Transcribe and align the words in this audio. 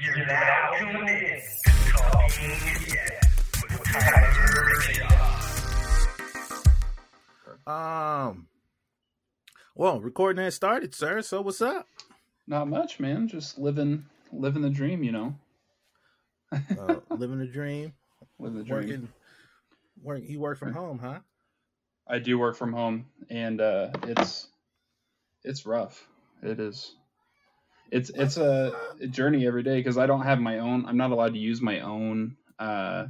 You're 0.00 0.26
now 0.26 0.70
tuned 0.78 1.08
in 1.08 1.40
to 1.64 1.90
Talking 1.90 2.50
Idiot 2.50 3.24
with 3.62 3.84
Tyler 3.84 4.66
Rickshaw. 4.66 5.50
Um, 7.66 8.46
well, 9.74 10.00
recording 10.00 10.44
has 10.44 10.54
started, 10.54 10.94
sir. 10.94 11.20
So 11.22 11.40
what's 11.42 11.60
up? 11.60 11.86
Not 12.46 12.68
much, 12.68 13.00
man. 13.00 13.26
Just 13.28 13.58
living 13.58 14.04
living 14.32 14.62
the 14.62 14.70
dream, 14.70 15.02
you 15.02 15.12
know. 15.12 15.34
Uh, 16.52 16.96
living 17.10 17.38
the 17.38 17.46
dream, 17.46 17.92
Living 18.38 18.58
the 18.58 18.64
dream. 18.64 18.76
working. 18.78 19.08
Work. 20.02 20.22
You 20.24 20.38
work 20.40 20.58
from 20.58 20.72
home, 20.72 20.98
huh? 21.00 21.18
I 22.06 22.18
do 22.20 22.38
work 22.38 22.56
from 22.56 22.72
home 22.72 23.06
and 23.28 23.60
uh 23.60 23.90
it's 24.04 24.46
it's 25.44 25.66
rough. 25.66 26.06
It 26.42 26.60
is. 26.60 26.94
It's 27.90 28.10
it's 28.10 28.36
a, 28.36 28.72
a 29.00 29.06
journey 29.06 29.46
every 29.46 29.62
day 29.62 29.76
because 29.78 29.96
I 29.98 30.06
don't 30.06 30.22
have 30.22 30.40
my 30.40 30.58
own 30.58 30.84
I'm 30.86 30.96
not 30.96 31.10
allowed 31.10 31.32
to 31.34 31.38
use 31.38 31.60
my 31.60 31.80
own 31.80 32.36
uh 32.58 33.06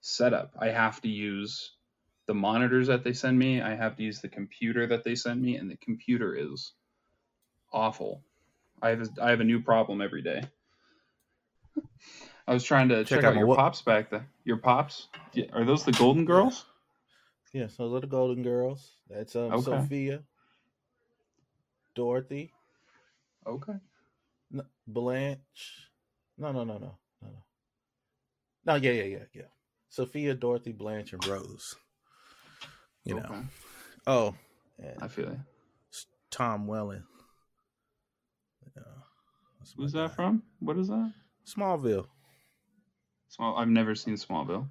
setup. 0.00 0.52
I 0.58 0.68
have 0.68 1.00
to 1.02 1.08
use 1.08 1.72
the 2.26 2.34
monitors 2.34 2.86
that 2.88 3.04
they 3.04 3.12
send 3.12 3.38
me. 3.38 3.60
I 3.60 3.74
have 3.74 3.96
to 3.96 4.02
use 4.02 4.20
the 4.20 4.28
computer 4.28 4.86
that 4.88 5.04
they 5.04 5.14
send 5.14 5.42
me 5.42 5.56
and 5.56 5.70
the 5.70 5.76
computer 5.76 6.34
is 6.34 6.72
awful. 7.72 8.22
I 8.82 8.90
have 8.90 9.00
a, 9.02 9.08
I 9.22 9.30
have 9.30 9.40
a 9.40 9.44
new 9.44 9.60
problem 9.62 10.00
every 10.00 10.22
day. 10.22 10.42
I 12.48 12.54
was 12.54 12.62
trying 12.62 12.88
to 12.90 13.04
check, 13.04 13.18
Check 13.20 13.24
out, 13.24 13.32
out 13.32 13.38
your 13.38 13.46
what- 13.48 13.56
pops 13.56 13.82
back 13.82 14.10
there. 14.10 14.28
Your 14.44 14.58
pops? 14.58 15.08
Yeah, 15.32 15.46
Are 15.52 15.64
those 15.64 15.84
the 15.84 15.92
Golden 15.92 16.24
Girls? 16.24 16.64
Yes, 17.52 17.76
those 17.76 17.92
are 17.92 18.00
the 18.00 18.06
Golden 18.06 18.42
Girls. 18.44 18.92
That's 19.10 19.34
um, 19.34 19.52
Okay. 19.52 19.62
Sophia, 19.62 20.22
Dorothy, 21.94 22.52
Okay. 23.46 23.74
Blanche. 24.86 25.90
No, 26.38 26.52
no, 26.52 26.64
no, 26.64 26.74
no, 26.78 26.98
no, 27.22 27.28
no. 27.28 27.44
No, 28.64 28.74
yeah, 28.74 28.92
yeah, 28.92 29.04
yeah, 29.04 29.24
yeah. 29.32 29.42
Sophia, 29.88 30.34
Dorothy, 30.34 30.72
Blanche, 30.72 31.12
and 31.12 31.26
Rose. 31.26 31.74
You 33.04 33.14
know. 33.16 33.44
Oh, 34.06 34.34
I 35.00 35.08
feel 35.08 35.28
it. 35.28 35.38
Tom 36.30 36.66
Welling. 36.66 37.04
Yeah, 38.76 38.82
Who's 39.76 39.92
that 39.92 40.10
guy. 40.10 40.14
from? 40.14 40.42
What 40.60 40.76
is 40.76 40.88
that? 40.88 41.12
Smallville. 41.46 42.06
Small. 43.28 43.56
I've 43.56 43.68
never 43.68 43.94
seen 43.94 44.14
Smallville. 44.14 44.68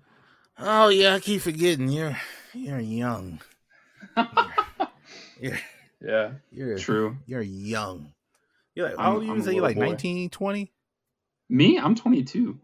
Oh 0.60 0.90
yeah, 0.90 1.16
I 1.16 1.20
keep 1.20 1.42
forgetting 1.42 1.90
you're 1.90 2.18
you're 2.54 2.80
young. 2.80 3.40
You're 5.40 5.60
yeah, 6.02 6.32
you're 6.52 6.78
true. 6.78 7.18
you're 7.26 7.42
young. 7.42 8.14
You're 8.76 8.90
like 8.90 8.98
how 8.98 9.14
old 9.14 9.24
are 9.24 9.26
you? 9.26 9.42
Say 9.42 9.54
you're 9.54 9.64
like 9.64 9.78
boy. 9.78 9.88
19, 9.88 10.30
20? 10.30 10.72
Me, 11.50 11.80
I'm 11.80 11.96
22. 11.96 12.60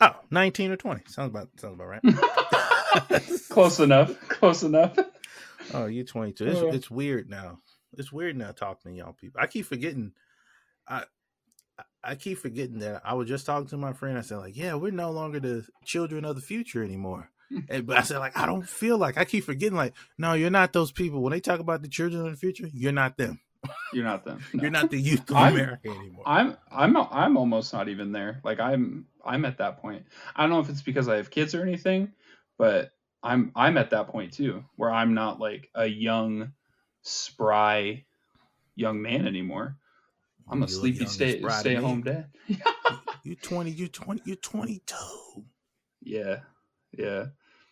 Oh, 0.00 0.16
19 0.30 0.72
or 0.72 0.76
20. 0.76 1.02
Sounds 1.06 1.30
about 1.30 1.48
sounds 1.56 1.74
about 1.74 1.86
right. 1.86 2.02
Close 3.48 3.80
enough. 3.80 4.28
Close 4.28 4.62
enough. 4.62 4.98
Oh, 5.72 5.86
you're 5.86 6.04
22. 6.04 6.46
It's, 6.46 6.74
it's 6.76 6.90
weird 6.90 7.30
now. 7.30 7.58
It's 7.96 8.12
weird 8.12 8.36
now 8.36 8.50
talking 8.50 8.92
to 8.92 8.98
y'all 8.98 9.12
people. 9.12 9.40
I 9.40 9.46
keep 9.46 9.66
forgetting. 9.66 10.12
I 10.88 11.04
I 12.02 12.16
keep 12.16 12.38
forgetting 12.38 12.80
that 12.80 13.02
I 13.04 13.14
was 13.14 13.28
just 13.28 13.46
talking 13.46 13.68
to 13.68 13.76
my 13.76 13.92
friend. 13.92 14.18
I 14.18 14.22
said 14.22 14.38
like, 14.38 14.56
yeah, 14.56 14.74
we're 14.74 14.90
no 14.92 15.10
longer 15.10 15.40
the 15.40 15.66
children 15.84 16.24
of 16.24 16.36
the 16.36 16.42
future 16.42 16.84
anymore. 16.84 17.30
Hmm. 17.48 17.60
And, 17.68 17.86
but 17.86 17.96
I 17.96 18.02
said 18.02 18.18
like, 18.18 18.36
I 18.36 18.46
don't 18.46 18.68
feel 18.68 18.98
like 18.98 19.16
I 19.16 19.24
keep 19.24 19.44
forgetting 19.44 19.76
like, 19.76 19.94
no, 20.18 20.34
you're 20.34 20.50
not 20.50 20.72
those 20.72 20.92
people. 20.92 21.22
When 21.22 21.32
they 21.32 21.40
talk 21.40 21.60
about 21.60 21.82
the 21.82 21.88
children 21.88 22.26
of 22.26 22.32
the 22.32 22.36
future, 22.36 22.68
you're 22.72 22.92
not 22.92 23.16
them. 23.16 23.40
You're 23.92 24.04
not 24.04 24.24
them. 24.24 24.40
No. 24.52 24.62
You're 24.62 24.70
not 24.70 24.90
the 24.90 24.98
youth 25.00 25.30
of 25.30 25.36
I'm- 25.36 25.54
America 25.54 25.88
anymore. 25.90 26.22
I'm 26.26 26.56
I'm 26.70 26.96
I'm 26.96 27.36
almost 27.36 27.72
not 27.72 27.88
even 27.88 28.12
there. 28.12 28.40
Like 28.44 28.60
I'm 28.60 29.06
I'm 29.24 29.44
at 29.44 29.58
that 29.58 29.80
point. 29.80 30.04
I 30.36 30.42
don't 30.42 30.50
know 30.50 30.60
if 30.60 30.68
it's 30.68 30.82
because 30.82 31.08
I 31.08 31.16
have 31.16 31.30
kids 31.30 31.54
or 31.54 31.62
anything, 31.62 32.12
but 32.58 32.92
I'm 33.22 33.52
I'm 33.54 33.78
at 33.78 33.90
that 33.90 34.08
point 34.08 34.32
too, 34.32 34.64
where 34.76 34.90
I'm 34.90 35.14
not 35.14 35.38
like 35.40 35.70
a 35.74 35.86
young, 35.86 36.52
spry, 37.02 38.04
young 38.74 39.00
man 39.00 39.26
anymore. 39.26 39.76
I'm 40.48 40.62
a 40.62 40.66
You 40.68 40.72
look 40.72 40.80
sleepy 40.80 41.06
stay 41.06 41.42
stay 41.48 41.76
at 41.76 41.82
home 41.82 42.02
dad. 42.02 42.26
you're 43.22 43.36
20, 43.36 43.70
You're 43.70 43.88
20, 43.88 44.22
you're 44.24 44.36
22. 44.36 44.94
yeah, 46.02 46.40
yeah. 46.92 47.26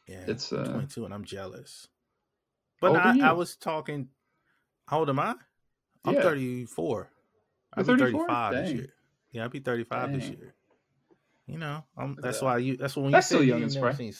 Yeah, 0.08 0.24
It's, 0.26 0.52
uh, 0.52 0.64
22 0.64 1.04
and 1.04 1.14
I'm 1.14 1.24
jealous. 1.24 1.86
But 2.80 2.96
I. 2.96 3.20
I 3.28 3.32
was 3.32 3.54
talking. 3.56 4.08
How 4.88 4.98
old 4.98 5.08
am 5.10 5.20
I? 5.20 5.34
I'm 6.04 6.14
Yeah. 6.14 6.22
34. 6.22 7.10
I'll 7.74 7.84
be 7.84 7.96
34? 7.96 8.26
35 8.26 8.52
this 8.54 8.72
year. 8.72 8.88
Yeah, 9.32 9.42
I'll 9.44 9.48
be 9.48 9.60
35 9.60 10.12
this 10.12 10.28
year. 10.28 10.54
You 11.46 11.58
know, 11.58 11.84
I'm, 11.96 12.16
that's 12.20 12.40
why 12.40 12.58
you. 12.58 12.76
That's 12.76 12.96
when 12.96 13.10
That's 13.10 13.30
you 13.30 13.36
still 13.36 13.38
said 13.40 13.48
young 13.48 13.58
you 13.70 13.86
and 13.86 13.96
seen. 13.96 14.14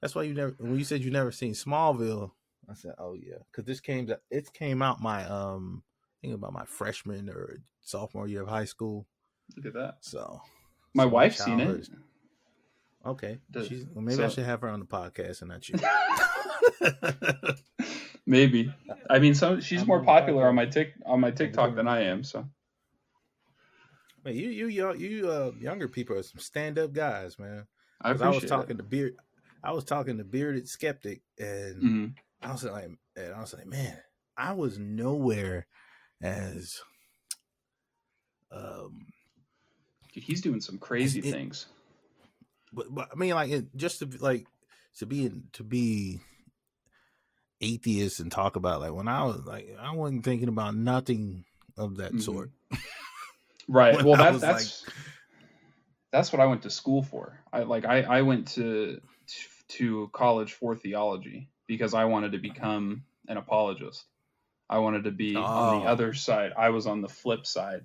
That's 0.00 0.14
why 0.14 0.24
you 0.24 0.34
never. 0.34 0.54
When 0.58 0.76
you 0.76 0.84
said 0.84 1.02
you 1.02 1.10
never 1.10 1.30
seen 1.30 1.52
Smallville, 1.52 2.32
I 2.68 2.74
said, 2.74 2.94
"Oh 2.98 3.14
yeah," 3.14 3.36
because 3.50 3.64
this 3.64 3.80
came. 3.80 4.12
It 4.30 4.52
came 4.52 4.82
out 4.82 5.00
my 5.00 5.24
um. 5.26 5.82
I 5.84 6.26
think 6.26 6.34
about 6.34 6.52
my 6.52 6.64
freshman 6.64 7.28
or 7.28 7.58
sophomore 7.80 8.28
year 8.28 8.42
of 8.42 8.48
high 8.48 8.64
school. 8.64 9.06
Look 9.56 9.66
at 9.66 9.74
that. 9.74 9.96
So 10.00 10.40
My 10.94 11.04
so 11.04 11.08
wife's 11.08 11.44
seen 11.44 11.60
it. 11.60 11.88
Okay, 13.04 13.38
Does- 13.50 13.70
well, 13.92 14.04
maybe 14.04 14.22
I 14.22 14.28
should 14.28 14.44
have 14.44 14.60
her 14.60 14.68
on 14.68 14.80
the 14.80 14.86
podcast 14.86 15.42
and 15.42 15.50
not 15.50 15.68
you. 15.68 15.78
Maybe. 18.32 18.72
I 19.10 19.18
mean, 19.18 19.34
so 19.34 19.60
she's 19.60 19.82
I'm 19.82 19.86
more 19.88 20.02
popular 20.02 20.48
on 20.48 20.54
my 20.54 20.64
tick 20.64 20.94
on 21.04 21.20
my 21.20 21.30
TikTok 21.30 21.74
than 21.74 21.86
I 21.86 22.04
am. 22.04 22.24
So 22.24 22.48
Man, 24.24 24.34
you 24.34 24.48
you 24.48 24.68
young, 24.68 24.98
you 24.98 25.28
uh, 25.28 25.50
younger 25.60 25.86
people 25.86 26.16
are 26.16 26.22
some 26.22 26.40
stand 26.40 26.78
up 26.78 26.94
guys, 26.94 27.38
man. 27.38 27.66
I 28.00 28.10
'Cause 28.12 28.22
appreciate 28.22 28.26
I 28.26 28.30
was 28.34 28.44
talking 28.48 28.76
to 28.78 28.82
beard, 28.82 29.16
I 29.62 29.72
was 29.72 29.84
talking 29.84 30.16
to 30.16 30.24
bearded 30.24 30.66
skeptic, 30.66 31.20
and 31.38 31.76
it. 31.76 31.82
Mhm. 31.84 32.14
I 32.40 32.52
was 32.52 32.64
like, 32.64 32.88
and 33.16 33.34
I 33.34 33.40
was 33.40 33.52
like, 33.52 33.66
man, 33.66 33.98
I 34.34 34.54
was 34.54 34.78
nowhere 34.78 35.66
as 36.22 36.80
um, 38.50 39.06
Dude, 40.14 40.24
he's 40.24 40.40
doing 40.40 40.60
some 40.62 40.78
crazy 40.78 41.20
it- 41.20 41.32
things. 41.32 41.66
but, 42.72 42.86
but 42.94 43.08
I 43.12 43.14
mean, 43.16 43.34
like, 43.34 43.50
it, 43.50 43.76
just 43.76 43.98
to 43.98 44.06
like 44.20 44.46
to 44.98 45.06
be 45.06 45.30
to 45.52 45.62
be 45.62 46.20
atheist 47.62 48.20
and 48.20 48.30
talk 48.30 48.56
about 48.56 48.80
like 48.80 48.92
when 48.92 49.08
I 49.08 49.24
was 49.24 49.40
like 49.46 49.74
I 49.80 49.94
wasn't 49.94 50.24
thinking 50.24 50.48
about 50.48 50.74
nothing 50.74 51.44
of 51.76 51.96
that 51.96 52.12
Mhm. 52.12 52.20
sort. 52.22 52.50
Right. 53.68 54.02
Well, 54.04 54.20
I 54.20 54.32
that, 54.32 54.40
that's 54.40 54.84
that's 56.10 56.32
what 56.32 56.40
I 56.40 56.46
went 56.46 56.62
to 56.62 56.70
school 56.70 57.02
for. 57.02 57.38
I 57.52 57.62
like 57.62 57.84
I 57.84 58.02
I 58.02 58.22
went 58.22 58.48
to 58.48 59.00
to 59.68 60.10
college 60.12 60.52
for 60.54 60.74
theology 60.76 61.48
because 61.68 61.94
I 61.94 62.04
wanted 62.06 62.32
to 62.32 62.38
become 62.38 63.04
an 63.28 63.36
apologist. 63.36 64.04
I 64.68 64.78
wanted 64.78 65.04
to 65.04 65.10
be 65.12 65.36
on 65.36 65.44
the 65.80 65.86
Oh. 65.86 65.92
other 65.92 66.12
side. 66.12 66.52
I 66.56 66.70
was 66.70 66.86
on 66.86 67.02
the 67.02 67.08
flip 67.08 67.46
side 67.46 67.82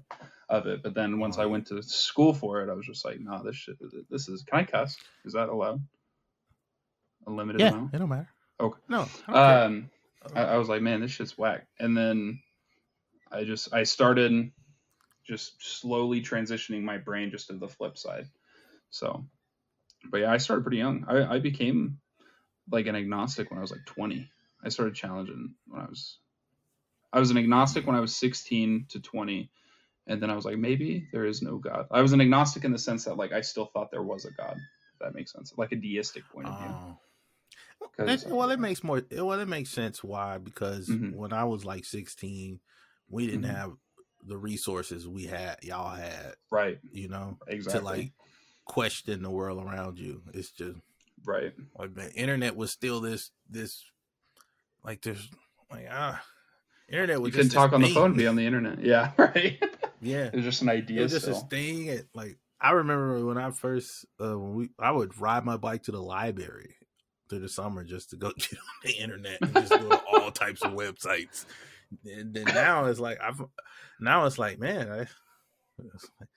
of 0.50 0.66
it. 0.68 0.82
But 0.84 0.94
then 0.96 1.20
once 1.20 1.38
I 1.38 1.46
Oh. 1.46 1.50
went 1.50 1.68
to 1.68 1.82
school 1.84 2.34
for 2.34 2.64
it, 2.64 2.70
I 2.70 2.74
was 2.74 2.86
just 2.86 3.06
like, 3.06 3.20
nah, 3.20 3.44
this 3.44 3.56
shit. 3.56 3.78
This 4.10 4.28
is. 4.30 4.44
Can 4.44 4.60
I 4.60 4.64
cuss? 4.64 4.98
Is 5.26 5.34
that 5.34 5.50
allowed? 5.50 5.82
A 7.28 7.32
limited 7.32 7.62
Yeah, 7.62 7.70
amount. 7.70 7.94
it 7.94 8.00
don't 8.00 8.10
matter. 8.10 8.30
Okay. 8.60 8.80
No, 8.90 9.08
I. 9.28 9.62
Um, 9.64 9.90
I, 10.36 10.44
I 10.44 10.58
was 10.58 10.70
like, 10.70 10.82
man, 10.82 11.02
this 11.02 11.12
shit's 11.12 11.38
whack. 11.38 11.68
And 11.80 11.96
then 11.96 12.42
I 13.32 13.44
just 13.44 13.74
I 13.74 13.84
started 13.84 14.52
just 15.26 15.54
slowly 15.60 16.22
transitioning 16.22 16.84
my 16.84 16.98
brain 16.98 17.32
just 17.32 17.48
to 17.48 17.54
the 17.54 17.68
flip 17.68 17.98
side. 17.98 18.28
So, 18.90 19.26
but 20.10 20.22
yeah, 20.22 20.32
I 20.32 20.38
started 20.38 20.64
pretty 20.64 20.78
young. 20.78 21.06
I, 21.08 21.36
I 21.36 21.40
became 21.40 22.00
like 22.72 22.88
an 22.88 22.96
agnostic 22.96 23.50
when 23.50 23.60
I 23.60 23.62
was 23.62 23.72
like 23.72 23.86
20. 23.86 24.30
I 24.64 24.70
started 24.70 24.96
challenging 24.96 25.54
when 25.68 25.82
I 25.82 25.86
was 25.86 26.18
I 27.14 27.20
was 27.20 27.32
an 27.32 27.38
agnostic 27.38 27.86
when 27.88 27.96
I 27.96 28.02
was 28.02 28.16
16 28.16 28.88
to 28.90 29.00
20. 29.00 29.50
And 30.10 30.22
then 30.22 30.30
I 30.30 30.36
was 30.36 30.46
like, 30.46 30.58
maybe 30.58 31.08
there 31.12 31.26
is 31.26 31.42
no 31.42 31.58
God. 31.58 31.88
I 31.92 32.02
was 32.02 32.14
an 32.14 32.22
agnostic 32.22 32.64
in 32.64 32.72
the 32.72 32.78
sense 32.78 33.06
that 33.06 33.18
like 33.18 33.34
I 33.34 33.42
still 33.42 33.66
thought 33.66 33.92
there 33.92 34.04
was 34.04 34.26
a 34.26 34.32
God. 34.32 34.56
If 34.56 35.00
that 35.00 35.14
makes 35.14 35.34
sense. 35.34 35.54
Like 35.58 35.74
a 35.74 35.76
deistic 35.76 36.24
point 36.30 36.48
of 36.48 36.58
view. 36.58 36.70
Oh. 36.70 37.00
That- 37.98 38.26
well, 38.28 38.50
it 38.52 38.60
makes 38.60 38.84
more. 38.84 39.02
Well, 39.12 39.40
it 39.40 39.48
makes 39.48 39.70
sense 39.72 40.04
why 40.04 40.38
because 40.38 40.88
Mhm. 40.88 41.14
when 41.16 41.34
I 41.34 41.44
was 41.46 41.66
like 41.66 41.84
sixteen, 41.86 42.60
we 43.10 43.26
didn't 43.28 43.44
Mhm. 43.46 43.56
have 43.56 43.74
the 44.24 44.38
resources 44.38 45.08
we 45.08 45.26
had. 45.26 45.58
Y'all 45.64 45.96
had, 45.96 46.36
Right. 46.52 46.80
you 46.92 47.08
know, 47.08 47.40
Exactly. 47.48 47.80
to 47.80 47.86
like 47.86 48.12
question 48.66 49.24
the 49.24 49.30
world 49.32 49.64
around 49.64 49.98
you. 50.00 50.22
It's 50.34 50.52
just 50.52 50.78
right. 51.26 51.54
like 51.78 51.94
the 51.96 52.12
internet 52.14 52.56
was 52.56 52.72
still 52.72 53.00
this 53.02 53.32
this 53.50 53.84
like 54.84 55.02
there's 55.02 55.30
like 55.72 55.88
ah, 55.90 56.24
internet 56.90 57.22
was 57.22 57.34
you 57.36 57.42
just 57.44 57.54
talk 57.54 57.74
on 57.74 57.82
the 57.82 57.94
phone, 57.94 58.16
be 58.16 58.28
on 58.28 58.36
the 58.36 58.46
internet. 58.46 58.80
Yeah, 58.84 59.12
right. 59.18 59.62
yeah, 60.02 60.30
it's 60.34 60.44
just 60.44 60.62
an 60.62 60.70
it 60.70 60.74
idea 60.74 61.02
was 61.04 61.12
just 61.12 61.26
still. 61.26 61.36
this 61.36 61.44
thing. 61.50 61.90
At, 61.90 62.06
like 62.14 62.38
I 62.60 62.72
remember 62.72 63.26
when 63.26 63.38
I 63.38 63.52
first 63.52 64.06
uh, 64.20 64.38
when 64.38 64.56
we 64.56 64.70
I 64.80 64.92
would 64.92 65.18
ride 65.20 65.46
my 65.46 65.58
bike 65.58 65.84
to 65.84 65.92
the 65.92 66.02
library 66.02 66.76
through 67.30 67.40
the 67.40 67.50
summer 67.50 67.84
just 67.84 68.10
to 68.12 68.16
go 68.16 68.32
get 68.38 68.54
on 68.54 68.66
the 68.84 68.94
internet 68.94 69.40
and 69.42 69.54
just 69.54 69.70
go 69.70 69.90
to 69.90 70.02
all 70.14 70.32
types 70.32 70.62
of 70.64 70.74
websites. 70.74 71.46
And 72.06 72.34
then 72.34 72.46
now 72.46 72.86
it's 72.86 73.00
like 73.00 73.20
I've 73.22 73.42
now 74.00 74.26
it's 74.26 74.38
like 74.38 74.60
man, 74.60 74.92
I, 74.92 74.98
like, 75.80 76.30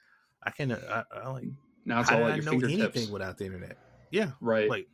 I 0.43 0.51
can 0.51 0.73
I, 0.73 1.05
I 1.15 1.29
like 1.31 1.49
Now 1.85 2.01
it's 2.01 2.11
all 2.11 2.25
at 2.27 2.33
I 2.33 2.35
your 2.37 2.45
know 2.45 2.51
fingertips. 2.53 2.97
anything 2.97 3.13
without 3.13 3.39
the 3.39 3.47
internet? 3.47 3.77
Yeah, 4.11 4.31
right. 4.41 4.69
like 4.69 4.87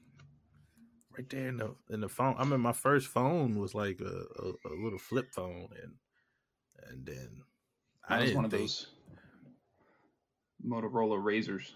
right 1.16 1.28
there 1.31 1.48
in 1.48 1.56
the 1.58 1.75
in 1.90 2.00
the 2.00 2.08
phone. 2.08 2.37
I 2.38 2.44
mean, 2.44 2.60
my 2.60 2.72
first 2.72 3.08
phone 3.08 3.58
was 3.58 3.75
like 3.75 4.00
a, 4.00 4.04
a, 4.43 4.48
a 4.69 4.75
little 4.82 4.98
flip 4.98 5.32
phone, 5.34 5.69
and 5.82 5.93
and 6.90 7.06
then 7.06 7.43
I 8.08 8.16
was 8.20 8.25
didn't 8.26 8.37
one 8.37 8.44
of 8.46 8.50
think, 8.50 8.62
those 8.62 8.87
Motorola 10.66 11.19
RAZRs. 11.22 11.72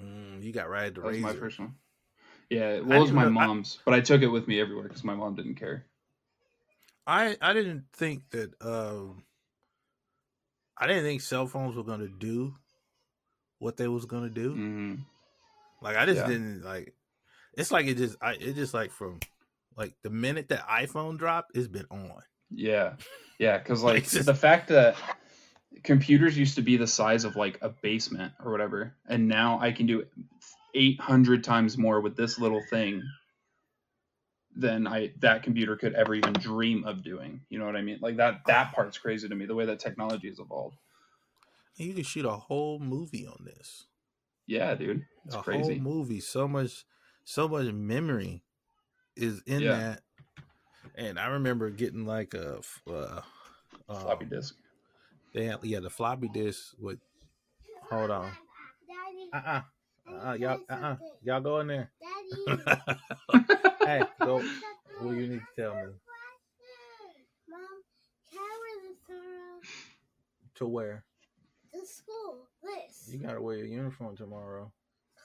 Mm, 0.00 0.42
you 0.42 0.52
got 0.52 0.68
right 0.68 0.86
at 0.86 0.94
the 0.94 1.00
That 1.00 1.06
was 1.08 1.16
razor. 1.16 1.26
my 1.26 1.34
first 1.34 1.58
one. 1.60 1.74
Yeah, 2.50 2.80
well, 2.80 2.98
it 2.98 3.00
was 3.00 3.12
my 3.12 3.22
know- 3.22 3.40
I- 3.40 3.46
mom's, 3.46 3.78
but 3.84 3.94
I 3.94 4.00
took 4.00 4.22
it 4.22 4.28
with 4.28 4.46
me 4.48 4.60
everywhere 4.60 4.84
because 4.88 5.04
my 5.04 5.14
mom 5.14 5.34
didn't 5.34 5.54
care. 5.56 5.86
I 7.06 7.36
I 7.40 7.52
didn't 7.52 7.84
think 7.92 8.22
that 8.30 8.54
um 8.62 9.24
I 10.78 10.86
didn't 10.86 11.04
think 11.04 11.20
cell 11.20 11.46
phones 11.46 11.76
were 11.76 11.84
gonna 11.84 12.08
do 12.08 12.54
what 13.58 13.76
they 13.76 13.88
was 13.88 14.04
gonna 14.06 14.30
do. 14.30 14.52
hmm 14.54 14.94
Like 15.82 15.96
I 15.96 16.06
just 16.06 16.20
Yeah. 16.22 16.28
didn't 16.28 16.62
like. 16.64 16.94
It's 17.56 17.70
like 17.70 17.86
it 17.86 17.96
just 17.96 18.16
I 18.20 18.32
it 18.34 18.54
just 18.54 18.74
like 18.74 18.90
from 18.90 19.20
like 19.76 19.94
the 20.02 20.10
minute 20.10 20.48
that 20.48 20.66
iPhone 20.68 21.18
dropped, 21.18 21.56
it's 21.56 21.68
been 21.68 21.86
on. 21.90 22.22
Yeah, 22.50 22.94
yeah, 23.38 23.58
because 23.58 23.82
Like, 23.84 23.94
like 23.94 24.08
just- 24.08 24.26
the 24.26 24.34
fact 24.34 24.68
that 24.68 24.96
computers 25.82 26.38
used 26.38 26.54
to 26.54 26.62
be 26.62 26.76
the 26.76 26.86
size 26.86 27.24
of 27.24 27.36
like 27.36 27.58
a 27.60 27.68
basement 27.68 28.32
or 28.42 28.50
whatever, 28.52 28.94
and 29.08 29.28
now 29.28 29.58
I 29.60 29.72
can 29.72 29.86
do 29.86 30.06
eight 30.74 31.00
hundred 31.00 31.44
times 31.44 31.78
more 31.78 32.00
with 32.00 32.16
this 32.16 32.38
little 32.38 32.62
thing 32.70 33.02
than 34.56 34.86
I 34.86 35.12
that 35.20 35.42
computer 35.42 35.76
could 35.76 35.94
ever 35.94 36.14
even 36.14 36.32
dream 36.34 36.84
of 36.84 37.02
doing. 37.02 37.40
You 37.48 37.58
know 37.58 37.66
what 37.66 37.76
I 37.76 37.82
mean? 37.82 37.98
Like 38.00 38.16
that 38.16 38.42
that 38.46 38.72
part's 38.72 38.98
crazy 38.98 39.28
to 39.28 39.34
me. 39.34 39.46
The 39.46 39.54
way 39.54 39.66
that 39.66 39.80
technology 39.80 40.28
has 40.28 40.38
evolved. 40.38 40.76
And 41.78 41.88
you 41.88 41.94
can 41.94 42.04
shoot 42.04 42.24
a 42.24 42.32
whole 42.32 42.78
movie 42.78 43.26
on 43.26 43.44
this. 43.44 43.86
Yeah, 44.46 44.74
dude, 44.74 45.04
it's 45.26 45.34
a 45.34 45.42
crazy. 45.42 45.74
whole 45.80 45.94
movie. 45.94 46.20
So 46.20 46.46
much, 46.46 46.84
so 47.24 47.48
much 47.48 47.72
memory 47.72 48.44
is 49.16 49.42
in 49.46 49.64
Yeah. 49.64 49.72
that. 49.72 50.02
And 50.94 51.18
I 51.18 51.26
remember 51.26 51.70
getting 51.70 52.06
like 52.06 52.34
a 52.34 52.60
uh, 52.88 52.92
uh, 52.92 53.22
Floppy 53.88 54.26
disk. 54.26 54.54
They 55.32 55.46
had, 55.46 55.64
yeah, 55.64 55.80
the 55.80 55.90
floppy 55.90 56.28
disk 56.28 56.74
with. 56.78 57.00
Hold 57.90 58.10
on. 58.10 58.32
Uh 59.32 59.36
uh-uh. 59.36 59.60
Uh. 60.08 60.32
Y'all 60.38 60.60
uh 60.68 60.72
uh. 60.74 60.96
Y'all 61.22 61.40
go 61.40 61.60
in 61.60 61.66
there. 61.68 61.90
hey, 63.84 64.02
go. 64.20 64.42
What 65.00 65.10
do 65.14 65.20
you 65.20 65.28
need 65.28 65.40
to 65.56 65.62
tell 65.62 65.74
me? 65.74 65.82
Mom, 67.48 67.60
can 68.30 68.38
I 68.38 68.58
wear 68.60 68.90
this 68.90 68.98
tomorrow 69.06 69.60
To 70.56 70.66
where? 70.66 71.04
to 71.72 71.86
school? 71.86 72.46
This. 72.62 73.08
You 73.12 73.18
gotta 73.18 73.40
wear 73.40 73.56
your 73.58 73.66
uniform 73.66 74.16
tomorrow. 74.16 74.72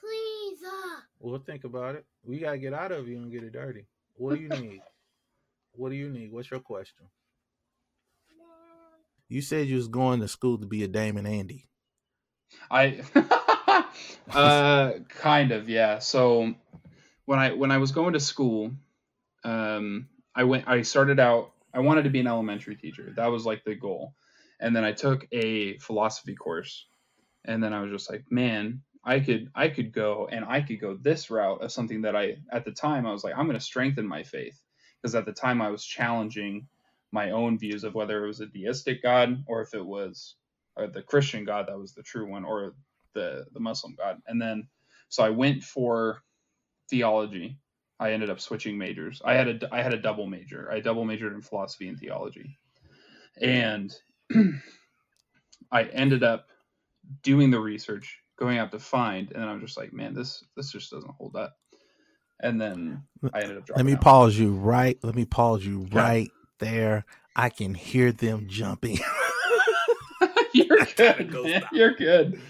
Please. 0.00 0.58
Uh, 0.66 1.00
We'll 1.20 1.38
think 1.38 1.64
about 1.64 1.94
it. 1.96 2.04
We 2.24 2.38
gotta 2.38 2.58
get 2.58 2.74
out 2.74 2.92
of 2.92 3.08
you 3.08 3.16
and 3.18 3.30
get 3.30 3.42
it 3.44 3.52
dirty. 3.52 3.86
What 4.14 4.34
do 4.34 4.40
you 4.40 4.48
need? 4.48 4.82
what 5.72 5.90
do 5.90 5.94
you 5.96 6.08
need? 6.10 6.32
What's 6.32 6.50
your 6.50 6.60
question? 6.60 7.06
You 9.28 9.42
said 9.42 9.68
you 9.68 9.76
was 9.76 9.86
going 9.86 10.20
to 10.20 10.28
school 10.28 10.58
to 10.58 10.66
be 10.66 10.82
a 10.82 10.88
Damon 10.88 11.24
Andy. 11.24 11.68
I 12.68 13.00
uh 14.32 14.92
kind 15.08 15.52
of 15.52 15.68
yeah. 15.68 15.98
So 15.98 16.54
when 17.26 17.38
I 17.38 17.52
when 17.52 17.70
I 17.70 17.78
was 17.78 17.92
going 17.92 18.12
to 18.14 18.20
school, 18.20 18.72
um 19.44 20.08
I 20.34 20.44
went 20.44 20.68
I 20.68 20.82
started 20.82 21.20
out 21.20 21.52
I 21.74 21.80
wanted 21.80 22.04
to 22.04 22.10
be 22.10 22.20
an 22.20 22.26
elementary 22.26 22.76
teacher. 22.76 23.12
That 23.16 23.28
was 23.28 23.46
like 23.46 23.64
the 23.64 23.74
goal. 23.74 24.14
And 24.60 24.74
then 24.74 24.84
I 24.84 24.92
took 24.92 25.26
a 25.32 25.78
philosophy 25.78 26.34
course. 26.34 26.86
And 27.44 27.62
then 27.62 27.72
I 27.72 27.80
was 27.80 27.90
just 27.90 28.10
like, 28.10 28.24
man, 28.30 28.82
I 29.04 29.20
could 29.20 29.50
I 29.54 29.68
could 29.68 29.92
go 29.92 30.28
and 30.30 30.44
I 30.44 30.60
could 30.60 30.80
go 30.80 30.96
this 31.00 31.30
route 31.30 31.62
of 31.62 31.72
something 31.72 32.02
that 32.02 32.16
I 32.16 32.36
at 32.52 32.64
the 32.64 32.72
time 32.72 33.06
I 33.06 33.12
was 33.12 33.24
like 33.24 33.34
I'm 33.36 33.46
going 33.46 33.58
to 33.58 33.64
strengthen 33.64 34.06
my 34.06 34.22
faith 34.22 34.60
because 35.00 35.14
at 35.14 35.24
the 35.24 35.32
time 35.32 35.62
I 35.62 35.70
was 35.70 35.84
challenging 35.84 36.66
my 37.12 37.30
own 37.30 37.58
views 37.58 37.82
of 37.82 37.94
whether 37.94 38.22
it 38.22 38.28
was 38.28 38.40
a 38.40 38.46
deistic 38.46 39.02
god 39.02 39.42
or 39.46 39.62
if 39.62 39.74
it 39.74 39.84
was 39.84 40.36
or 40.76 40.86
the 40.86 41.02
Christian 41.02 41.44
God 41.44 41.66
that 41.68 41.78
was 41.78 41.92
the 41.92 42.02
true 42.02 42.28
one, 42.28 42.44
or 42.44 42.74
the 43.14 43.46
the 43.52 43.60
Muslim 43.60 43.94
God. 43.96 44.20
And 44.26 44.40
then 44.42 44.68
so 45.08 45.24
I 45.24 45.30
went 45.30 45.62
for 45.64 46.22
theology. 46.90 47.58
I 48.00 48.12
ended 48.12 48.30
up 48.30 48.40
switching 48.40 48.78
majors. 48.78 49.22
I 49.24 49.34
had 49.34 49.48
a 49.64 49.74
I 49.74 49.82
had 49.82 49.94
a 49.94 49.98
double 50.02 50.26
major. 50.26 50.70
I 50.72 50.80
double 50.80 51.04
majored 51.04 51.34
in 51.34 51.42
philosophy 51.42 51.88
and 51.88 51.98
theology, 51.98 52.58
and 53.42 53.94
I 55.72 55.84
ended 55.84 56.24
up 56.24 56.48
doing 57.22 57.50
the 57.50 57.60
research, 57.60 58.18
going 58.38 58.58
out 58.58 58.72
to 58.72 58.78
find, 58.80 59.30
and 59.32 59.42
then 59.42 59.48
I 59.48 59.54
was 59.54 59.62
just 59.62 59.78
like, 59.78 59.92
man, 59.92 60.14
this 60.14 60.44
this 60.56 60.72
just 60.72 60.90
doesn't 60.90 61.14
hold 61.18 61.36
up. 61.36 61.56
And 62.42 62.60
then 62.60 63.02
I 63.32 63.42
ended 63.42 63.58
up 63.58 63.66
dropping 63.66 63.76
Let 63.76 63.86
me 63.86 63.96
out. 63.96 64.04
pause 64.04 64.38
you 64.38 64.52
right. 64.52 64.98
Let 65.02 65.16
me 65.16 65.24
pause 65.26 65.64
you 65.66 65.88
Yeah. 65.94 66.02
right 66.02 66.32
there. 66.60 67.06
I 67.36 67.50
can 67.50 67.74
hear 67.74 68.12
them 68.12 68.46
jumping. 68.48 68.98
You're 70.54 70.86
good. 70.96 71.32
go. 71.32 71.52
You're 71.72 71.94
good. 71.94 72.40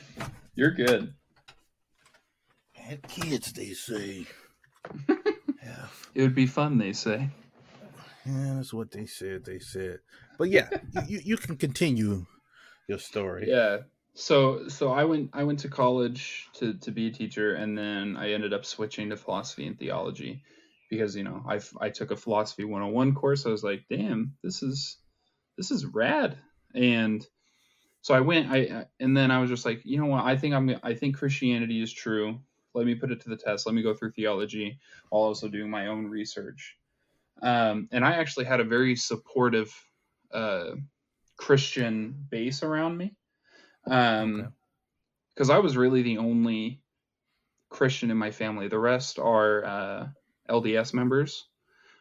You're 0.60 0.72
good. 0.72 1.14
And 2.86 3.02
kids, 3.04 3.50
they 3.54 3.72
say. 3.72 4.26
yeah. 5.08 5.86
It 6.14 6.20
would 6.20 6.34
be 6.34 6.44
fun, 6.44 6.76
they 6.76 6.92
say. 6.92 7.30
yeah, 8.26 8.56
that's 8.56 8.74
what 8.74 8.90
they 8.90 9.06
said. 9.06 9.46
They 9.46 9.58
said. 9.58 10.00
But 10.36 10.50
yeah, 10.50 10.68
you, 10.92 11.02
you, 11.08 11.20
you 11.24 11.36
can 11.38 11.56
continue 11.56 12.26
your 12.90 12.98
story. 12.98 13.46
yeah 13.48 13.78
so 14.14 14.68
so 14.68 14.90
i 14.92 15.04
went 15.04 15.30
i 15.32 15.44
went 15.44 15.60
to 15.60 15.68
college 15.68 16.48
to 16.54 16.74
to 16.74 16.90
be 16.90 17.06
a 17.06 17.12
teacher 17.12 17.54
and 17.54 17.78
then 17.78 18.16
i 18.16 18.32
ended 18.32 18.52
up 18.52 18.64
switching 18.66 19.08
to 19.08 19.16
philosophy 19.16 19.66
and 19.66 19.78
theology 19.78 20.42
because 20.90 21.14
you 21.14 21.22
know 21.22 21.42
I 21.48 21.60
I 21.80 21.90
took 21.90 22.10
a 22.10 22.16
philosophy 22.16 22.64
101 22.64 23.14
course 23.14 23.46
i 23.46 23.48
was 23.48 23.62
like 23.62 23.84
damn 23.88 24.34
this 24.42 24.62
is 24.64 24.98
this 25.56 25.70
is 25.70 25.86
rad 25.86 26.36
and 26.74 27.24
so 28.02 28.14
i 28.14 28.20
went 28.20 28.50
i 28.50 28.86
and 29.00 29.16
then 29.16 29.30
i 29.30 29.38
was 29.40 29.50
just 29.50 29.64
like 29.64 29.82
you 29.84 29.98
know 30.00 30.06
what? 30.06 30.24
I 30.24 30.36
think 30.36 30.54
i'm 30.54 30.74
i 30.82 30.94
think 30.94 31.16
christianity 31.16 31.82
is 31.82 31.92
true. 31.92 32.38
Let 32.72 32.86
me 32.86 32.94
put 32.94 33.10
it 33.10 33.20
to 33.22 33.28
the 33.28 33.36
test. 33.36 33.66
Let 33.66 33.74
me 33.74 33.82
go 33.82 33.94
through 33.94 34.12
theology 34.12 34.78
while 35.08 35.22
also 35.22 35.48
doing 35.48 35.68
my 35.70 35.88
own 35.88 36.06
research. 36.06 36.76
Um, 37.42 37.88
and 37.92 38.04
i 38.04 38.12
actually 38.12 38.44
had 38.44 38.60
a 38.60 38.64
very 38.64 38.96
supportive 38.96 39.74
uh, 40.32 40.72
christian 41.36 42.26
base 42.30 42.62
around 42.62 42.96
me. 42.96 43.14
Um 43.86 44.40
Okay. 44.40 44.48
because 45.34 45.50
i 45.50 45.58
was 45.58 45.76
really 45.76 46.02
the 46.02 46.18
only 46.18 46.82
christian 47.70 48.10
in 48.10 48.16
my 48.16 48.30
family. 48.30 48.68
The 48.68 48.78
rest 48.78 49.18
are 49.18 49.64
uh 49.64 50.08
lds 50.48 50.92
members 50.92 51.46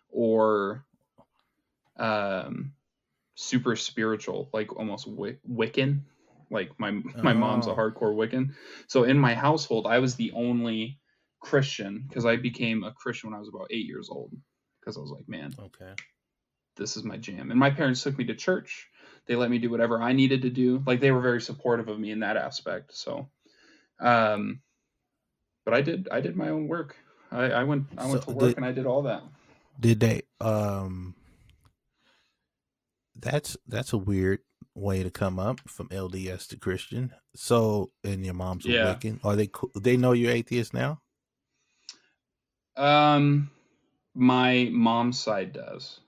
or 0.09 0.83
um 1.97 2.73
super 3.41 3.75
spiritual 3.77 4.49
like 4.53 4.75
almost 4.75 5.07
Wic- 5.07 5.39
wiccan 5.49 6.01
like 6.51 6.71
my 6.79 6.91
my 7.23 7.33
mom's 7.33 7.67
a 7.67 7.71
Oh. 7.71 7.75
hardcore 7.75 8.13
wiccan 8.15 8.53
so 8.87 9.05
in 9.05 9.17
my 9.17 9.33
household 9.33 9.87
i 9.87 9.99
was 9.99 10.15
the 10.15 10.31
only 10.33 10.99
christian 11.39 12.03
because 12.07 12.25
i 12.25 12.35
became 12.35 12.83
a 12.83 12.91
christian 12.91 13.29
when 13.29 13.37
i 13.37 13.39
was 13.39 13.47
about 13.49 13.67
eight 13.71 13.85
years 13.85 14.09
old 14.09 14.33
because 14.81 14.97
i 14.97 14.99
was 14.99 15.11
like 15.11 15.29
man 15.29 15.53
Okay. 15.57 15.93
this 16.77 16.97
is 16.97 17.03
my 17.03 17.17
jam. 17.17 17.51
And 17.51 17.59
my 17.59 17.69
parents 17.71 18.03
took 18.03 18.17
me 18.17 18.25
to 18.25 18.35
church. 18.35 18.87
They 19.27 19.35
let 19.35 19.49
me 19.51 19.59
do 19.59 19.69
whatever 19.69 20.01
I 20.01 20.13
needed 20.13 20.43
to 20.43 20.49
do. 20.49 20.81
Like 20.87 21.01
they 21.01 21.11
were 21.11 21.21
very 21.21 21.41
supportive 21.41 21.89
of 21.89 21.99
me 21.99 22.11
in 22.11 22.21
that 22.21 22.37
aspect. 22.37 22.95
So, 22.95 23.29
um, 23.99 24.61
but 25.65 25.73
I 25.73 25.81
did 25.81 26.07
I 26.11 26.21
did 26.21 26.35
my 26.35 26.49
own 26.49 26.67
work. 26.67 26.95
I, 27.31 27.51
I 27.51 27.63
went 27.63 27.85
I 27.97 28.07
went 28.07 28.23
So 28.23 28.31
to 28.31 28.37
work 28.37 28.47
did- 28.47 28.57
and 28.57 28.65
I 28.65 28.71
did 28.71 28.85
all 28.85 29.03
that. 29.03 29.23
Did 29.79 29.99
they? 29.99 30.21
Um. 30.41 31.15
That's 33.21 33.57
that's 33.67 33.93
a 33.93 33.97
weird 33.97 34.39
way 34.75 35.03
to 35.03 35.09
come 35.09 35.39
up 35.39 35.59
from 35.67 35.89
LDS 35.89 36.47
to 36.49 36.57
Christian. 36.57 37.13
So, 37.35 37.91
and 38.03 38.23
your 38.25 38.33
mom's 38.33 38.65
a 38.65 38.69
Yeah. 38.69 38.93
Wiccan. 38.93 39.19
Are 39.23 39.35
they? 39.35 39.49
They 39.79 39.97
know 39.97 40.13
you're 40.13 40.31
atheist 40.31 40.73
now. 40.73 41.01
Um, 42.75 43.51
my 44.15 44.69
mom's 44.71 45.19
side 45.19 45.53
does. 45.53 45.99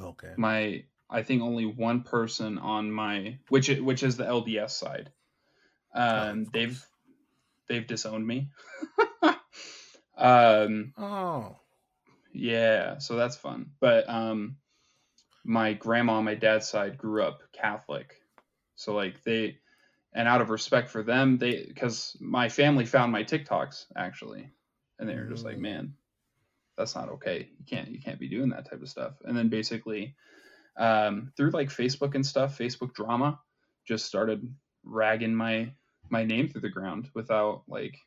Okay. 0.00 0.32
My 0.36 0.84
I 1.10 1.22
think 1.22 1.42
only 1.42 1.66
one 1.66 2.02
person 2.02 2.58
on 2.58 2.90
my 2.92 3.38
which 3.48 3.68
which 3.68 4.02
is 4.02 4.16
the 4.16 4.24
LDS 4.24 4.70
side. 4.70 5.10
Um, 5.94 6.42
of 6.42 6.52
they've 6.52 6.86
they've 7.68 7.86
disowned 7.86 8.26
me. 8.26 8.50
um, 10.16 10.92
Oh. 10.96 11.56
Yeah, 12.32 12.98
so 12.98 13.16
that's 13.16 13.36
fun. 13.36 13.70
But 13.80 14.08
um 14.08 14.56
my 15.48 15.72
grandma 15.72 16.12
on 16.12 16.24
my 16.24 16.34
dad's 16.34 16.68
side 16.68 16.98
grew 16.98 17.22
up 17.22 17.40
Catholic. 17.52 18.20
So 18.76 18.94
like 18.94 19.24
they 19.24 19.58
and 20.12 20.28
out 20.28 20.42
of 20.42 20.50
respect 20.50 20.90
for 20.90 21.02
them, 21.02 21.38
they 21.38 21.72
cuz 21.74 22.16
my 22.20 22.50
family 22.50 22.84
found 22.84 23.10
my 23.12 23.24
TikToks 23.24 23.86
actually. 23.96 24.52
And 24.98 25.08
they 25.08 25.14
were 25.14 25.24
just 25.24 25.46
like, 25.46 25.56
Mm. 25.56 25.60
"Man, 25.60 25.96
that's 26.76 26.94
not 26.94 27.08
okay. 27.08 27.48
You 27.58 27.64
can't 27.64 27.88
you 27.88 27.98
can't 27.98 28.20
be 28.20 28.28
doing 28.28 28.50
that 28.50 28.68
type 28.68 28.82
of 28.82 28.90
stuff." 28.90 29.14
And 29.24 29.34
then 29.34 29.48
basically 29.48 30.14
um 30.76 31.32
through 31.34 31.50
like 31.50 31.70
Facebook 31.70 32.14
and 32.14 32.26
stuff, 32.26 32.58
Facebook 32.58 32.92
drama 32.92 33.40
just 33.86 34.04
started 34.04 34.46
ragging 34.84 35.34
my 35.34 35.72
my 36.10 36.24
name 36.24 36.48
through 36.48 36.60
the 36.60 36.68
ground 36.68 37.10
without 37.14 37.62
like 37.68 37.98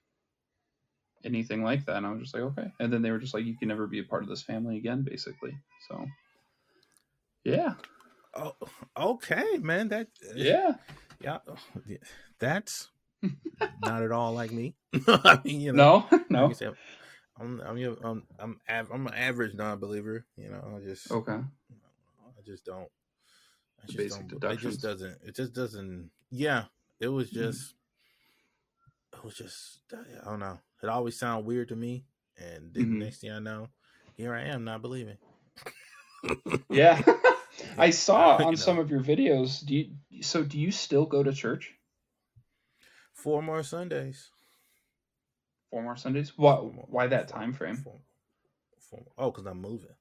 anything 1.24 1.64
like 1.64 1.86
that. 1.86 1.98
And 1.98 2.06
I 2.06 2.12
was 2.12 2.22
just 2.22 2.34
like, 2.36 2.44
okay. 2.44 2.72
And 2.80 2.94
then 2.94 3.02
they 3.02 3.12
were 3.12 3.20
just 3.20 3.34
like, 3.34 3.46
you 3.46 3.58
can 3.58 3.68
never 3.68 3.88
be 3.88 4.00
a 4.00 4.04
part 4.04 4.24
of 4.24 4.30
this 4.30 4.44
family 4.44 4.78
again, 4.78 5.02
basically. 5.02 5.58
So, 5.88 6.06
yeah, 7.44 7.74
Oh, 8.34 8.56
okay, 8.98 9.58
man. 9.58 9.90
That 9.90 10.08
yeah, 10.36 10.76
yeah. 11.20 11.40
That's 12.40 12.90
not 13.82 14.04
at 14.04 14.12
all 14.12 14.34
like 14.34 14.52
me. 14.52 14.76
I 15.08 15.40
mean, 15.44 15.60
you 15.62 15.74
know, 15.74 16.08
no, 16.12 16.20
no, 16.30 16.50
I 16.50 16.54
said, 16.54 16.74
I'm 17.40 17.60
I'm 17.62 17.78
you 17.78 17.90
know, 17.92 17.98
I'm 18.10 18.24
I'm 18.40 18.60
av- 18.70 18.92
I'm 18.92 19.08
an 19.08 19.14
average 19.14 19.54
non-believer. 19.54 20.26
You 20.38 20.50
know, 20.50 20.78
I 20.78 20.80
just 20.84 21.12
okay, 21.12 21.34
I 21.34 22.42
just 22.46 22.66
don't. 22.66 22.88
I 23.84 23.86
just 23.88 23.98
basic 23.98 24.28
don't. 24.28 24.52
It 24.54 24.60
just 24.60 24.82
doesn't. 24.82 25.18
It 25.26 25.36
just 25.36 25.54
doesn't. 25.54 26.10
Yeah, 26.30 26.66
it 27.00 27.08
was 27.10 27.30
Mhm. 27.32 27.34
just. 27.34 27.74
It 29.14 29.24
was 29.26 29.36
just. 29.36 29.82
I 30.24 30.30
don't 30.30 30.40
know. 30.40 30.58
It 30.82 30.88
always 30.90 31.20
sounded 31.20 31.46
weird 31.46 31.68
to 31.70 31.76
me, 31.76 32.06
and 32.38 32.74
then 32.74 32.86
Mhm. 32.86 33.00
next 33.00 33.20
thing 33.20 33.32
I 33.32 33.40
know, 33.40 33.68
here 34.16 34.34
I 34.34 34.44
am 34.44 34.64
not 34.64 34.82
believing. 34.82 35.18
Yeah. 36.70 37.02
I 37.78 37.90
saw 37.92 38.40
You 38.40 38.46
on 38.46 38.52
know. 38.54 38.56
some 38.56 38.80
of 38.80 38.90
your 38.90 39.02
videos. 39.02 39.66
Do 39.66 39.76
you? 39.76 40.24
So, 40.24 40.44
do 40.44 40.60
you 40.60 40.72
still 40.72 41.06
go 41.06 41.24
to 41.24 41.32
church 41.34 41.74
Four 43.14 43.42
more 43.44 43.62
Sundays. 43.64 44.30
four 45.70 45.84
more 45.84 45.96
Sundays? 45.96 46.34
Why? 46.38 46.56
More- 46.56 46.86
Why 46.90 47.08
that 47.08 47.30
four- 47.30 47.40
time 47.40 47.54
frame? 47.54 47.78
four- 47.78 48.02
four- 48.90 49.06
oh, 49.18 49.32
because 49.32 49.46
I'm 49.46 49.62
moving. 49.62 49.96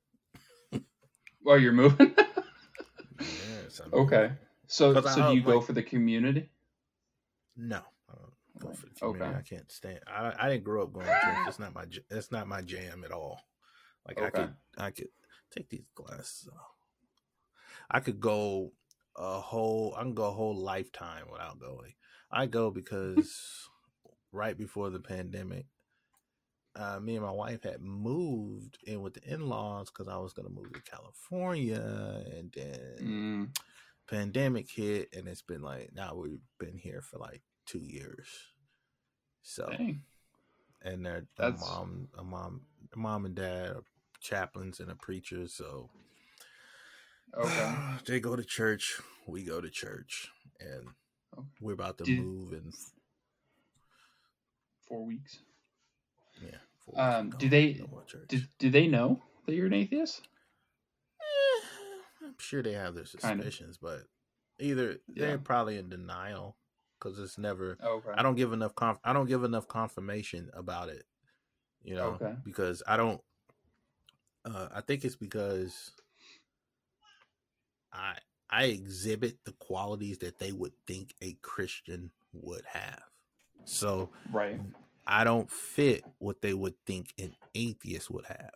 Well, 0.72 0.80
oh, 1.48 1.54
you're 1.56 1.72
moving. 1.72 2.14
Yes, 3.20 3.80
I'm 3.84 3.92
okay. 3.92 4.16
moving. 4.22 4.36
So, 4.66 4.94
'Cause 4.94 5.06
I- 5.06 5.14
so 5.14 5.28
do 5.30 5.36
you 5.36 5.42
go 5.42 5.58
like- 5.58 5.66
for 5.66 5.72
the 5.74 5.82
community? 5.82 6.48
No. 7.56 7.82
I 8.08 8.14
don't 8.14 8.32
go 8.58 8.72
for 8.72 8.86
the 8.86 9.04
Okay. 9.04 9.24
I 9.24 9.42
can't 9.42 9.70
stand. 9.70 10.00
I 10.06 10.32
I 10.38 10.48
didn't 10.48 10.64
grow 10.64 10.82
up 10.84 10.92
going 10.94 11.06
to 11.06 11.12
church. 11.12 11.48
It's 11.48 11.58
not 11.58 11.74
my. 11.74 11.84
j- 11.84 12.04
That's 12.08 12.32
not 12.32 12.48
my 12.48 12.62
jam 12.62 13.04
at 13.04 13.12
all. 13.12 13.38
Like 14.06 14.20
I 14.22 14.30
could 14.30 14.54
I 14.78 14.90
could 14.90 15.08
take 15.50 15.68
these 15.68 15.86
glasses 15.94 16.48
off. 16.52 16.76
I 17.90 18.00
could 18.00 18.20
go 18.20 18.72
a 19.16 19.40
whole. 19.40 19.94
I 19.96 20.02
can 20.02 20.14
go 20.14 20.26
a 20.26 20.32
whole 20.32 20.56
lifetime 20.56 21.26
without 21.30 21.58
going. 21.58 21.94
I 22.30 22.46
go 22.46 22.70
because 22.70 23.68
right 24.32 24.56
before 24.56 24.90
the 24.90 25.00
pandemic, 25.00 25.66
uh, 26.76 27.00
me 27.00 27.16
and 27.16 27.24
my 27.24 27.32
wife 27.32 27.64
had 27.64 27.82
moved 27.82 28.78
in 28.84 29.02
with 29.02 29.14
the 29.14 29.24
in 29.34 29.48
laws 29.48 29.90
because 29.90 30.08
I 30.08 30.16
was 30.18 30.32
gonna 30.32 30.50
move 30.50 30.72
to 30.72 30.82
California, 30.82 32.22
and 32.32 32.52
then 32.52 32.96
Mm, 33.00 33.58
pandemic 34.08 34.68
hit 34.70 35.08
and 35.14 35.28
it's 35.28 35.42
been 35.42 35.62
like 35.62 35.90
now 35.94 36.14
we've 36.14 36.40
been 36.58 36.76
here 36.76 37.00
for 37.00 37.18
like 37.18 37.42
two 37.64 37.78
years 37.78 38.26
so 39.42 39.68
dang. 39.70 40.02
and 40.82 41.06
That's- 41.06 41.60
mom 41.60 42.08
a 42.18 42.24
mom 42.24 42.62
a 42.92 42.98
mom 42.98 43.24
and 43.24 43.36
dad 43.36 43.68
are 43.76 43.84
chaplains 44.20 44.80
and 44.80 44.90
a 44.90 44.94
preacher 44.94 45.46
so 45.48 45.90
Okay. 47.36 47.74
they 48.06 48.20
go 48.20 48.36
to 48.36 48.44
church 48.44 49.00
we 49.26 49.42
go 49.44 49.60
to 49.60 49.70
church 49.70 50.28
and 50.60 50.88
Okay. 51.38 51.46
we're 51.60 51.72
about 51.74 51.96
to 51.98 52.04
Did- 52.04 52.20
move 52.20 52.52
in 52.52 52.72
Four 54.88 55.04
weeks. 55.06 55.38
yeah 56.42 56.56
four 56.84 56.94
weeks 56.94 57.16
Um, 57.16 57.30
do 57.38 57.48
they- 57.48 57.74
No 57.74 57.86
more 57.86 58.04
church. 58.04 58.28
Do, 58.28 58.40
do 58.58 58.70
they 58.70 58.88
know 58.88 59.22
that 59.46 59.54
you're 59.54 59.66
an 59.66 59.72
atheist? 59.72 60.26
Eh, 61.20 61.66
i'm 62.26 62.34
sure 62.38 62.62
they 62.62 62.72
have 62.72 62.94
their 62.94 63.04
Kind 63.04 63.38
of. 63.40 63.44
suspicions 63.46 63.78
but 63.78 64.00
either 64.58 64.92
Yeah. 65.08 65.26
they're 65.26 65.38
probably 65.38 65.76
in 65.78 65.88
denial 65.88 66.56
because 66.98 67.18
it's 67.20 67.38
never 67.38 67.78
Okay. 67.82 68.10
I 68.14 68.22
don't 68.22 68.34
give 68.34 68.52
enough 68.52 68.74
conf- 68.74 68.98
I 69.04 69.12
don't 69.12 69.26
give 69.28 69.44
enough 69.44 69.66
confirmation 69.68 70.50
about 70.52 70.88
it. 70.90 71.06
You 71.82 71.94
know, 71.94 72.08
Okay. 72.20 72.34
because 72.44 72.82
I 72.86 72.98
don't 72.98 73.22
uh 74.44 74.68
I 74.74 74.80
think 74.80 75.04
it's 75.04 75.16
because 75.16 75.92
I 77.92 78.16
I 78.50 78.64
exhibit 78.64 79.38
the 79.44 79.52
qualities 79.52 80.18
that 80.18 80.38
they 80.38 80.52
would 80.52 80.72
think 80.86 81.14
a 81.22 81.34
Christian 81.42 82.10
would 82.32 82.64
have. 82.66 83.02
So 83.64 84.10
Right. 84.32 84.60
I 85.06 85.24
don't 85.24 85.50
fit 85.50 86.04
what 86.18 86.40
they 86.42 86.54
would 86.54 86.74
think 86.86 87.12
an 87.18 87.34
atheist 87.54 88.10
would 88.10 88.26
have. 88.26 88.50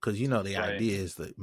Cuz 0.00 0.20
you 0.20 0.28
know 0.28 0.42
the 0.42 0.56
Right. 0.56 0.74
idea 0.74 0.98
is 0.98 1.14
that 1.16 1.34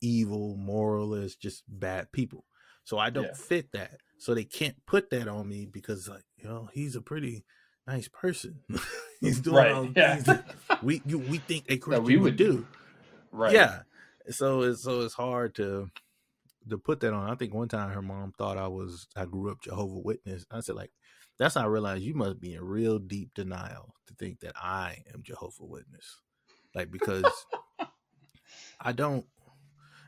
evil, 0.00 0.56
moralist, 0.56 1.40
just 1.40 1.64
bad 1.68 2.12
people. 2.12 2.44
So 2.84 2.98
I 2.98 3.10
don't 3.10 3.28
Yeah. 3.28 3.34
fit 3.34 3.72
that. 3.72 4.00
So 4.18 4.34
they 4.34 4.44
can't 4.44 4.76
put 4.86 5.10
that 5.10 5.28
on 5.28 5.48
me 5.48 5.66
because 5.66 6.08
like, 6.08 6.24
you 6.36 6.48
know, 6.48 6.68
he's 6.72 6.96
a 6.96 7.02
pretty 7.02 7.44
nice 7.86 8.08
person. 8.08 8.60
he's 9.20 9.40
doing 9.40 9.56
Right, 9.56 9.70
all 9.70 9.86
yeah. 9.96 10.16
things 10.16 10.24
that 10.24 10.44
we 10.82 11.02
you, 11.06 11.18
we 11.18 11.38
think 11.38 11.66
a 11.68 11.76
Christian 11.78 12.04
we 12.04 12.16
would, 12.16 12.36
do. 12.36 12.66
Right. 13.32 13.54
Yeah. 13.54 13.82
So 14.30 14.62
it's 14.62 14.82
so 14.82 15.02
it's 15.02 15.14
hard 15.14 15.54
to 15.56 15.90
to 16.70 16.78
put 16.78 17.00
that 17.00 17.12
on. 17.14 17.30
I 17.30 17.34
think 17.34 17.54
one 17.54 17.68
time 17.68 17.90
her 17.90 18.02
mom 18.02 18.32
thought 18.38 18.58
I 18.58 18.68
was 18.68 19.08
I 19.16 19.24
grew 19.26 19.50
up 19.50 19.62
Jehovah 19.62 20.00
Witness. 20.00 20.46
I 20.50 20.60
said 20.60 20.76
like 20.76 20.92
that's 21.38 21.54
how 21.54 21.62
I 21.62 21.66
realized 21.66 22.02
you 22.04 22.14
must 22.14 22.40
be 22.40 22.54
in 22.54 22.62
real 22.64 22.98
deep 22.98 23.30
denial 23.34 23.94
to 24.08 24.14
think 24.14 24.40
that 24.40 24.54
I 24.56 24.98
am 25.14 25.22
Jehovah 25.22 25.64
Witness. 25.64 26.20
Like 26.74 26.90
because 26.90 27.46
I 28.80 28.92
don't 28.92 29.26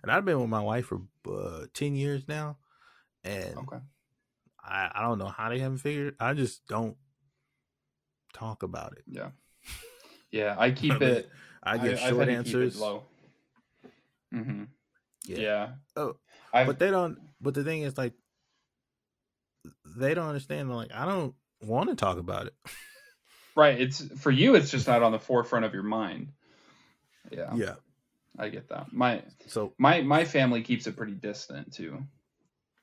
and 0.02 0.12
I've 0.12 0.25
been 0.25 0.40
with 0.40 0.50
my 0.50 0.61
wife 0.62 0.87
for 0.87 1.02
uh, 1.33 1.66
10 1.75 1.97
years 1.97 2.28
now 2.28 2.59
and 3.25 3.57
Okay. 3.59 3.78
I, 4.62 4.90
I 4.95 5.02
don't 5.02 5.19
know 5.19 5.28
how 5.28 5.50
they 5.50 5.59
haven't 5.61 5.78
figured 5.78 6.16
I 6.21 6.35
just 6.35 6.66
don't 6.69 6.97
talk 8.35 8.62
about 8.62 8.93
it. 8.99 9.05
Yeah. 9.07 9.31
Yeah. 10.31 10.55
I 10.59 10.71
keep 10.83 11.00
it. 11.00 11.31
I 11.62 11.79
give 11.79 11.95
I've 11.95 11.99
short 12.11 12.29
had 12.29 12.38
to 12.38 12.45
keep 12.45 12.55
it 12.57 12.64
answers. 12.64 12.81
low. 12.81 13.05
Mm-hmm. 14.35 14.64
Yeah. 15.26 15.38
Yeah. 15.38 15.69
Oh, 15.97 16.17
I've, 16.53 16.67
but 16.67 16.79
they 16.79 16.91
don't 16.91 17.19
but 17.41 17.55
the 17.55 17.64
thing 17.64 17.83
is 17.83 17.97
like 17.97 18.12
they 19.97 20.12
don't 20.14 20.26
understand 20.29 20.75
like 20.75 20.91
i 20.93 21.05
don't 21.07 21.35
want 21.62 21.88
to 21.88 21.97
talk 21.97 22.19
about 22.19 22.47
it 22.47 22.55
right. 23.57 23.81
It's 23.81 24.03
for 24.21 24.31
you. 24.31 24.57
It's 24.57 24.71
just 24.71 24.87
not 24.88 25.03
on 25.03 25.12
the 25.12 25.19
forefront 25.19 25.64
of 25.64 25.73
your 25.73 25.85
mind. 25.85 26.33
Yeah. 27.31 27.55
yeah 27.55 27.75
I 28.38 28.49
get 28.49 28.69
that. 28.71 28.93
My 28.93 29.23
so 29.47 29.73
my 29.79 30.03
my 30.03 30.25
family 30.25 30.62
keeps 30.62 30.87
it 30.88 30.97
pretty 30.97 31.12
distant 31.14 31.73
too. 31.73 32.03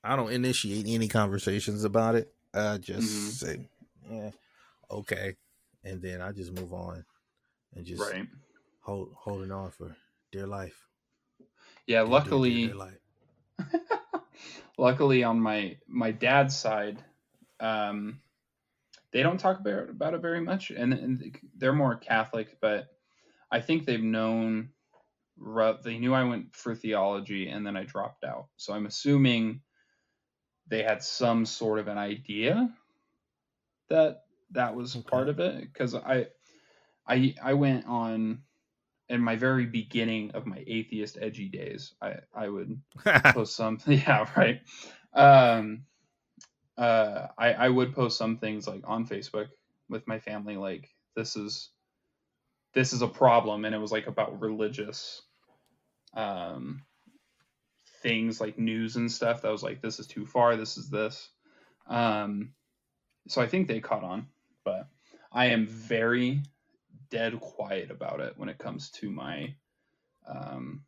i 0.03 0.15
don't 0.15 0.31
initiate 0.31 0.85
any 0.87 1.07
conversations 1.09 1.83
about 1.83 2.15
it 2.15 2.33
i 2.53 2.77
just 2.77 3.07
Mhm. 3.07 3.31
say 3.31 3.69
yeah 4.09 4.31
okay 4.91 5.35
and 5.83 6.01
then 6.01 6.21
i 6.21 6.31
just 6.31 6.51
move 6.51 6.73
on 6.73 7.03
and 7.75 7.85
just 7.85 8.01
Right. 8.01 8.27
hold 8.81 9.13
holding 9.17 9.51
on 9.51 9.71
for 9.71 9.95
dear 10.31 10.47
life 10.47 10.87
Yeah. 11.87 12.03
Dear, 12.05 12.19
dear, 12.21 12.39
dear, 12.39 12.41
Luckily, 12.41 12.65
dear 12.65 12.75
life. 12.75 12.99
luckily 14.77 15.23
on 15.23 15.39
my 15.39 15.77
my 15.87 16.11
dad's 16.11 16.55
side 16.55 17.03
um 17.59 18.19
they 19.13 19.23
don't 19.23 19.39
talk 19.39 19.59
about, 19.59 19.89
about 19.89 20.13
it 20.13 20.21
very 20.21 20.41
much 20.41 20.71
and, 20.71 20.93
and 20.93 21.37
they're 21.57 21.73
more 21.73 21.95
catholic 21.95 22.57
but 22.61 22.87
i 23.51 23.59
think 23.59 23.85
they've 23.85 24.03
known 24.03 24.69
they 25.83 25.97
knew 25.97 26.13
i 26.13 26.23
went 26.23 26.55
for 26.55 26.75
theology 26.75 27.49
and 27.49 27.65
then 27.65 27.75
i 27.77 27.83
dropped 27.83 28.23
out 28.23 28.47
so 28.57 28.73
i'm 28.73 28.85
assuming 28.85 29.61
they 30.67 30.83
had 30.83 31.03
some 31.03 31.45
sort 31.45 31.79
of 31.79 31.87
an 31.87 31.97
idea 31.97 32.69
that 33.89 34.21
that 34.51 34.75
was 34.75 34.95
Okay. 34.95 35.09
part 35.09 35.29
of 35.29 35.39
it 35.39 35.61
because 35.61 35.95
i 35.95 36.27
i 37.07 37.33
i 37.43 37.53
went 37.53 37.85
on 37.87 38.41
in 39.09 39.21
my 39.21 39.35
very 39.35 39.65
beginning 39.65 40.31
of 40.31 40.45
my 40.45 40.63
atheist 40.67 41.17
edgy 41.21 41.49
days 41.49 41.93
i 42.01 42.15
i 42.35 42.47
would 42.49 42.79
post 43.29 43.55
some 43.55 43.79
yeah 43.87 44.25
right. 44.37 44.61
Um 45.13 45.83
uh 46.77 47.27
i 47.37 47.53
i 47.53 47.69
would 47.69 47.93
post 47.93 48.17
some 48.17 48.37
things 48.37 48.67
like 48.67 48.81
on 48.85 49.05
facebook 49.05 49.47
with 49.89 50.07
my 50.07 50.19
family 50.19 50.57
like 50.57 50.89
this 51.15 51.35
is 51.35 51.71
this 52.73 52.93
is 52.93 53.01
a 53.01 53.07
problem 53.07 53.65
and 53.65 53.75
it 53.75 53.79
was 53.79 53.91
like 53.91 54.07
about 54.07 54.41
religious 54.41 55.21
um 56.13 56.81
things 58.01 58.41
like 58.41 58.57
news 58.57 58.95
and 58.95 59.11
stuff 59.11 59.41
that 59.41 59.51
was 59.51 59.63
like 59.63 59.81
this 59.81 59.99
is 59.99 60.07
too 60.07 60.25
far 60.25 60.55
this 60.55 60.77
is 60.77 60.89
this. 60.89 61.29
Um 61.87 62.53
so 63.27 63.41
i 63.41 63.47
think 63.47 63.67
they 63.67 63.79
caught 63.79 64.03
on 64.03 64.27
but 64.63 64.87
i 65.31 65.45
am 65.45 65.65
very 65.65 66.41
dead 67.09 67.39
quiet 67.39 67.91
about 67.91 68.19
it 68.19 68.33
when 68.37 68.49
it 68.49 68.57
comes 68.57 68.89
to 68.89 69.09
my 69.09 69.53
um 70.27 70.83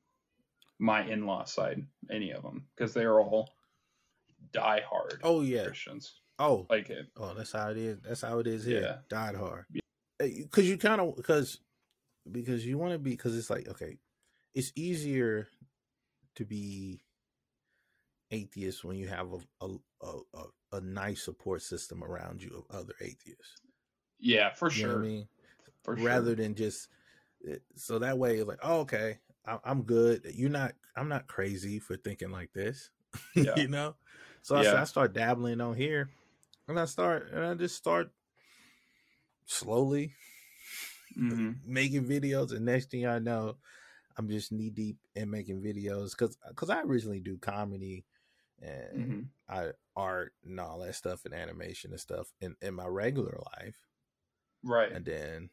my 0.79 1.03
in-law 1.05 1.43
side 1.43 1.85
any 2.11 2.31
of 2.31 2.43
them 2.43 2.65
because 2.75 2.93
they're 2.93 3.19
all 3.19 3.49
die 4.51 4.81
hard 4.89 5.19
oh 5.23 5.41
yeah. 5.41 5.65
Christians. 5.65 6.19
Oh. 6.39 6.65
Like 6.69 6.89
it. 6.89 7.07
Oh 7.15 7.33
that's 7.33 7.51
how 7.51 7.69
it 7.69 7.77
is. 7.77 7.99
That's 8.01 8.21
how 8.21 8.39
it 8.39 8.47
is 8.47 8.65
here. 8.65 8.81
Yeah. 8.81 8.95
died 9.09 9.35
hard 9.35 9.65
because 10.19 10.67
you 10.67 10.77
kind 10.77 11.01
of 11.01 11.15
because 11.15 11.59
because 12.31 12.65
you 12.65 12.77
want 12.77 12.93
to 12.93 12.99
be 12.99 13.11
because 13.11 13.37
it's 13.37 13.49
like 13.49 13.67
okay 13.67 13.97
it's 14.53 14.71
easier 14.75 15.47
to 16.35 16.45
be 16.45 17.01
atheist 18.31 18.83
when 18.83 18.97
you 18.97 19.07
have 19.07 19.27
a, 19.61 19.65
a, 19.65 20.17
a, 20.33 20.77
a 20.77 20.81
nice 20.81 21.23
support 21.23 21.61
system 21.61 22.03
around 22.03 22.41
you 22.41 22.65
of 22.69 22.75
other 22.75 22.93
atheists. 23.01 23.61
Yeah, 24.23 24.51
for 24.51 24.69
You 24.69 24.69
sure. 24.69 24.99
I 24.99 25.01
mean? 25.01 25.27
For 25.83 25.97
sure. 25.97 26.03
Rather 26.03 26.35
than 26.35 26.55
just 26.55 26.89
so 27.75 27.99
that 27.99 28.17
way 28.17 28.37
it's 28.37 28.47
like, 28.47 28.59
oh, 28.63 28.81
okay, 28.81 29.19
I, 29.45 29.59
I'm 29.63 29.83
good. 29.83 30.25
You're 30.33 30.49
not. 30.49 30.73
I'm 30.95 31.09
not 31.09 31.27
crazy 31.27 31.79
for 31.79 31.97
thinking 31.97 32.31
like 32.31 32.53
this. 32.53 32.91
Yeah. 33.35 33.55
you 33.55 33.67
know. 33.67 33.95
So 34.41 34.55
I, 34.55 34.61
Yeah. 34.61 34.81
I 34.81 34.83
start 34.85 35.13
dabbling 35.13 35.61
on 35.61 35.75
here, 35.75 36.09
and 36.67 36.79
I 36.79 36.85
start 36.85 37.31
and 37.31 37.45
I 37.45 37.53
just 37.55 37.75
start 37.75 38.11
slowly 39.45 40.13
Mhm. 41.15 41.53
making 41.65 42.05
videos, 42.05 42.51
and 42.53 42.65
next 42.65 42.91
thing 42.91 43.05
I 43.05 43.19
know, 43.19 43.57
I'm 44.17 44.29
just 44.29 44.51
knee 44.51 44.69
deep 44.69 44.97
in 45.15 45.29
making 45.31 45.61
videos 45.61 46.11
because 46.11 46.37
because 46.49 46.69
I 46.69 46.81
originally 46.81 47.19
do 47.19 47.37
comedy 47.37 48.05
and 48.61 48.99
Mhm. 48.99 49.29
I 49.49 49.71
art 49.95 50.33
and 50.45 50.59
all 50.59 50.79
that 50.79 50.95
stuff 50.95 51.25
and 51.25 51.33
animation 51.33 51.91
and 51.91 51.99
stuff 51.99 52.33
in 52.41 52.55
in 52.61 52.75
my 52.75 52.87
regular 52.87 53.37
life, 53.57 53.77
Right. 54.63 54.91
and 54.91 55.05
then 55.05 55.49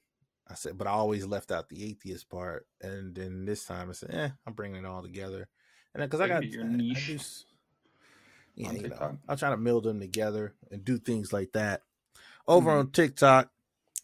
I 0.49 0.55
said, 0.55 0.77
but 0.79 0.87
I 0.87 0.91
always 0.91 1.25
left 1.27 1.51
out 1.53 1.69
the 1.69 1.85
atheist 1.85 2.29
part, 2.29 2.67
and 2.81 3.15
then 3.15 3.45
this 3.45 3.65
time 3.65 3.89
I 3.91 3.93
said, 3.93 4.11
eh, 4.13 4.31
I'm 4.47 4.53
bringing 4.53 4.85
it 4.85 4.87
all 4.89 5.03
together, 5.03 5.49
and 5.95 6.03
because 6.03 6.21
I 6.21 6.29
got 6.29 6.45
your 6.45 6.65
I- 6.65 6.67
I 6.67 6.71
niche 6.71 7.07
do 7.07 7.15
s- 7.17 7.45
yeah, 8.55 8.69
on 8.69 8.77
you 8.77 8.89
know. 8.89 9.19
I'm 9.29 9.37
trying 9.37 9.53
to 9.53 9.57
meld 9.57 9.85
them 9.85 10.01
together 10.01 10.55
and 10.71 10.85
do 10.85 10.99
things 10.99 11.33
like 11.33 11.53
that 11.53 11.83
over 12.49 12.71
Mhm. 12.71 12.79
on 12.81 12.91
TikTok 12.91 13.51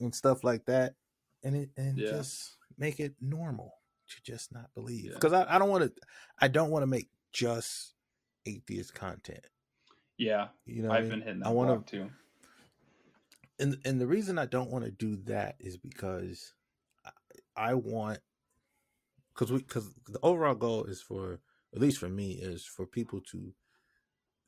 and 0.01 0.15
stuff 0.15 0.45
like 0.45 0.67
that, 0.67 0.95
and 1.43 1.57
it 1.57 1.71
and 1.77 1.99
Yeah. 1.99 2.11
just 2.11 2.57
make 2.79 3.01
it 3.01 3.15
normal 3.21 3.73
to 4.09 4.23
just 4.23 4.53
not 4.53 4.73
believe 4.75 5.07
Yeah. 5.07 5.15
because 5.15 5.33
I, 5.33 5.53
I 5.55 5.59
don't 5.59 5.69
want 5.71 5.85
to 5.97 6.03
I 6.39 6.47
don't 6.49 6.71
want 6.71 6.83
to 6.85 6.87
make 6.87 7.11
just 7.33 7.95
atheist 8.45 8.95
content. 8.95 9.45
Yeah, 10.17 10.49
You 10.65 10.83
know, 10.83 10.89
what 10.89 10.95
I 10.95 10.99
I've 10.99 11.05
mean? 11.05 11.11
been 11.11 11.21
hitting 11.23 11.41
that 11.41 11.47
I 11.49 11.51
want 11.51 11.87
to 11.87 11.91
too. 11.99 12.11
And 13.59 13.79
and 13.85 14.01
the 14.01 14.07
reason 14.07 14.39
I 14.39 14.47
don't 14.47 14.71
want 14.71 14.85
to 14.85 14.91
do 14.91 15.17
that 15.25 15.57
is 15.61 15.77
because 15.77 16.53
I, 17.05 17.11
I 17.71 17.75
want 17.75 18.21
because 19.35 19.53
we 19.53 19.59
because 19.59 19.95
the 20.09 20.19
overall 20.23 20.55
goal 20.55 20.85
is 20.85 21.03
for 21.03 21.41
at 21.75 21.81
least 21.81 21.99
for 21.99 22.09
me 22.09 22.33
is 22.33 22.65
for 22.65 22.87
people 22.87 23.21
to 23.33 23.53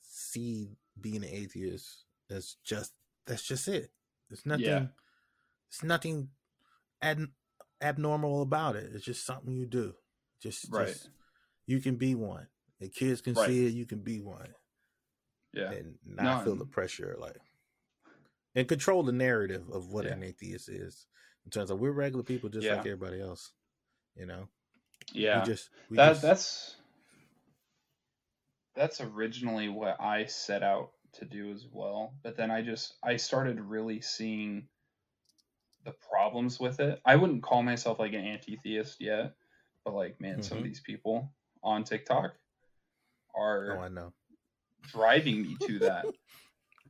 see 0.00 0.70
being 1.00 1.16
an 1.16 1.24
atheist 1.30 2.04
as 2.30 2.56
just 2.64 2.92
that's 3.26 3.42
just 3.42 3.68
it. 3.68 3.90
It's 4.30 4.46
nothing. 4.46 4.64
Yeah. 4.66 4.86
It's 5.68 5.82
nothing 5.82 6.30
ad, 7.02 7.26
abnormal 7.82 8.42
about 8.42 8.76
it. 8.76 8.90
It's 8.94 9.04
just 9.04 9.24
something 9.26 9.52
you 9.52 9.66
do. 9.66 9.94
Just 10.42 10.72
Right. 10.72 10.86
just 10.88 11.10
you 11.66 11.80
can 11.80 11.96
be 11.96 12.14
one. 12.14 12.48
The 12.80 12.88
kids 12.88 13.20
can 13.20 13.34
Right. 13.34 13.46
see 13.46 13.66
it. 13.66 13.72
You 13.74 13.84
can 13.86 14.00
be 14.00 14.20
one 14.20 14.54
Yeah. 15.52 15.72
and 15.72 15.98
not 16.06 16.24
No, 16.38 16.44
feel 16.44 16.56
the 16.56 16.64
pressure 16.66 17.16
like 17.18 17.36
and 18.54 18.66
control 18.68 19.02
the 19.02 19.12
narrative 19.12 19.68
of 19.70 19.88
what 19.88 20.04
Yeah. 20.04 20.12
an 20.12 20.22
atheist 20.22 20.68
is 20.68 21.06
in 21.44 21.50
terms 21.50 21.70
of 21.70 21.78
we're 21.80 21.92
regular 21.92 22.24
people 22.24 22.48
just 22.48 22.66
Yeah. 22.66 22.76
like 22.76 22.86
everybody 22.86 23.20
else 23.20 23.52
you 24.14 24.26
know 24.26 24.48
Yeah. 25.12 25.40
we 25.40 25.46
just 25.46 25.70
we 25.90 25.96
that 25.96 26.10
just, 26.10 26.22
that's 26.22 26.76
that's 28.74 29.00
originally 29.00 29.68
what 29.68 30.00
I 30.00 30.26
set 30.26 30.62
out 30.62 30.92
to 31.14 31.24
do 31.24 31.50
as 31.52 31.66
well. 31.72 32.14
But 32.22 32.36
then 32.36 32.50
I 32.50 32.62
just 32.62 32.94
I 33.02 33.16
started 33.16 33.60
really 33.60 34.00
seeing 34.00 34.68
the 35.84 35.92
problems 35.92 36.60
with 36.60 36.78
it. 36.80 37.00
I 37.04 37.16
wouldn't 37.16 37.42
call 37.42 37.62
myself 37.62 37.98
like 37.98 38.12
an 38.12 38.24
anti-theist 38.24 39.00
yet, 39.00 39.34
but 39.84 39.94
like 39.94 40.20
man, 40.20 40.42
some 40.42 40.58
of 40.58 40.64
Mhm. 40.64 40.68
these 40.68 40.80
people 40.80 41.32
on 41.62 41.82
TikTok 41.82 42.36
are 43.34 43.78
oh 43.78 43.80
i 43.80 43.88
know 43.88 44.12
driving 44.82 45.42
me 45.42 45.56
to 45.66 45.78
that. 45.80 46.04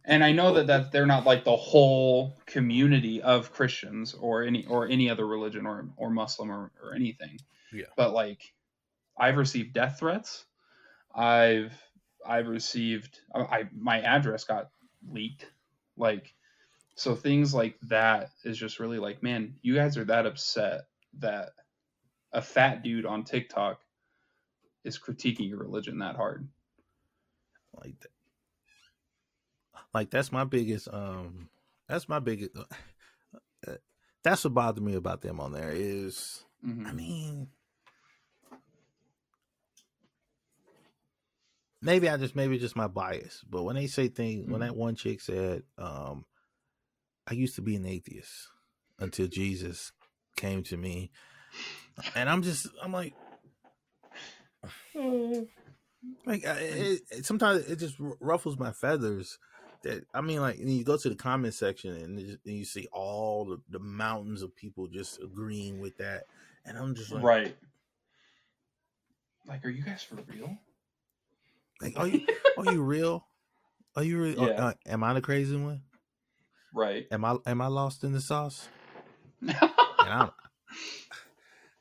and 0.09 0.25
I 0.25 0.33
know 0.33 0.55
that 0.55 0.67
that 0.69 0.91
they're 0.91 1.07
not 1.07 1.27
like 1.27 1.45
the 1.45 1.57
whole 1.57 2.39
community 2.47 3.23
of 3.23 3.53
Christians 3.53 4.15
or 4.15 4.43
any 4.43 4.67
or 4.67 4.89
any 4.89 5.11
other 5.11 5.27
religion 5.27 5.67
or 5.67 5.89
or 5.97 6.11
Muslim 6.11 6.51
or, 6.51 6.73
or 6.83 6.95
anything. 6.95 7.39
Yeah. 7.73 7.87
But 7.97 8.13
like 8.15 8.55
I've 9.19 9.37
received 9.37 9.75
death 9.75 9.99
threats. 10.01 10.47
I've 11.15 11.75
I've 12.27 12.49
received 12.49 13.21
I, 13.35 13.41
I 13.41 13.69
my 13.77 14.01
address 14.01 14.45
got 14.45 14.71
leaked. 15.09 15.47
Like 15.97 16.35
so 16.95 17.15
things 17.15 17.55
like 17.55 17.77
that 17.83 18.31
is 18.45 18.59
just 18.59 18.81
really 18.81 18.99
like, 18.99 19.23
man, 19.23 19.57
you 19.63 19.75
guys 19.75 19.99
are 19.99 20.05
that 20.07 20.27
upset 20.27 20.87
that 21.19 21.51
a 22.33 22.43
fat 22.43 22.83
dude 22.83 23.07
on 23.07 23.25
TikTok 23.25 23.81
is 24.85 24.99
critiquing 24.99 25.51
your 25.51 25.59
religion 25.59 25.99
that 25.99 26.17
hard. 26.17 26.49
like 27.75 27.99
that 28.01 28.11
like 29.95 30.11
that's 30.11 30.31
my 30.33 30.45
biggest 30.45 30.89
um 30.93 31.49
that's 31.89 32.09
my 32.09 32.19
biggest 32.19 32.51
uh, 32.57 33.73
that's 34.23 34.45
what 34.45 34.55
bothered 34.55 34.83
me 34.83 34.95
about 34.95 35.21
them 35.23 35.41
on 35.41 35.53
there 35.53 35.73
is 35.73 36.45
Mhm. 36.65 36.87
i 36.87 36.93
mean 36.93 37.49
maybe 41.81 42.09
i 42.09 42.17
just 42.17 42.35
maybe 42.37 42.59
just 42.59 42.77
my 42.77 42.89
bias 42.89 43.43
but 43.49 43.63
when 43.63 43.77
they 43.77 43.87
say 43.87 44.09
things 44.09 44.47
when 44.49 44.61
Mhm. 44.61 44.67
that 44.67 44.77
one 44.77 44.95
chick 44.97 45.21
said 45.21 45.63
um 45.79 46.25
i 47.27 47.35
used 47.35 47.55
to 47.57 47.63
be 47.63 47.77
an 47.77 47.87
atheist 47.87 48.49
until 48.99 49.27
jesus 49.29 49.93
came 50.37 50.63
to 50.65 50.77
me 50.77 51.11
and 52.15 52.29
i'm 52.29 52.43
just 52.43 52.67
i'm 52.83 52.93
like 52.93 53.15
like 56.27 56.45
I- 56.47 56.59
it, 56.61 57.01
it, 57.11 57.27
sometimes 57.27 57.67
it 57.67 57.77
just 57.77 57.97
ruffles 58.21 58.59
my 58.59 58.73
feathers 58.73 59.39
that 59.83 60.05
i 60.15 60.21
mean 60.21 60.41
like 60.41 60.59
and 60.59 60.69
you 60.71 60.85
go 60.85 60.97
to 60.97 61.09
the 61.09 61.15
comment 61.15 61.55
section 61.55 61.97
and, 61.97 62.21
you- 62.21 62.39
and 62.45 62.55
you 62.57 62.65
see 62.65 62.87
all 62.93 63.45
the, 63.45 63.61
the 63.71 63.79
mountains 63.79 64.43
of 64.43 64.55
people 64.57 64.87
just 64.87 65.23
agreeing 65.23 65.81
with 65.81 65.97
that 65.99 66.25
and 66.65 66.77
i'm 66.79 66.95
just 66.95 67.13
like 67.13 67.23
Right. 67.23 67.57
Like, 69.47 69.65
are 69.65 69.71
you 69.71 69.83
guys 69.83 70.03
for 70.03 70.17
real? 70.27 70.59
like 71.81 71.95
are 71.99 72.07
you 72.09 72.27
are 72.57 72.67
you 72.67 72.83
real 72.83 73.25
are 73.97 74.03
you 74.03 74.21
real 74.21 74.35
Yeah. 74.49 74.67
uh, 74.69 74.73
am 74.87 75.05
i 75.05 75.13
the 75.15 75.21
crazy 75.21 75.57
one 75.57 75.83
Right. 76.75 77.07
am 77.13 77.25
i 77.25 77.37
am 77.47 77.61
i 77.61 77.67
lost 77.69 78.03
in 78.05 78.13
the 78.13 78.21
sauce 78.21 78.69
and 79.41 79.55
i 80.03 80.19
don't 80.19 80.33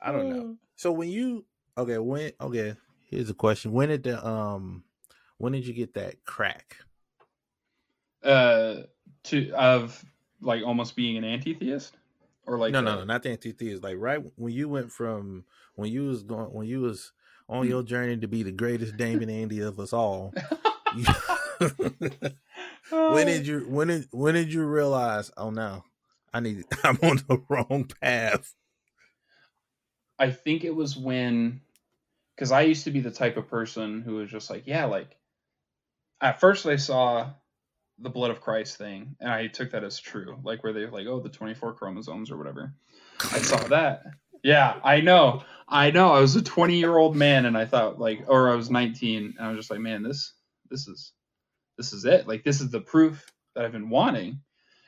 i 0.01 0.11
don't 0.11 0.29
know 0.29 0.55
so 0.75 0.91
when 0.91 1.09
you 1.09 1.45
okay 1.77 1.97
when 1.97 2.31
okay 2.39 2.75
here's 3.09 3.29
a 3.29 3.33
question 3.33 3.71
when 3.71 3.89
did 3.89 4.03
the 4.03 4.25
um 4.25 4.83
when 5.39 5.51
did 5.53 5.65
you 5.65 5.73
get 5.73 5.95
that 5.95 6.23
crack 6.25 6.77
uh, 8.23 8.75
to 9.25 9.51
of 9.51 10.03
like 10.41 10.63
almost 10.63 10.95
being 10.95 11.17
an 11.17 11.23
anti-theist, 11.23 11.95
or 12.45 12.57
like 12.57 12.73
no, 12.73 12.81
no, 12.81 12.95
no, 12.95 13.03
not 13.03 13.23
the 13.23 13.31
antithesis. 13.31 13.83
Like 13.83 13.95
right 13.97 14.21
when 14.35 14.53
you 14.53 14.69
went 14.69 14.91
from 14.91 15.45
when 15.75 15.91
you 15.91 16.03
was 16.03 16.23
going 16.23 16.53
when 16.53 16.67
you 16.67 16.81
was 16.81 17.11
on 17.49 17.67
your 17.67 17.83
journey 17.83 18.17
to 18.17 18.27
be 18.27 18.43
the 18.43 18.51
greatest 18.51 18.97
Damon 18.97 19.29
Andy 19.29 19.61
of 19.61 19.79
us 19.79 19.93
all. 19.93 20.33
you- 20.95 21.05
when 22.91 23.25
did 23.25 23.47
you 23.47 23.61
when 23.61 23.87
did 23.87 24.07
when 24.11 24.33
did 24.35 24.53
you 24.53 24.65
realize? 24.65 25.31
Oh 25.37 25.49
no, 25.49 25.83
I 26.33 26.39
need 26.39 26.65
I'm 26.83 26.99
on 27.01 27.17
the 27.27 27.41
wrong 27.49 27.89
path. 28.01 28.53
I 30.19 30.31
think 30.31 30.63
it 30.63 30.75
was 30.75 30.97
when, 30.97 31.61
because 32.35 32.51
I 32.51 32.61
used 32.61 32.85
to 32.85 32.91
be 32.91 33.01
the 33.01 33.11
type 33.11 33.37
of 33.37 33.47
person 33.47 34.01
who 34.01 34.15
was 34.15 34.31
just 34.31 34.49
like, 34.49 34.63
yeah, 34.65 34.85
like. 34.85 35.15
At 36.19 36.39
first, 36.39 36.65
I 36.65 36.77
saw 36.77 37.29
the 37.99 38.09
blood 38.09 38.31
of 38.31 38.41
Christ 38.41 38.77
thing, 38.77 39.15
and 39.19 39.31
I 39.31 39.47
took 39.47 39.71
that 39.71 39.83
as 39.83 39.99
true, 39.99 40.37
like 40.43 40.63
where 40.63 40.73
they're 40.73 40.91
like, 40.91 41.07
oh, 41.07 41.19
the 41.19 41.29
twenty 41.29 41.53
four 41.53 41.73
chromosomes 41.73 42.31
or 42.31 42.37
whatever. 42.37 42.73
I 43.19 43.39
saw 43.39 43.57
that. 43.67 44.03
Yeah, 44.43 44.79
I 44.83 45.01
know. 45.01 45.43
I 45.67 45.91
know. 45.91 46.13
I 46.13 46.19
was 46.19 46.35
a 46.35 46.41
20 46.41 46.77
year 46.77 46.97
old 46.97 47.15
man 47.15 47.45
and 47.45 47.57
I 47.57 47.65
thought 47.65 47.99
like 47.99 48.23
or 48.27 48.49
I 48.49 48.55
was 48.55 48.69
19 48.69 49.35
and 49.37 49.45
I 49.45 49.49
was 49.49 49.57
just 49.57 49.71
like, 49.71 49.79
man, 49.79 50.03
this 50.03 50.33
this 50.69 50.87
is 50.87 51.11
this 51.77 51.93
is 51.93 52.05
it. 52.05 52.27
Like 52.27 52.43
this 52.43 52.61
is 52.61 52.69
the 52.69 52.79
proof 52.79 53.25
that 53.55 53.65
I've 53.65 53.71
been 53.71 53.89
wanting. 53.89 54.41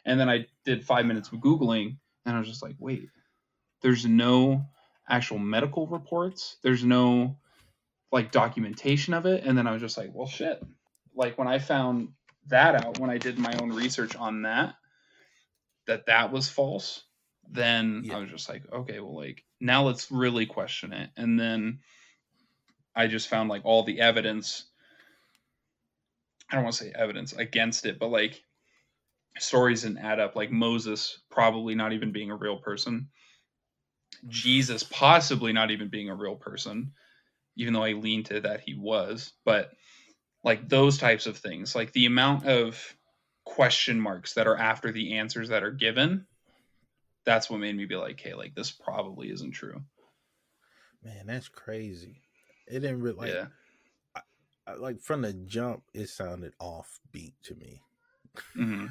And 0.05 0.19
then 0.19 0.29
I 0.29 0.45
did 0.65 0.85
5 0.85 1.05
minutes 1.05 1.31
of 1.31 1.39
googling 1.39 1.97
and 2.25 2.35
I 2.35 2.39
was 2.39 2.47
just 2.47 2.63
like, 2.63 2.75
wait. 2.79 3.09
There's 3.81 4.05
no 4.05 4.65
actual 5.09 5.39
medical 5.39 5.87
reports. 5.87 6.57
There's 6.63 6.83
no 6.83 7.37
like 8.11 8.31
documentation 8.31 9.13
of 9.13 9.25
it 9.25 9.43
and 9.43 9.57
then 9.57 9.67
I 9.67 9.73
was 9.73 9.81
just 9.81 9.97
like, 9.97 10.11
well 10.13 10.27
shit. 10.27 10.63
Like 11.15 11.37
when 11.37 11.47
I 11.47 11.59
found 11.59 12.09
that 12.49 12.83
out 12.83 12.99
when 12.99 13.09
I 13.09 13.17
did 13.17 13.39
my 13.39 13.53
own 13.61 13.71
research 13.71 14.15
on 14.15 14.43
that 14.43 14.75
that 15.87 16.05
that 16.07 16.31
was 16.31 16.49
false 16.49 17.03
then 17.51 18.03
Yeah. 18.05 18.17
I 18.17 18.19
was 18.19 18.29
just 18.29 18.49
like, 18.49 18.63
okay, 18.71 18.99
well, 18.99 19.15
like 19.15 19.43
now 19.59 19.83
let's 19.83 20.11
really 20.11 20.45
question 20.45 20.93
it. 20.93 21.09
And 21.17 21.39
then 21.39 21.79
I 22.95 23.07
just 23.07 23.29
found 23.29 23.49
like 23.49 23.65
all 23.65 23.83
the 23.83 24.01
evidence. 24.01 24.65
I 26.49 26.55
don't 26.55 26.63
want 26.63 26.75
to 26.77 26.83
say 26.83 26.91
evidence 26.95 27.33
against 27.33 27.85
it, 27.85 27.99
but 27.99 28.09
like 28.09 28.43
stories 29.39 29.83
didn't 29.83 29.99
add 29.99 30.19
up. 30.19 30.35
Like 30.35 30.51
Moses 30.51 31.19
probably 31.29 31.75
not 31.75 31.93
even 31.93 32.11
being 32.11 32.31
a 32.31 32.35
real 32.35 32.57
person, 32.57 33.09
mm. 34.25 34.29
Jesus 34.29 34.83
possibly 34.83 35.53
not 35.53 35.71
even 35.71 35.89
being 35.89 36.09
a 36.09 36.15
real 36.15 36.35
person, 36.35 36.93
even 37.55 37.73
though 37.73 37.83
I 37.83 37.93
lean 37.93 38.23
to 38.25 38.41
that 38.41 38.61
he 38.61 38.75
was. 38.75 39.33
But 39.45 39.71
like 40.49 40.67
those 40.67 40.97
types 40.97 41.27
of 41.27 41.37
things, 41.37 41.75
like 41.75 41.91
the 41.93 42.05
amount 42.07 42.45
of 42.47 42.95
question 43.45 43.99
marks 43.99 44.33
that 44.33 44.47
are 44.47 44.57
after 44.57 44.91
the 44.91 45.17
answers 45.17 45.49
that 45.49 45.63
are 45.63 45.71
given 45.71 46.25
that's 47.25 47.49
what 47.49 47.59
made 47.59 47.75
me 47.75 47.85
be 47.85 47.95
like 47.95 48.19
hey 48.19 48.33
like 48.33 48.53
this 48.55 48.71
probably 48.71 49.29
isn't 49.31 49.51
true 49.51 49.81
Man, 51.03 51.27
that's 51.27 51.47
crazy. 51.47 52.21
It 52.67 52.81
didn't 52.81 53.01
really 53.01 53.17
like 53.17 53.33
yeah 53.33 53.45
I- 54.67 54.73
like 54.75 54.99
from 55.01 55.21
the 55.21 55.33
jump. 55.33 55.83
It 55.93 56.09
sounded 56.09 56.53
offbeat 56.61 57.33
to 57.43 57.55
me. 57.55 57.81
hmm 58.53 58.85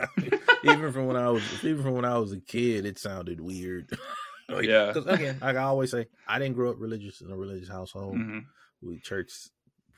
even 0.64 0.92
from 0.92 1.06
when 1.06 1.16
I 1.16 1.30
was 1.30 1.42
even 1.64 1.82
from 1.82 1.94
when 1.94 2.04
I 2.04 2.18
was 2.18 2.32
a 2.32 2.40
kid, 2.40 2.86
it 2.86 2.98
sounded 2.98 3.40
weird. 3.40 3.90
like, 4.48 4.64
Yeah. 4.64 4.92
Because 4.92 5.06
again, 5.06 5.38
like 5.40 5.56
I 5.56 5.62
always 5.62 5.90
say, 5.90 6.06
I 6.26 6.38
didn't 6.38 6.56
grow 6.56 6.70
up 6.70 6.80
religious 6.80 7.20
in 7.20 7.30
a 7.30 7.36
religious 7.36 7.68
household. 7.68 8.16
hmm 8.16 8.38
We 8.82 8.98
church 8.98 9.30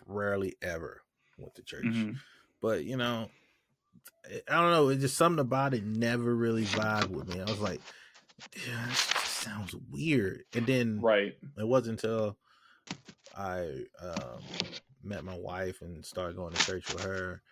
rarely 0.07 0.57
ever 0.63 1.03
went 1.39 1.55
to 1.57 1.63
church. 1.63 1.85
hmm 1.85 2.13
But 2.61 2.85
you 2.85 2.97
know, 2.97 3.31
I 4.49 4.61
don't 4.61 4.71
know. 4.71 4.89
It's 4.89 5.03
just 5.03 5.17
something 5.17 5.41
about 5.41 5.75
it 5.75 5.85
never 5.85 6.35
really 6.35 6.65
vibed 6.65 7.09
with 7.11 7.29
me. 7.29 7.41
I 7.41 7.45
was 7.45 7.61
like, 7.61 7.81
yeah, 8.67 8.87
this 8.89 8.99
sounds 8.99 9.75
weird. 9.91 10.45
And 10.55 10.67
then 10.67 11.01
right 11.01 11.35
it 11.59 11.67
wasn't 11.67 12.03
until 12.03 12.37
I 13.37 13.85
um, 14.01 14.41
met 15.03 15.25
my 15.25 15.37
wife 15.37 15.81
and 15.81 16.05
started 16.05 16.37
going 16.37 16.53
to 16.53 16.65
church 16.65 16.93
with 16.93 17.03
her, 17.03 17.43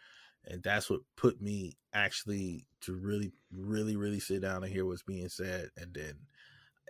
and 0.47 0.63
that's 0.63 0.89
what 0.89 1.01
put 1.17 1.41
me 1.41 1.77
actually 1.93 2.67
to 2.83 2.95
really, 2.95 3.33
really, 3.53 3.97
really 3.97 4.21
sit 4.21 4.43
down 4.43 4.63
and 4.63 4.73
hear 4.73 4.87
what's 4.87 5.03
being 5.03 5.29
said. 5.29 5.71
And 5.77 5.93
then 5.95 6.15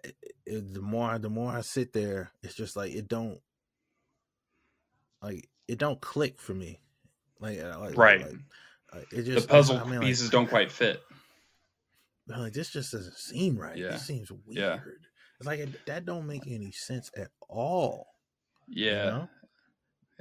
it, 0.04 0.16
it, 0.46 0.74
the 0.74 0.82
more 0.82 1.18
the 1.18 1.30
more 1.30 1.52
I 1.52 1.62
sit 1.62 1.92
there, 1.92 2.32
it's 2.42 2.54
just 2.54 2.76
like 2.76 2.92
it 2.92 3.08
don't 3.08 3.40
like 5.22 5.48
it 5.68 5.78
don't 5.78 6.00
click 6.00 6.40
for 6.40 6.54
me. 6.54 6.80
Like, 7.40 7.58
uh, 7.60 7.78
like 7.78 7.96
right 7.96 8.20
like, 8.20 8.34
uh, 8.92 8.98
it 9.12 9.22
the 9.22 9.46
puzzle 9.46 9.78
I 9.78 9.84
mean, 9.84 9.98
like, 9.98 10.02
pieces 10.02 10.30
don't 10.30 10.48
quite 10.48 10.70
fit 10.70 11.02
like 12.28 12.52
this 12.52 12.70
just 12.70 12.92
doesn't 12.92 13.16
seem 13.16 13.56
right. 13.56 13.76
Yeah. 13.76 13.92
This 13.92 14.06
seems 14.06 14.30
weird. 14.30 14.58
Yeah. 14.58 14.78
It's 15.38 15.46
like 15.46 15.60
it, 15.60 15.86
that 15.86 16.04
don't 16.04 16.26
make 16.26 16.46
any 16.46 16.70
sense 16.70 17.10
at 17.16 17.28
all. 17.48 18.08
yeah 18.68 19.04
You 19.04 19.10
know? 19.10 19.28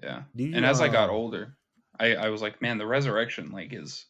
yeah 0.02 0.22
you, 0.36 0.56
and 0.56 0.66
as 0.66 0.82
i 0.82 0.88
got 0.88 1.10
um, 1.10 1.16
older 1.16 1.56
i 2.00 2.16
i 2.16 2.30
was 2.30 2.42
like 2.42 2.62
man 2.62 2.78
the 2.78 2.86
resurrection 2.86 3.52
like 3.52 3.74
is 3.74 4.06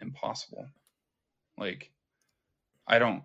impossible 0.00 0.66
like 1.56 1.90
i 2.86 2.98
don't 2.98 3.22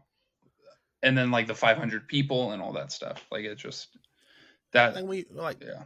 and 1.04 1.18
then 1.18 1.32
like 1.32 1.48
the 1.48 1.56
500 1.56 2.08
people 2.08 2.52
and 2.52 2.62
all 2.62 2.74
that 2.74 2.92
stuff 2.92 3.26
like 3.32 3.44
it 3.44 3.58
just 3.58 3.90
that 4.72 4.96
like 4.96 5.18
you 5.18 5.26
like 5.32 5.62
yeah 5.62 5.84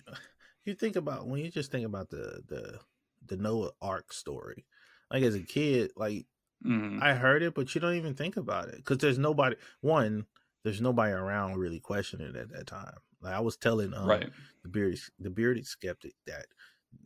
you 0.64 0.74
think 0.74 0.96
about 0.96 1.26
when 1.26 1.40
you 1.40 1.50
just 1.50 1.70
think 1.70 1.86
about 1.86 2.10
the 2.10 2.42
the 2.48 2.80
the 3.26 3.36
Noah 3.36 3.70
Ark 3.80 4.12
story. 4.12 4.66
Like 5.10 5.22
as 5.22 5.34
a 5.34 5.40
kid, 5.42 5.92
like 5.96 6.26
mhm, 6.64 7.02
I 7.02 7.14
heard 7.14 7.42
it, 7.42 7.54
but 7.54 7.74
you 7.74 7.80
don't 7.80 7.94
even 7.96 8.14
think 8.14 8.36
about 8.36 8.68
it 8.68 8.76
because 8.76 8.98
there's 8.98 9.18
nobody. 9.18 9.56
One, 9.80 10.26
there's 10.64 10.80
nobody 10.80 11.12
around 11.12 11.58
really 11.58 11.80
questioning 11.80 12.28
it 12.28 12.36
at 12.36 12.50
that 12.52 12.66
time. 12.66 12.96
Like 13.20 13.34
I 13.34 13.40
was 13.40 13.56
telling 13.56 13.94
um, 13.94 14.08
right 14.08 14.30
the 14.62 14.68
bearded 14.68 15.00
the 15.18 15.30
bearded 15.30 15.66
skeptic 15.66 16.14
that 16.26 16.46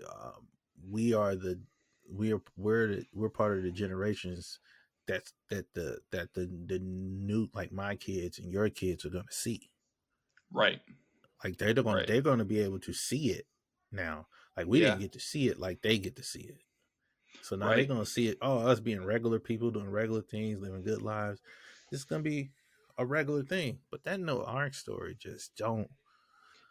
um, 0.08 0.48
we 0.88 1.14
are 1.14 1.34
the 1.36 1.60
we 2.10 2.32
are 2.32 2.42
we're 2.56 2.88
the, 2.88 3.06
we're 3.12 3.28
part 3.30 3.56
of 3.58 3.64
the 3.64 3.70
generations 3.72 4.58
that's 5.06 5.32
that 5.50 5.66
the 5.74 5.98
that 6.12 6.34
the 6.34 6.46
the 6.66 6.78
new 6.80 7.48
like 7.54 7.72
my 7.72 7.96
kids 7.96 8.38
and 8.38 8.50
your 8.52 8.68
kids 8.68 9.04
are 9.04 9.10
gonna 9.10 9.24
see. 9.30 9.70
right 10.52 10.80
Like 11.44 11.58
they're 11.58 11.74
going 11.74 11.96
Right. 11.96 12.06
they're 12.06 12.22
going 12.22 12.38
to 12.38 12.44
be 12.44 12.60
able 12.60 12.80
to 12.80 12.92
see 12.92 13.30
it 13.30 13.46
now. 13.92 14.26
Like 14.56 14.66
we 14.66 14.80
didn't 14.80 15.00
get 15.00 15.12
to 15.12 15.20
see 15.20 15.48
it 15.48 15.58
like 15.58 15.82
they 15.82 15.98
get 15.98 16.16
to 16.16 16.22
see 16.22 16.40
it. 16.42 16.58
So 17.42 17.56
now 17.56 17.68
they're 17.76 17.84
going 17.84 18.00
to 18.04 18.10
see 18.10 18.28
it. 18.28 18.38
Oh, 18.40 18.58
us 18.66 18.80
being 18.80 19.04
regular 19.04 19.38
people 19.38 19.70
doing 19.70 19.90
regular 19.90 20.22
things, 20.22 20.58
living 20.60 20.82
good 20.82 21.02
lives. 21.02 21.40
It's 21.92 22.04
going 22.04 22.22
to 22.24 22.28
be 22.28 22.50
a 22.98 23.04
regular 23.04 23.42
thing. 23.42 23.78
But 23.90 24.04
that 24.04 24.18
Noah 24.20 24.44
Ark 24.44 24.74
story 24.74 25.14
just 25.18 25.54
don't. 25.56 25.90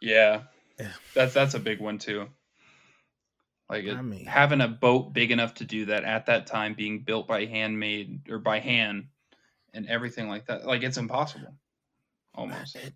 yeah 0.02 0.42
Yeah. 0.78 0.92
that's 1.14 1.32
that's 1.34 1.54
a 1.54 1.60
big 1.60 1.80
one 1.80 1.98
too 1.98 2.28
like 3.70 3.84
it, 3.84 3.96
I 3.96 4.02
mean- 4.02 4.26
having 4.26 4.60
a 4.60 4.68
boat 4.68 5.12
big 5.12 5.30
enough 5.30 5.54
to 5.54 5.64
do 5.64 5.86
that 5.86 6.04
at 6.04 6.26
that 6.26 6.46
time 6.46 6.74
being 6.74 7.00
built 7.02 7.26
by 7.26 7.46
handmade 7.46 8.28
or 8.28 8.38
by 8.38 8.58
hand 8.60 9.06
and 9.72 9.86
everything 9.88 10.28
like 10.28 10.46
that 10.46 10.66
like 10.66 10.82
it's 10.82 10.98
impossible 10.98 11.54
almost 12.34 12.76
And, 12.76 12.92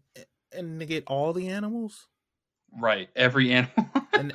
and 0.52 0.80
to 0.80 0.86
get 0.86 1.04
all 1.06 1.32
the 1.32 1.48
animals. 1.48 2.08
right 2.78 3.08
every 3.16 3.52
animal 3.52 3.86
And 4.12 4.32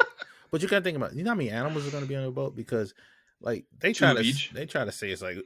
but 0.52 0.62
you 0.62 0.68
got 0.68 0.80
to 0.80 0.84
think 0.84 0.98
about 0.98 1.16
you 1.16 1.24
know 1.24 1.32
how 1.32 1.36
many 1.36 1.50
animals 1.50 1.88
are 1.88 1.92
going 1.92 2.04
to 2.04 2.10
be 2.10 2.16
on 2.16 2.24
the 2.24 2.32
boat 2.32 2.56
because 2.56 2.94
like 3.42 3.66
they 3.78 3.94
try 3.94 4.14
to 4.14 4.22
each. 4.22 4.52
they 4.52 4.66
try 4.66 4.86
to 4.86 4.92
say 4.92 5.10
it's 5.10 5.22
like 5.22 5.38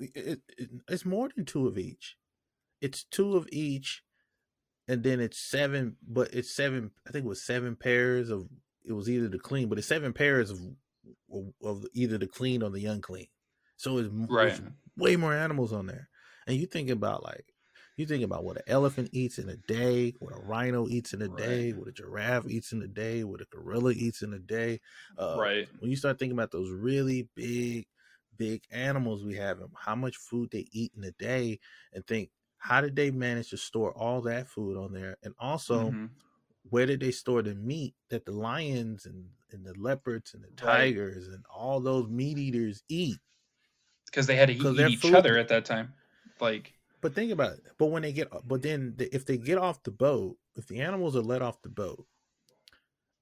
it, 0.00 0.40
it, 0.58 0.70
it's 0.88 1.04
more 1.04 1.28
than 1.34 1.44
two 1.44 1.66
of 1.66 1.78
each. 1.78 2.16
It's 2.80 3.04
two 3.04 3.36
of 3.36 3.46
each, 3.52 4.02
and 4.88 5.02
then 5.02 5.20
it's 5.20 5.38
seven. 5.38 5.96
But 6.06 6.34
it's 6.34 6.54
seven. 6.54 6.90
I 7.06 7.10
think 7.10 7.24
it 7.24 7.28
was 7.28 7.42
seven 7.42 7.76
pairs 7.76 8.30
of. 8.30 8.48
It 8.84 8.92
was 8.92 9.08
either 9.08 9.28
the 9.28 9.38
clean, 9.38 9.68
but 9.68 9.78
it's 9.78 9.86
seven 9.86 10.12
pairs 10.12 10.50
of 10.50 10.58
of, 11.62 11.84
either 11.94 12.18
the 12.18 12.26
clean 12.26 12.62
or 12.62 12.70
the 12.70 12.86
unclean. 12.86 13.28
So 13.76 13.98
it's, 13.98 14.08
right 14.28 14.48
it's 14.48 14.60
way 14.96 15.16
more 15.16 15.34
animals 15.34 15.72
on 15.72 15.86
there. 15.86 16.08
And 16.46 16.56
you 16.56 16.66
think 16.66 16.90
about 16.90 17.24
like 17.24 17.53
you 17.96 18.06
think 18.06 18.24
about 18.24 18.44
what 18.44 18.56
an 18.56 18.62
elephant 18.66 19.10
eats 19.12 19.38
in 19.38 19.48
a 19.48 19.56
day, 19.56 20.14
what 20.18 20.34
a 20.34 20.38
rhino 20.38 20.88
eats 20.88 21.14
in 21.14 21.22
a 21.22 21.28
day, 21.28 21.72
what 21.72 21.88
a 21.88 21.92
giraffe 21.92 22.48
eats 22.48 22.72
in 22.72 22.82
a 22.82 22.88
day, 22.88 23.24
what 23.24 23.40
a 23.40 23.46
gorilla 23.46 23.92
eats 23.92 24.22
in 24.22 24.32
a 24.34 24.38
day. 24.38 24.80
Uh, 25.18 25.44
right 25.44 25.68
When 25.78 25.90
you 25.90 25.96
start 25.96 26.18
thinking 26.18 26.36
about 26.36 26.50
those 26.52 26.70
really 26.70 27.28
big, 27.34 27.86
big 28.36 28.64
animals 28.70 29.24
we 29.24 29.36
have 29.36 29.60
and 29.60 29.70
how 29.76 29.94
much 29.96 30.16
food 30.16 30.50
they 30.50 30.66
eat 30.72 30.92
in 30.96 31.04
a 31.04 31.12
day, 31.12 31.60
and 31.92 32.06
think 32.06 32.30
how 32.58 32.80
did 32.80 32.96
they 32.96 33.10
manage 33.10 33.50
to 33.50 33.56
store 33.58 33.92
all 33.96 34.22
that 34.22 34.48
food 34.48 34.76
on 34.78 34.92
there? 34.92 35.16
And 35.22 35.34
also, 35.38 35.96
Mhm. 35.96 36.10
where 36.70 36.86
did 36.86 37.00
they 37.00 37.10
store 37.12 37.42
the 37.42 37.54
meat 37.54 37.94
that 38.10 38.24
the 38.26 38.32
lions 38.32 39.06
and, 39.06 39.30
and 39.52 39.64
the 39.66 39.74
leopards 39.78 40.34
and 40.34 40.44
the 40.44 40.52
Right. 40.60 40.96
tigers 40.96 41.28
and 41.28 41.44
all 41.54 41.80
those 41.80 42.08
meat 42.08 42.38
eaters 42.38 42.82
eat? 42.88 43.20
because 44.06 44.26
they 44.26 44.36
had 44.36 44.48
to 44.48 44.54
eat, 44.54 44.72
eat 44.74 44.88
each 44.88 45.00
food- 45.00 45.12
other 45.12 45.36
at 45.38 45.48
that 45.48 45.64
time 45.64 45.94
like 46.40 46.74
But 47.04 47.14
think 47.14 47.32
about 47.32 47.52
it. 47.52 47.64
But 47.76 47.88
when 47.88 48.00
they 48.00 48.14
get, 48.14 48.30
but 48.48 48.62
then 48.62 48.94
the, 48.96 49.14
if 49.14 49.26
they 49.26 49.36
get 49.36 49.58
off 49.58 49.82
the 49.82 49.90
boat, 49.90 50.38
if 50.56 50.66
the 50.68 50.80
animals 50.80 51.14
are 51.14 51.20
let 51.20 51.42
off 51.42 51.60
the 51.60 51.68
boat, 51.68 52.06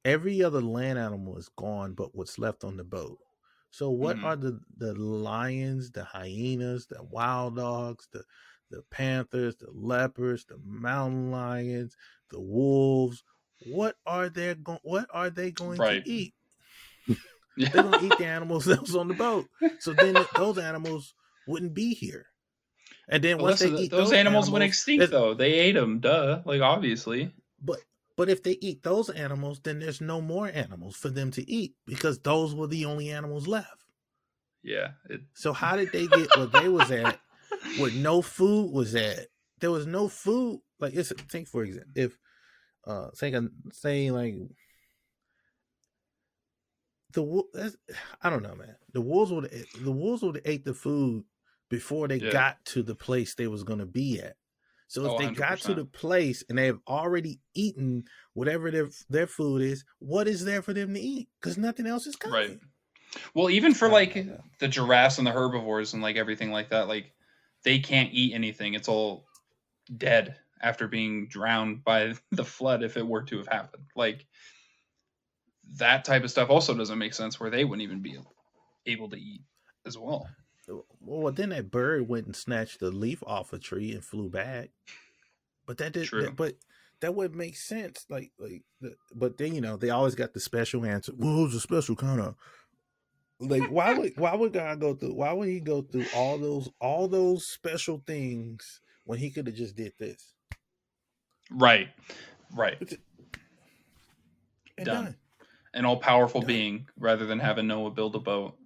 every 0.05 0.41
other 0.41 0.61
land 0.61 1.01
animal 1.01 1.37
is 1.37 1.49
gone, 1.49 1.95
but 1.95 2.15
what's 2.15 2.39
left 2.39 2.63
on 2.63 2.77
the 2.77 2.85
boat. 2.85 3.19
So 3.73 3.91
what 3.91 4.19
Mhm. 4.19 4.25
are 4.25 4.37
the 4.37 4.61
the 4.77 4.95
lions, 4.95 5.91
the 5.91 6.05
hyenas, 6.05 6.87
the 6.87 7.03
wild 7.03 7.57
dogs, 7.57 8.07
the 8.13 8.23
the 8.71 8.83
panthers, 8.93 9.57
the 9.57 9.73
leopards, 9.73 10.45
the 10.45 10.59
mountain 10.65 11.33
lions, 11.33 11.97
the 12.31 12.41
wolves? 12.41 13.25
What 13.59 13.97
are 14.07 14.29
they 14.29 14.55
going? 14.55 14.79
What 14.85 15.09
are 15.13 15.29
they 15.31 15.51
going 15.51 15.81
Right. 15.81 16.05
to 16.05 16.09
eat? 16.09 16.35
They're 17.73 17.83
going 17.83 17.99
to 17.99 18.05
eat 18.05 18.17
the 18.17 18.27
animals 18.27 18.65
that 18.67 18.83
was 18.83 18.95
on 18.95 19.09
the 19.09 19.15
boat. 19.15 19.51
So 19.79 19.93
then 19.93 20.25
those 20.37 20.57
animals 20.59 21.15
wouldn't 21.47 21.75
be 21.75 21.95
here. 21.95 22.27
And 23.13 23.23
then 23.23 23.37
Well, 23.37 23.49
once 23.49 23.61
they 23.61 23.69
eat 23.71 23.91
those, 23.91 24.11
those, 24.11 24.13
animals, 24.15 24.51
went 24.51 24.65
extinct 24.65 25.11
though 25.11 25.35
they 25.35 25.53
ate 25.53 25.73
them 25.73 26.01
duh 26.01 26.41
like 26.47 26.63
obviously 26.63 27.31
But 27.63 27.79
but 28.17 28.29
if 28.31 28.43
they 28.43 28.59
eat 28.61 28.83
those 28.83 29.11
animals, 29.11 29.61
then 29.61 29.79
there's 29.79 30.01
no 30.01 30.21
more 30.21 30.51
animals 30.53 30.97
for 30.97 31.11
them 31.11 31.31
to 31.33 31.51
eat 31.51 31.75
because 31.87 32.19
those 32.21 32.55
were 32.55 32.67
the 32.67 32.87
only 32.87 33.11
animals 33.11 33.47
left. 33.47 33.85
yeah 34.63 34.93
it, 35.11 35.21
So 35.35 35.53
how 35.63 35.77
did 35.77 35.93
they 35.93 36.07
get 36.07 36.35
where 36.37 36.47
they 36.47 36.69
was 36.69 36.91
at, 36.91 37.19
where 37.79 37.91
no 37.93 38.23
food 38.23 38.73
was 38.73 38.95
at? 38.95 39.27
There 39.61 39.71
was 39.71 39.87
no 39.87 40.09
food. 40.09 40.61
Like 40.81 40.95
it's 40.95 41.13
think 41.31 41.49
for 41.49 41.65
example, 41.65 41.93
if 41.95 42.19
uh 42.87 43.11
say 43.13 43.33
say 43.73 44.11
like 44.11 44.35
the 47.13 47.75
I 48.23 48.31
don't 48.31 48.43
know, 48.43 48.55
man. 48.55 48.75
The 48.95 49.01
wolves 49.03 49.33
would 49.33 49.51
the 49.83 49.93
wolves 49.93 50.23
would 50.23 50.41
ate 50.45 50.65
the 50.65 50.75
food 50.75 51.25
before 51.73 52.09
they 52.09 52.21
Yeah. 52.21 52.33
got 52.33 52.65
to 52.67 52.85
the 52.85 52.97
place 52.97 53.35
they 53.35 53.49
was 53.49 53.65
gonna 53.65 53.87
be 53.87 54.21
at. 54.21 54.37
So 54.89 55.07
if 55.07 55.13
Oh, 55.13 55.17
they 55.17 55.29
got 55.29 55.61
to 55.63 55.75
the 55.75 55.87
place 55.87 56.45
and 56.49 56.59
they've 56.59 56.79
already 56.89 57.41
eaten 57.55 58.05
whatever 58.35 58.71
their 58.71 58.91
their 59.11 59.27
food 59.27 59.63
is, 59.63 59.85
what 60.01 60.29
is 60.29 60.45
there 60.45 60.63
for 60.63 60.75
them 60.75 60.95
to 60.95 61.01
eat? 61.01 61.31
Because 61.41 61.59
nothing 61.59 61.87
else 61.89 62.07
is 62.07 62.17
coming. 62.17 62.39
right 62.41 62.61
well 63.35 63.51
even 63.51 63.75
for 63.75 63.89
like 63.89 64.17
know, 64.17 64.39
the 64.61 64.69
giraffes 64.69 65.19
and 65.19 65.27
the 65.27 65.33
herbivores 65.33 65.95
and 65.95 66.03
like 66.03 66.17
everything 66.17 66.51
like 66.53 66.71
that 66.71 66.89
like 66.89 67.15
they 67.65 67.79
can't 67.79 68.13
eat 68.13 68.35
anything 68.35 68.75
it's 68.75 68.89
all 68.89 69.27
dead 69.97 70.39
after 70.63 70.89
being 70.89 71.29
drowned 71.29 71.85
by 71.85 72.15
the 72.33 72.45
flood 72.45 72.83
if 72.83 72.97
it 72.97 73.07
were 73.07 73.23
to 73.23 73.39
have 73.39 73.49
happened 73.49 73.85
like 73.97 74.27
that 75.79 76.05
type 76.05 76.25
of 76.25 76.31
stuff 76.31 76.51
also 76.51 76.75
doesn't 76.75 76.99
make 76.99 77.15
sense 77.15 77.39
where 77.39 77.51
they 77.51 77.65
wouldn't 77.65 77.83
even 77.83 78.03
be 78.03 78.19
able 78.87 79.09
to 79.09 79.17
eat 79.17 79.43
as 79.87 79.97
well 79.97 80.29
Well, 81.01 81.33
then 81.33 81.51
that 81.51 81.71
bird 81.71 82.09
went 82.09 82.27
and 82.27 82.37
snatched 82.37 82.81
the 82.81 82.91
leaf 82.91 83.23
off 83.27 83.53
a 83.53 83.59
tree 83.59 83.93
and 83.93 84.05
flew 84.05 84.29
back. 84.29 84.71
But 85.67 85.79
that 85.79 85.93
did. 85.93 86.09
That, 86.11 86.37
but 86.37 86.55
that 87.01 87.15
would 87.15 87.35
make 87.35 87.57
sense. 87.57 88.07
Like, 88.09 88.31
like. 88.39 88.63
The, 88.81 88.95
but 89.15 89.39
then 89.39 89.55
you 89.55 89.61
know 89.61 89.77
they 89.77 89.91
always 89.91 90.15
got 90.15 90.35
the 90.35 90.41
special 90.41 90.85
answer. 90.85 91.13
Well, 91.17 91.41
it 91.41 91.43
was 91.45 91.55
a 91.55 91.61
special 91.61 91.97
kind 91.97 92.21
of 92.21 92.35
like 93.41 93.69
why 93.71 93.95
would 93.95 94.13
why 94.17 94.35
would 94.35 94.53
God 94.53 94.81
go 94.81 94.95
through 94.95 95.15
why 95.15 95.33
would 95.33 95.49
he 95.49 95.59
go 95.61 95.83
through 95.83 96.07
all 96.15 96.39
those 96.39 96.71
all 96.81 97.09
those 97.09 97.47
special 97.47 98.03
things 98.07 98.81
when 99.05 99.19
he 99.19 99.31
could 99.31 99.49
have 99.49 99.57
just 99.57 99.75
did 99.75 99.93
this 99.99 100.33
Right. 101.55 101.89
Right. 102.55 102.79
and 104.79 104.87
Done. 104.87 105.05
done. 105.05 105.17
An 105.75 105.85
all 105.85 105.97
powerful 105.97 106.43
being 106.43 106.87
rather 106.99 107.27
than 107.27 107.39
mm-hmm. 107.39 107.47
having 107.47 107.67
Noah 107.67 107.91
build 107.91 108.15
a 108.15 108.19
boat. 108.19 108.57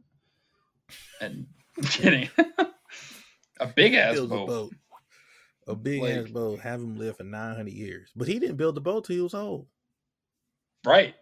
And 1.20 1.46
kidding. 1.84 2.28
a 3.60 3.66
big 3.66 3.94
ass 3.94 4.18
boat. 4.20 4.24
a 4.44 4.46
boat, 4.46 4.74
a 5.68 5.74
big 5.74 6.02
ass 6.02 6.30
boat, 6.30 6.60
have 6.60 6.80
him 6.80 6.96
live 6.96 7.16
for 7.16 7.24
nine 7.24 7.56
hundred 7.56 7.74
years. 7.74 8.10
But 8.16 8.28
he 8.28 8.38
didn't 8.38 8.56
build 8.56 8.74
the 8.74 8.80
boat 8.80 9.04
till 9.04 9.16
he 9.16 9.22
was 9.22 9.34
old 9.34 9.66
Right. 10.84 11.14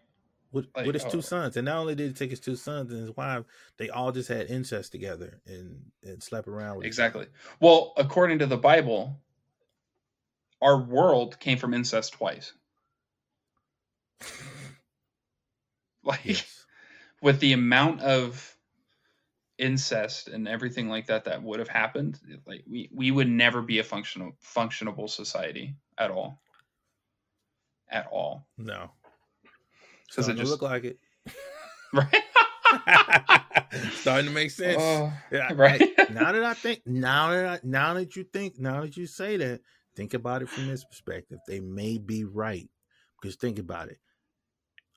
with 0.52 0.66
Like, 0.76 0.86
with 0.86 0.94
his 0.94 1.04
oh. 1.06 1.10
two 1.10 1.22
sons. 1.22 1.56
And 1.56 1.64
not 1.64 1.78
only 1.78 1.94
did 1.94 2.08
he 2.08 2.12
take 2.14 2.30
his 2.30 2.40
two 2.40 2.56
sons 2.56 2.90
and 2.92 3.00
his 3.00 3.16
wife, 3.16 3.44
they 3.78 3.88
all 3.90 4.12
just 4.12 4.28
had 4.28 4.50
incest 4.50 4.92
together 4.92 5.40
and 5.46 5.80
and 6.02 6.22
slept 6.22 6.48
around 6.48 6.76
with. 6.78 6.86
Exactly. 6.86 7.26
Well, 7.60 7.92
according 7.96 8.38
to 8.40 8.46
the 8.46 8.56
Bible, 8.58 9.18
our 10.62 10.78
world 10.78 11.38
came 11.40 11.58
from 11.58 11.74
incest 11.74 12.12
twice. 12.14 12.52
Like 16.06 16.20
Yes. 16.24 16.66
with 17.22 17.40
the 17.40 17.54
amount 17.54 18.02
of 18.02 18.53
incest 19.58 20.28
and 20.28 20.48
everything 20.48 20.88
like 20.88 21.06
that 21.06 21.24
that 21.24 21.42
would 21.42 21.58
have 21.58 21.68
happened, 21.68 22.18
like 22.46 22.64
we 22.68 22.88
we 22.92 23.10
would 23.10 23.28
never 23.28 23.62
be 23.62 23.78
a 23.78 23.84
functional 23.84 24.32
functionable 24.42 25.08
society 25.08 25.74
at 25.98 26.10
all. 26.10 26.40
At 27.90 28.06
all. 28.10 28.46
No. 28.58 28.90
'Cause 30.14 30.28
it 30.28 30.36
Starting 30.36 30.36
just- 30.36 30.50
look 30.50 30.62
like 30.62 30.84
it. 30.84 30.98
Right? 31.92 32.22
Starting 33.92 34.26
to 34.26 34.32
make 34.32 34.50
sense. 34.50 34.78
Oh, 34.82 35.12
Yeah, 35.30 35.52
right? 35.54 35.80
I- 35.96 36.06
now 36.12 36.32
that 36.32 36.42
I 36.44 36.54
think, 36.54 36.82
now 36.86 37.30
that 37.30 37.46
I, 37.46 37.60
now 37.62 37.94
that 37.94 38.16
you 38.16 38.24
think, 38.24 38.58
now 38.58 38.80
that 38.80 38.96
you 38.96 39.06
say 39.06 39.36
that, 39.36 39.60
think 39.94 40.12
about 40.12 40.42
it 40.42 40.48
from 40.48 40.66
this 40.66 40.82
perspective. 40.84 41.38
They 41.46 41.60
may 41.60 41.98
be 41.98 42.24
right 42.24 42.68
because 43.20 43.36
think 43.36 43.60
about 43.60 43.88
it. 43.90 43.98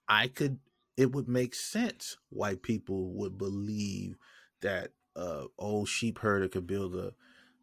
I 0.08 0.28
could, 0.28 0.58
it 0.96 1.12
would 1.12 1.28
make 1.28 1.54
sense 1.54 2.18
why 2.30 2.56
people 2.56 3.12
would 3.14 3.38
believe 3.38 4.18
that 4.62 4.92
uh 5.16 5.46
old 5.58 5.88
sheep 5.90 6.20
herder 6.20 6.48
could 6.48 6.68
build 6.68 6.96
a 6.96 7.14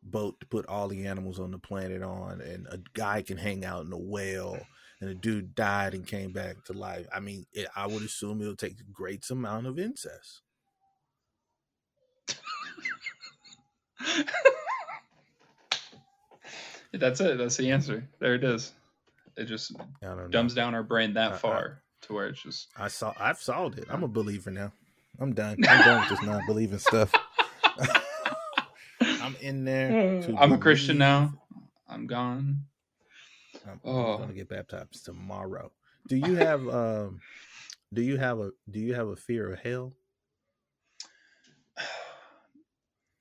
boat 0.02 0.38
to 0.40 0.46
put 0.46 0.66
all 0.66 0.88
the 0.88 1.06
animals 1.06 1.38
on 1.40 1.50
the 1.50 1.58
planet 1.58 2.02
on, 2.02 2.40
and 2.40 2.66
a 2.70 2.78
guy 2.94 3.22
can 3.22 3.36
hang 3.38 3.64
out 3.64 3.84
in 3.86 3.92
a 3.92 3.98
whale. 3.98 4.58
And 5.00 5.10
a 5.10 5.14
dude 5.14 5.54
died 5.54 5.92
and 5.92 6.06
came 6.06 6.32
back 6.32 6.64
to 6.66 6.72
life. 6.72 7.06
I 7.12 7.20
mean, 7.20 7.44
it, 7.52 7.66
I 7.76 7.86
would 7.86 8.02
assume 8.02 8.40
it'll 8.40 8.56
take 8.56 8.80
a 8.80 8.84
great 8.90 9.28
amount 9.28 9.66
of 9.66 9.78
incest. 9.78 10.40
That's 16.92 17.20
it. 17.20 17.38
That's 17.38 17.56
the 17.56 17.70
answer. 17.72 18.06
There 18.20 18.34
it 18.34 18.44
is. 18.44 18.72
It 19.36 19.46
just 19.46 19.72
I 20.02 20.06
don't 20.06 20.16
know. 20.18 20.28
dumbs 20.28 20.54
down 20.54 20.74
our 20.74 20.82
brain 20.84 21.14
that 21.14 21.32
I- 21.32 21.34
I- 21.34 21.38
far 21.38 21.82
to 22.02 22.12
where 22.12 22.28
it's 22.28 22.42
just 22.42 22.68
I 22.76 22.88
saw. 22.88 23.12
I've 23.18 23.40
solved 23.40 23.78
it. 23.78 23.86
I'm 23.90 24.04
a 24.04 24.08
believer 24.08 24.50
now. 24.50 24.72
I'm 25.20 25.32
done. 25.34 25.58
I'm 25.68 25.82
done 25.82 26.00
with 26.00 26.08
this 26.08 26.22
not 26.22 26.46
believing 26.46 26.78
stuff. 26.78 27.12
I'm 29.20 29.36
in 29.36 29.64
there. 29.64 29.98
to 30.22 30.36
I'm 30.38 30.52
a 30.52 30.58
Christian 30.58 30.98
now. 30.98 31.34
I'm 31.88 32.06
gone. 32.06 32.64
I'm, 33.66 33.80
Oh. 33.84 34.16
gonna 34.18 34.34
get 34.34 34.48
baptized 34.48 35.04
tomorrow. 35.04 35.72
Do 36.08 36.16
you 36.16 36.36
have 36.36 36.66
um? 36.68 37.20
Do 37.92 38.02
you 38.02 38.16
have 38.18 38.40
a 38.40 38.50
Do 38.70 38.80
you 38.80 38.94
have 38.94 39.08
a 39.08 39.16
fear 39.16 39.52
of 39.52 39.60
hell? 39.60 39.94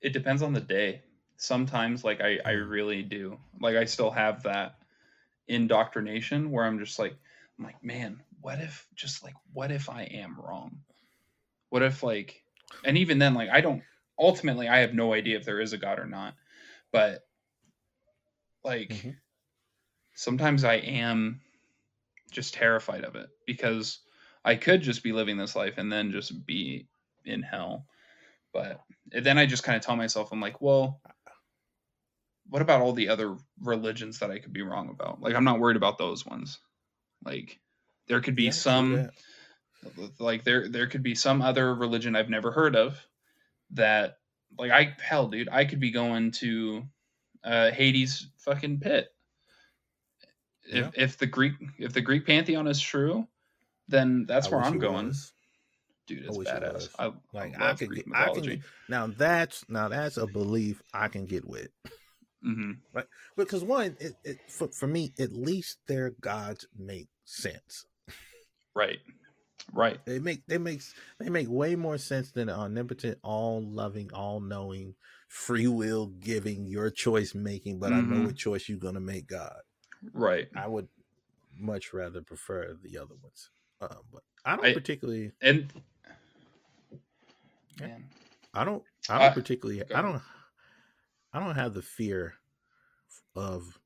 It 0.00 0.12
depends 0.12 0.42
on 0.42 0.52
the 0.52 0.60
day. 0.60 1.02
Sometimes, 1.36 2.04
like 2.04 2.20
I, 2.20 2.38
I 2.44 2.52
Mm. 2.52 2.70
really 2.70 3.02
do. 3.02 3.38
Like 3.60 3.76
I 3.76 3.84
still 3.86 4.10
have 4.10 4.42
that 4.44 4.76
indoctrination 5.48 6.50
where 6.50 6.64
I'm 6.64 6.78
just 6.78 6.98
like, 6.98 7.14
I'm 7.58 7.64
like, 7.64 7.82
man, 7.82 8.22
what 8.40 8.60
if 8.60 8.86
just 8.94 9.22
like, 9.22 9.34
what 9.52 9.70
if 9.72 9.88
I 9.90 10.02
am 10.04 10.38
wrong? 10.40 10.78
What 11.74 11.82
if 11.82 12.04
like, 12.04 12.44
and 12.84 12.96
even 12.96 13.18
then, 13.18 13.34
like 13.34 13.48
I 13.50 13.60
don't. 13.60 13.82
Ultimately, 14.16 14.68
I 14.68 14.78
have 14.78 14.94
no 14.94 15.12
idea 15.12 15.38
if 15.38 15.44
there 15.44 15.60
is 15.60 15.72
a 15.72 15.76
God 15.76 15.98
or 15.98 16.06
not. 16.06 16.36
But 16.92 17.26
like, 18.62 18.94
Mhm. 18.94 19.18
sometimes 20.14 20.64
I 20.64 20.74
am 20.74 21.40
just 22.30 22.54
terrified 22.54 23.04
of 23.04 23.16
it 23.16 23.30
because 23.46 24.00
I 24.44 24.56
could 24.56 24.82
just 24.82 25.02
be 25.02 25.12
living 25.12 25.36
this 25.36 25.56
life 25.56 25.78
and 25.78 25.92
then 25.92 26.12
just 26.12 26.46
be 26.46 26.88
in 27.24 27.42
hell. 27.42 27.86
But 28.52 28.80
then 29.06 29.38
I 29.38 29.46
just 29.46 29.64
kind 29.64 29.76
of 29.76 29.82
tell 29.82 29.96
myself, 29.96 30.32
I'm 30.32 30.40
like, 30.40 30.60
well, 30.60 31.02
what 32.48 32.62
about 32.62 32.80
all 32.80 32.92
the 32.92 33.08
other 33.08 33.36
religions 33.60 34.18
that 34.18 34.30
I 34.30 34.38
could 34.38 34.52
be 34.52 34.62
wrong 34.62 34.90
about? 34.90 35.20
Like, 35.20 35.34
I'm 35.34 35.44
not 35.44 35.60
worried 35.60 35.76
about 35.76 35.98
those 35.98 36.26
ones. 36.26 36.60
Like, 37.24 37.60
there 38.08 38.20
could 38.20 38.36
be 38.36 38.46
Yeah, 38.46 38.52
some, 38.52 38.94
that. 38.96 39.14
Like, 40.18 40.44
there 40.44 40.68
there 40.68 40.86
could 40.86 41.02
be 41.02 41.14
some 41.14 41.42
other 41.42 41.74
religion 41.74 42.16
I've 42.16 42.30
never 42.30 42.50
heard 42.52 42.76
of 42.76 43.06
that, 43.72 44.18
like, 44.58 44.70
I 44.70 44.96
hell, 45.02 45.28
dude, 45.28 45.48
I 45.50 45.64
could 45.64 45.80
be 45.80 45.90
going 45.90 46.30
to 46.32 46.84
uh, 47.44 47.70
Hades 47.70 48.28
fucking 48.38 48.80
pit. 48.80 49.08
If 50.64 50.74
Yeah. 50.74 50.90
if 50.94 51.18
the 51.18 51.26
Greek 51.26 51.54
if 51.78 51.92
the 51.92 52.00
Greek 52.00 52.26
pantheon 52.26 52.66
is 52.66 52.80
true, 52.80 53.28
then 53.88 54.24
that's 54.26 54.46
I 54.46 54.50
where 54.50 54.60
I'm 54.62 54.78
going, 54.78 55.06
was. 55.06 55.32
dude. 56.06 56.24
I 56.24 56.26
It's 56.26 56.38
it 56.38 56.46
badass. 56.46 56.74
was. 56.74 56.88
I 56.98 57.12
Like 57.32 57.60
I 57.60 57.70
I 57.70 57.74
could, 57.74 57.88
Greek 57.88 58.06
get, 58.06 58.14
I 58.16 58.30
can. 58.30 58.62
Now 58.88 59.06
that's 59.08 59.68
now 59.68 59.88
that's 59.88 60.16
a 60.16 60.26
belief 60.26 60.82
I 60.92 61.08
can 61.08 61.26
get 61.26 61.46
with. 61.46 61.68
Mm-hmm. 62.44 62.72
Right, 62.92 63.06
Because 63.36 63.64
one, 63.64 63.96
it, 64.00 64.14
it 64.24 64.38
for, 64.48 64.68
for 64.68 64.86
me, 64.86 65.12
at 65.18 65.32
least 65.32 65.78
their 65.86 66.10
gods 66.20 66.66
make 66.76 67.08
sense. 67.24 67.86
Right, 68.74 68.98
right. 69.72 70.04
They 70.06 70.18
make 70.18 70.46
they 70.46 70.58
make 70.58 70.82
they 71.18 71.28
make 71.28 71.48
way 71.48 71.76
more 71.76 71.98
sense 71.98 72.30
than 72.32 72.48
an 72.48 72.58
omnipotent, 72.58 73.18
all 73.22 73.62
loving, 73.62 74.10
all 74.12 74.40
knowing, 74.40 74.94
free 75.28 75.66
will 75.66 76.06
giving, 76.08 76.66
your 76.66 76.90
choice 76.90 77.34
making. 77.34 77.78
But 77.78 77.92
I 77.92 78.00
know 78.00 78.16
Mhm. 78.16 78.26
what 78.26 78.36
choice 78.36 78.68
you're 78.68 78.78
gonna 78.78 79.00
make, 79.00 79.26
God. 79.26 79.56
Right. 80.12 80.48
I 80.54 80.66
would 80.66 80.88
much 81.56 81.92
rather 81.92 82.20
prefer 82.20 82.74
the 82.82 82.98
other 82.98 83.14
ones. 83.22 83.50
Uh, 83.80 83.88
but 84.12 84.22
I 84.44 84.56
don't 84.56 84.66
I- 84.66 84.74
particularly. 84.74 85.32
And 85.40 85.72
man, 87.80 88.04
I 88.52 88.64
don't. 88.64 88.82
I 89.08 89.18
don't 89.18 89.30
Uh, 89.30 89.34
particularly. 89.34 89.82
I 89.94 90.02
don't. 90.02 90.22
I 91.32 91.40
don't 91.40 91.54
have 91.56 91.74
the 91.74 91.82
fear 91.82 92.34
of. 93.34 93.78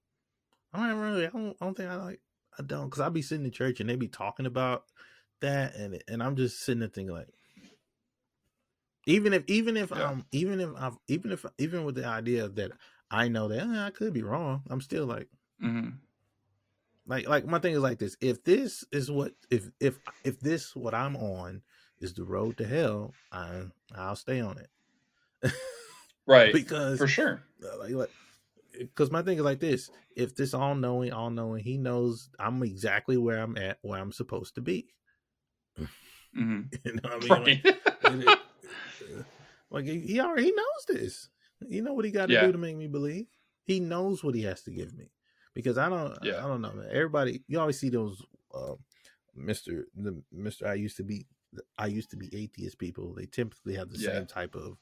I 0.72 0.88
don't 0.88 0.98
really. 1.00 1.26
I 1.26 1.30
don't. 1.30 1.56
I 1.60 1.64
don't 1.64 1.76
think 1.76 1.90
I 1.90 1.96
like. 1.96 2.20
I 2.58 2.62
don't 2.62 2.86
because 2.86 3.00
I 3.00 3.08
be 3.08 3.22
sitting 3.22 3.44
in 3.46 3.52
church 3.52 3.80
and 3.80 3.88
they 3.88 3.96
be 3.96 4.08
talking 4.08 4.46
about 4.46 4.84
that 5.40 5.74
and 5.76 6.02
and 6.08 6.22
I'm 6.22 6.36
just 6.36 6.60
sitting 6.60 6.80
there 6.80 6.88
thinking 6.88 7.14
like. 7.14 7.28
Even 9.06 9.32
if 9.32 9.44
even 9.48 9.76
if 9.76 9.92
Yeah. 9.94 10.10
um 10.10 10.26
even 10.32 10.60
if 10.60 10.70
I've 10.76 10.98
even 11.08 11.32
if 11.32 11.44
even 11.58 11.84
with 11.84 11.94
the 11.96 12.04
idea 12.06 12.48
that 12.48 12.72
I 13.10 13.28
know 13.28 13.48
that 13.48 13.60
eh, 13.60 13.86
I 13.86 13.90
could 13.90 14.12
be 14.12 14.22
wrong, 14.22 14.62
I'm 14.70 14.80
still 14.80 15.06
like 15.06 15.28
mhm. 15.60 15.98
like 17.06 17.28
like 17.28 17.46
my 17.46 17.58
thing 17.58 17.74
is 17.74 17.80
like 17.80 17.98
this. 17.98 18.16
If 18.20 18.44
this 18.44 18.84
is 18.92 19.10
what 19.10 19.34
if 19.50 19.70
if 19.80 19.98
if 20.24 20.40
this 20.40 20.76
what 20.76 20.94
I'm 20.94 21.16
on 21.16 21.62
is 22.00 22.14
the 22.14 22.24
road 22.24 22.58
to 22.58 22.66
hell, 22.66 23.16
I 23.32 23.64
I'll 23.94 24.16
stay 24.16 24.40
on 24.40 24.58
it 24.58 24.70
right, 26.26 26.52
because 26.52 26.98
for 26.98 27.06
sure. 27.08 27.42
uh, 27.64 27.78
like 27.78 27.92
like 27.92 28.10
because 28.78 29.10
my 29.10 29.22
thing 29.22 29.38
is 29.38 29.44
like 29.44 29.60
this 29.60 29.90
if 30.16 30.34
this 30.36 30.54
all 30.54 30.74
knowing 30.74 31.12
all 31.12 31.30
knowing 31.30 31.62
he 31.62 31.78
knows 31.78 32.30
i'm 32.38 32.62
exactly 32.62 33.16
where 33.16 33.38
i'm 33.38 33.56
at 33.58 33.78
where 33.82 34.00
i'm 34.00 34.12
supposed 34.12 34.54
to 34.54 34.60
be 34.60 34.88
hmm 36.34 36.60
you 36.84 36.92
know 36.94 37.00
what 37.02 37.12
i 37.12 37.18
mean 37.18 37.30
Right. 37.30 37.64
like, 37.64 37.64
it- 38.02 38.38
uh, 39.18 39.22
like 39.70 39.84
he, 39.84 40.20
already 40.20 40.44
he 40.44 40.52
knows 40.52 40.84
this 41.00 41.28
you 41.68 41.82
know 41.82 41.92
what 41.94 42.04
he 42.04 42.10
got 42.10 42.26
to 42.26 42.34
Yeah. 42.34 42.46
do 42.46 42.52
to 42.52 42.58
make 42.58 42.76
me 42.76 42.86
believe 42.86 43.26
he 43.64 43.80
knows 43.80 44.22
what 44.24 44.34
he 44.34 44.42
has 44.42 44.62
to 44.62 44.70
give 44.70 44.94
me 44.96 45.10
because 45.54 45.76
i 45.78 45.88
don't 45.88 46.16
Yeah. 46.22 46.38
i 46.44 46.48
don't 46.48 46.62
know 46.62 46.72
man 46.72 46.88
everybody 46.90 47.42
you 47.48 47.58
always 47.60 47.78
see 47.78 47.88
those 47.90 48.22
uh, 48.54 48.74
mr 49.38 49.82
the 49.94 50.22
mr 50.34 50.66
i 50.66 50.74
used 50.74 50.96
to 50.96 51.04
be 51.04 51.26
i 51.78 51.86
used 51.86 52.10
to 52.10 52.16
be 52.16 52.28
atheist 52.34 52.78
people 52.78 53.14
they 53.14 53.26
typically 53.26 53.74
have 53.74 53.90
the 53.90 53.98
Yeah. 53.98 54.14
same 54.14 54.26
type 54.26 54.54
of 54.54 54.78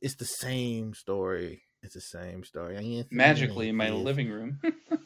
it's 0.00 0.16
the 0.16 0.24
same 0.24 0.94
story 0.94 1.62
it's 1.84 1.94
the 1.94 2.00
same 2.00 2.44
story. 2.44 2.76
I 2.76 2.80
ain't 2.80 3.10
Magically 3.10 3.68
in 3.68 3.74
my 3.74 3.90
living 3.90 4.28
room. 4.30 4.60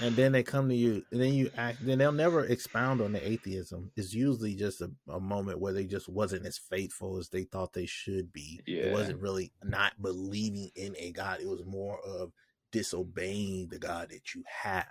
and 0.00 0.14
then 0.16 0.32
they 0.32 0.42
come 0.42 0.68
to 0.68 0.74
you, 0.74 1.04
and 1.10 1.20
then 1.20 1.34
you 1.34 1.50
act. 1.56 1.84
Then 1.84 1.98
they'll 1.98 2.12
never 2.12 2.44
expound 2.44 3.00
on 3.00 3.12
the 3.12 3.26
atheism. 3.28 3.90
It's 3.96 4.14
usually 4.14 4.54
just 4.54 4.80
a, 4.80 4.90
a 5.08 5.20
moment 5.20 5.60
where 5.60 5.72
they 5.72 5.84
just 5.84 6.08
wasn't 6.08 6.46
as 6.46 6.58
faithful 6.58 7.18
as 7.18 7.28
they 7.28 7.44
thought 7.44 7.72
they 7.72 7.86
should 7.86 8.32
be. 8.32 8.60
It 8.66 8.92
wasn't 8.92 9.20
really 9.20 9.52
not 9.64 10.00
believing 10.00 10.70
in 10.76 10.94
a 10.98 11.12
God. 11.12 11.40
It 11.40 11.48
was 11.48 11.64
more 11.66 11.98
of 12.06 12.32
disobeying 12.72 13.68
the 13.68 13.78
God 13.78 14.10
that 14.10 14.34
you 14.34 14.44
have, 14.46 14.86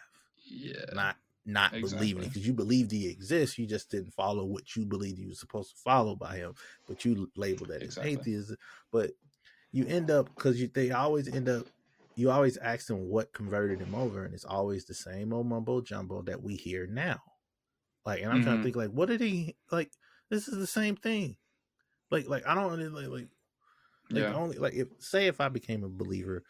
yeah. 0.45 0.85
not 0.93 1.15
not 1.45 1.71
believing 1.71 1.85
Exactly. 1.85 2.25
it 2.25 2.29
because 2.29 2.47
you 2.47 2.53
believed 2.53 2.91
he 2.91 3.07
exists. 3.09 3.57
You 3.57 3.65
just 3.65 3.89
didn't 3.89 4.13
follow 4.13 4.43
what 4.43 4.75
you 4.75 4.85
believed 4.85 5.17
you 5.17 5.29
were 5.29 5.33
supposed 5.35 5.71
to 5.71 5.77
follow 5.77 6.15
by 6.15 6.35
him, 6.35 6.53
but 6.87 7.05
you 7.05 7.31
labeled 7.37 7.69
that 7.69 7.81
Exactly. 7.81 8.11
as 8.13 8.19
atheism. 8.19 8.57
But 8.91 9.11
you 9.71 9.85
end 9.85 10.11
up 10.11 10.33
because 10.35 10.59
you 10.59 10.67
they 10.67 10.91
always 10.91 11.27
end 11.33 11.47
up. 11.49 11.67
You 12.17 12.31
always 12.31 12.57
ask 12.57 12.87
them 12.87 13.09
what 13.09 13.33
converted 13.33 13.81
him 13.81 13.95
over, 13.95 14.25
and 14.25 14.35
it's 14.35 14.45
always 14.45 14.85
the 14.85 14.95
same 14.95 15.33
old 15.33 15.47
mumbo 15.47 15.81
jumbo 15.81 16.23
that 16.23 16.43
we 16.43 16.57
hear 16.57 16.87
now. 16.87 17.21
Like, 18.05 18.21
and 18.23 18.31
I'm 18.31 18.41
trying 18.41 18.57
to 18.57 18.61
Mhm. 18.61 18.63
think, 18.63 18.75
like, 18.75 18.91
what 18.91 19.07
did 19.09 19.21
he 19.21 19.57
like? 19.71 19.91
This 20.29 20.47
is 20.47 20.57
the 20.59 20.67
same 20.67 20.95
thing. 20.97 21.37
Like, 22.11 22.27
like 22.27 22.45
I 22.47 22.55
don't 22.55 22.93
like 22.93 23.09
like 23.09 23.29
yeah. 24.09 24.33
only 24.33 24.57
like 24.57 24.73
if 24.75 24.89
say 24.99 25.27
if 25.27 25.41
I 25.41 25.49
became 25.49 25.83
a 25.83 25.89
believer, 25.89 26.43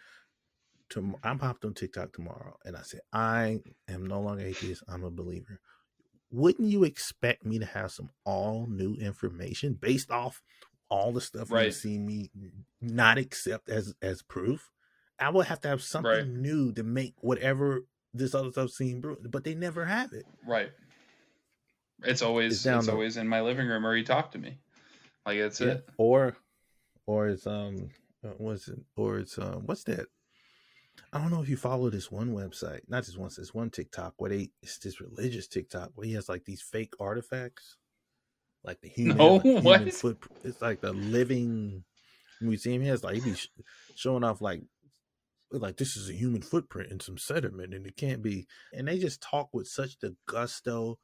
to 0.89 1.15
I'm 1.23 1.39
popped 1.39 1.65
on 1.65 1.73
TikTok 1.73 2.13
tomorrow 2.13 2.57
and 2.65 2.75
I 2.77 2.81
said 2.83 3.01
I 3.11 3.59
am 3.87 4.05
no 4.05 4.21
longer 4.21 4.43
atheist. 4.45 4.83
I'm 4.87 5.03
a 5.03 5.11
believer. 5.11 5.59
Wouldn't 6.31 6.69
you 6.69 6.83
expect 6.85 7.45
me 7.45 7.59
to 7.59 7.65
have 7.65 7.91
some 7.91 8.11
all 8.25 8.67
new 8.67 8.95
information 8.95 9.75
based 9.75 10.11
off 10.11 10.41
all 10.89 11.13
the 11.13 11.21
stuff 11.21 11.51
Right. 11.51 11.55
you 11.55 11.71
see 11.71 11.99
me 11.99 12.31
not 12.81 13.17
accept 13.17 13.69
as 13.69 13.95
as 14.01 14.23
proof? 14.23 14.71
I 15.19 15.29
would 15.29 15.47
have 15.47 15.61
to 15.61 15.67
have 15.67 15.81
something 15.81 16.11
Right. 16.11 16.27
new 16.27 16.71
to 16.73 16.83
make 16.83 17.15
whatever 17.21 17.81
this 18.13 18.35
other 18.35 18.51
stuff 18.51 18.71
seem, 18.71 19.01
bru- 19.01 19.17
but 19.29 19.43
they 19.43 19.55
never 19.55 19.85
have 19.85 20.13
it. 20.13 20.25
Right. 20.45 20.71
It's 22.03 22.21
always 22.21 22.53
It's 22.53 22.65
it's, 22.65 22.87
always 22.87 23.17
in 23.17 23.27
my 23.27 23.41
living 23.41 23.67
room 23.67 23.85
or 23.85 23.95
you 23.95 24.05
talk 24.05 24.31
to 24.33 24.37
me. 24.37 24.59
Like 25.25 25.39
that's 25.39 25.59
Yeah. 25.59 25.67
it. 25.67 25.89
Or, 25.97 26.37
or 27.05 27.27
it's 27.29 27.47
um, 27.47 27.89
uh, 28.23 28.29
what's 28.37 28.67
it? 28.67 28.79
Or 28.95 29.19
it's 29.19 29.37
um, 29.39 29.65
what's 29.65 29.83
that? 29.85 30.07
I 31.13 31.19
don't 31.19 31.31
know 31.31 31.41
if 31.41 31.49
you 31.49 31.57
follow 31.57 31.89
this 31.89 32.11
one 32.11 32.33
website, 32.33 32.81
not 32.87 33.05
just 33.05 33.17
once, 33.17 33.37
this 33.37 33.53
one 33.53 33.69
TikTok 33.69 34.15
where 34.17 34.29
they 34.29 34.51
it's 34.61 34.77
this 34.77 35.01
religious 35.01 35.47
TikTok 35.47 35.91
where 35.95 36.05
he 36.05 36.13
has 36.13 36.29
like 36.29 36.45
these 36.45 36.61
fake 36.61 36.93
artifacts, 36.99 37.77
like 38.63 38.81
the 38.81 38.89
human, 38.89 39.17
No, 39.17 39.33
like 39.35 39.43
the 39.43 39.49
human 39.61 39.63
what? 39.85 39.93
foot. 39.93 40.17
It's 40.43 40.61
like 40.61 40.81
the 40.81 40.93
living 40.93 41.83
museum. 42.41 42.81
He 42.81 42.87
has 42.89 43.03
like 43.03 43.15
he 43.15 43.21
be 43.21 43.35
sh- 43.35 43.49
showing 43.95 44.23
off 44.23 44.41
like 44.41 44.61
like 45.51 45.77
this 45.77 45.95
is 45.95 46.09
a 46.09 46.13
human 46.13 46.41
footprint 46.41 46.91
and 46.91 47.01
some 47.01 47.17
sediment 47.17 47.73
and 47.73 47.85
it 47.85 47.95
can't 47.95 48.21
be 48.21 48.45
and 48.73 48.87
they 48.87 48.97
just 48.97 49.21
talk 49.21 49.49
with 49.53 49.67
such 49.67 49.97
the 49.99 50.15
gusto 50.27 50.99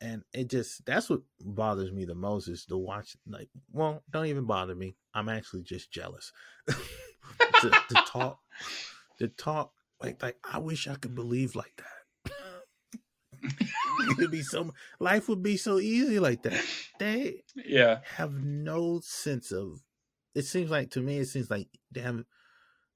and 0.00 0.22
it 0.32 0.48
just 0.48 0.84
that's 0.86 1.10
what 1.10 1.20
bothers 1.40 1.90
me 1.90 2.04
the 2.04 2.14
most 2.14 2.46
is 2.48 2.64
to 2.64 2.76
watch 2.76 3.16
like 3.26 3.48
well 3.72 4.02
don't 4.10 4.26
even 4.26 4.44
bother 4.44 4.74
me 4.74 4.94
i'm 5.14 5.28
actually 5.28 5.62
just 5.62 5.90
jealous. 5.90 6.32
To, 7.60 7.70
to 7.70 7.94
talk 8.06 8.38
to 9.18 9.26
talk 9.28 9.72
like 10.00 10.22
like 10.22 10.36
i 10.50 10.58
wish 10.58 10.86
i 10.86 10.94
could 10.94 11.14
believe 11.16 11.56
like 11.56 11.72
that. 11.76 12.32
It'd 14.18 14.30
be 14.30 14.42
so 14.42 14.72
life 15.00 15.28
would 15.28 15.42
be 15.42 15.56
so 15.56 15.78
easy 15.78 16.20
like 16.20 16.42
that. 16.44 16.64
They 16.98 17.42
Yeah. 17.56 17.98
have 18.04 18.32
no 18.32 19.00
sense 19.02 19.50
of 19.50 19.82
it 20.34 20.42
seems 20.44 20.70
like 20.70 20.90
to 20.92 21.00
me 21.00 21.18
it 21.18 21.26
seems 21.26 21.50
like 21.50 21.68
they 21.90 22.00
have 22.00 22.24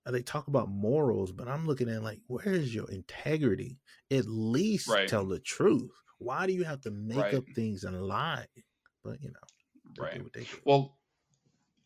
they 0.07 0.23
talk 0.23 0.49
about 0.49 0.69
morals 0.69 1.33
but 1.33 1.49
i'm 1.49 1.67
looking 1.67 1.89
at 1.89 2.03
like 2.03 2.21
where 2.27 2.49
is 2.49 2.75
your 2.75 2.91
integrity 2.91 3.79
at 4.11 4.27
least 4.27 5.01
Right. 5.01 5.07
tell 5.07 5.27
the 5.27 5.41
truth 5.41 5.91
why 6.19 6.47
do 6.47 6.53
you 6.53 6.65
have 6.65 6.81
to 6.81 6.91
make 6.91 7.33
Right. 7.33 7.35
up 7.35 7.45
things 7.55 7.85
and 7.85 8.01
lie 8.03 8.47
but 9.05 9.21
you 9.23 9.31
know 9.31 9.49
Right. 9.97 10.25
Well, 10.65 10.99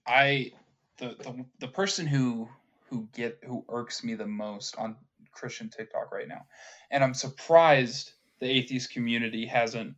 I 0.07 0.53
the, 0.99 1.11
the 1.11 1.47
the 1.61 1.69
person 1.69 2.07
who 2.07 2.49
who 2.89 3.09
get 3.13 3.41
who 3.45 3.65
irks 3.69 4.05
me 4.05 4.15
the 4.15 4.27
most 4.27 4.77
on 4.77 4.99
Christian 5.33 5.71
TikTok 5.71 6.13
right 6.13 6.29
now, 6.29 6.47
and 6.91 7.05
I'm 7.05 7.15
surprised 7.15 8.13
the 8.41 8.51
atheist 8.51 8.91
community 8.93 9.47
hasn't 9.47 9.97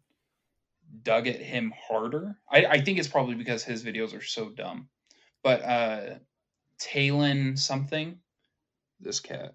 dug 1.03 1.27
at 1.27 1.41
him 1.41 1.73
harder. 1.77 2.39
I, 2.51 2.65
I 2.67 2.81
think 2.81 2.99
it's 2.99 3.09
probably 3.09 3.35
because 3.35 3.65
his 3.65 3.85
videos 3.85 4.17
are 4.17 4.23
so 4.23 4.51
dumb. 4.51 4.89
But 5.43 5.63
uh 5.63 6.19
Talon 6.79 7.57
something, 7.57 8.19
this 9.01 9.21
cat. 9.21 9.55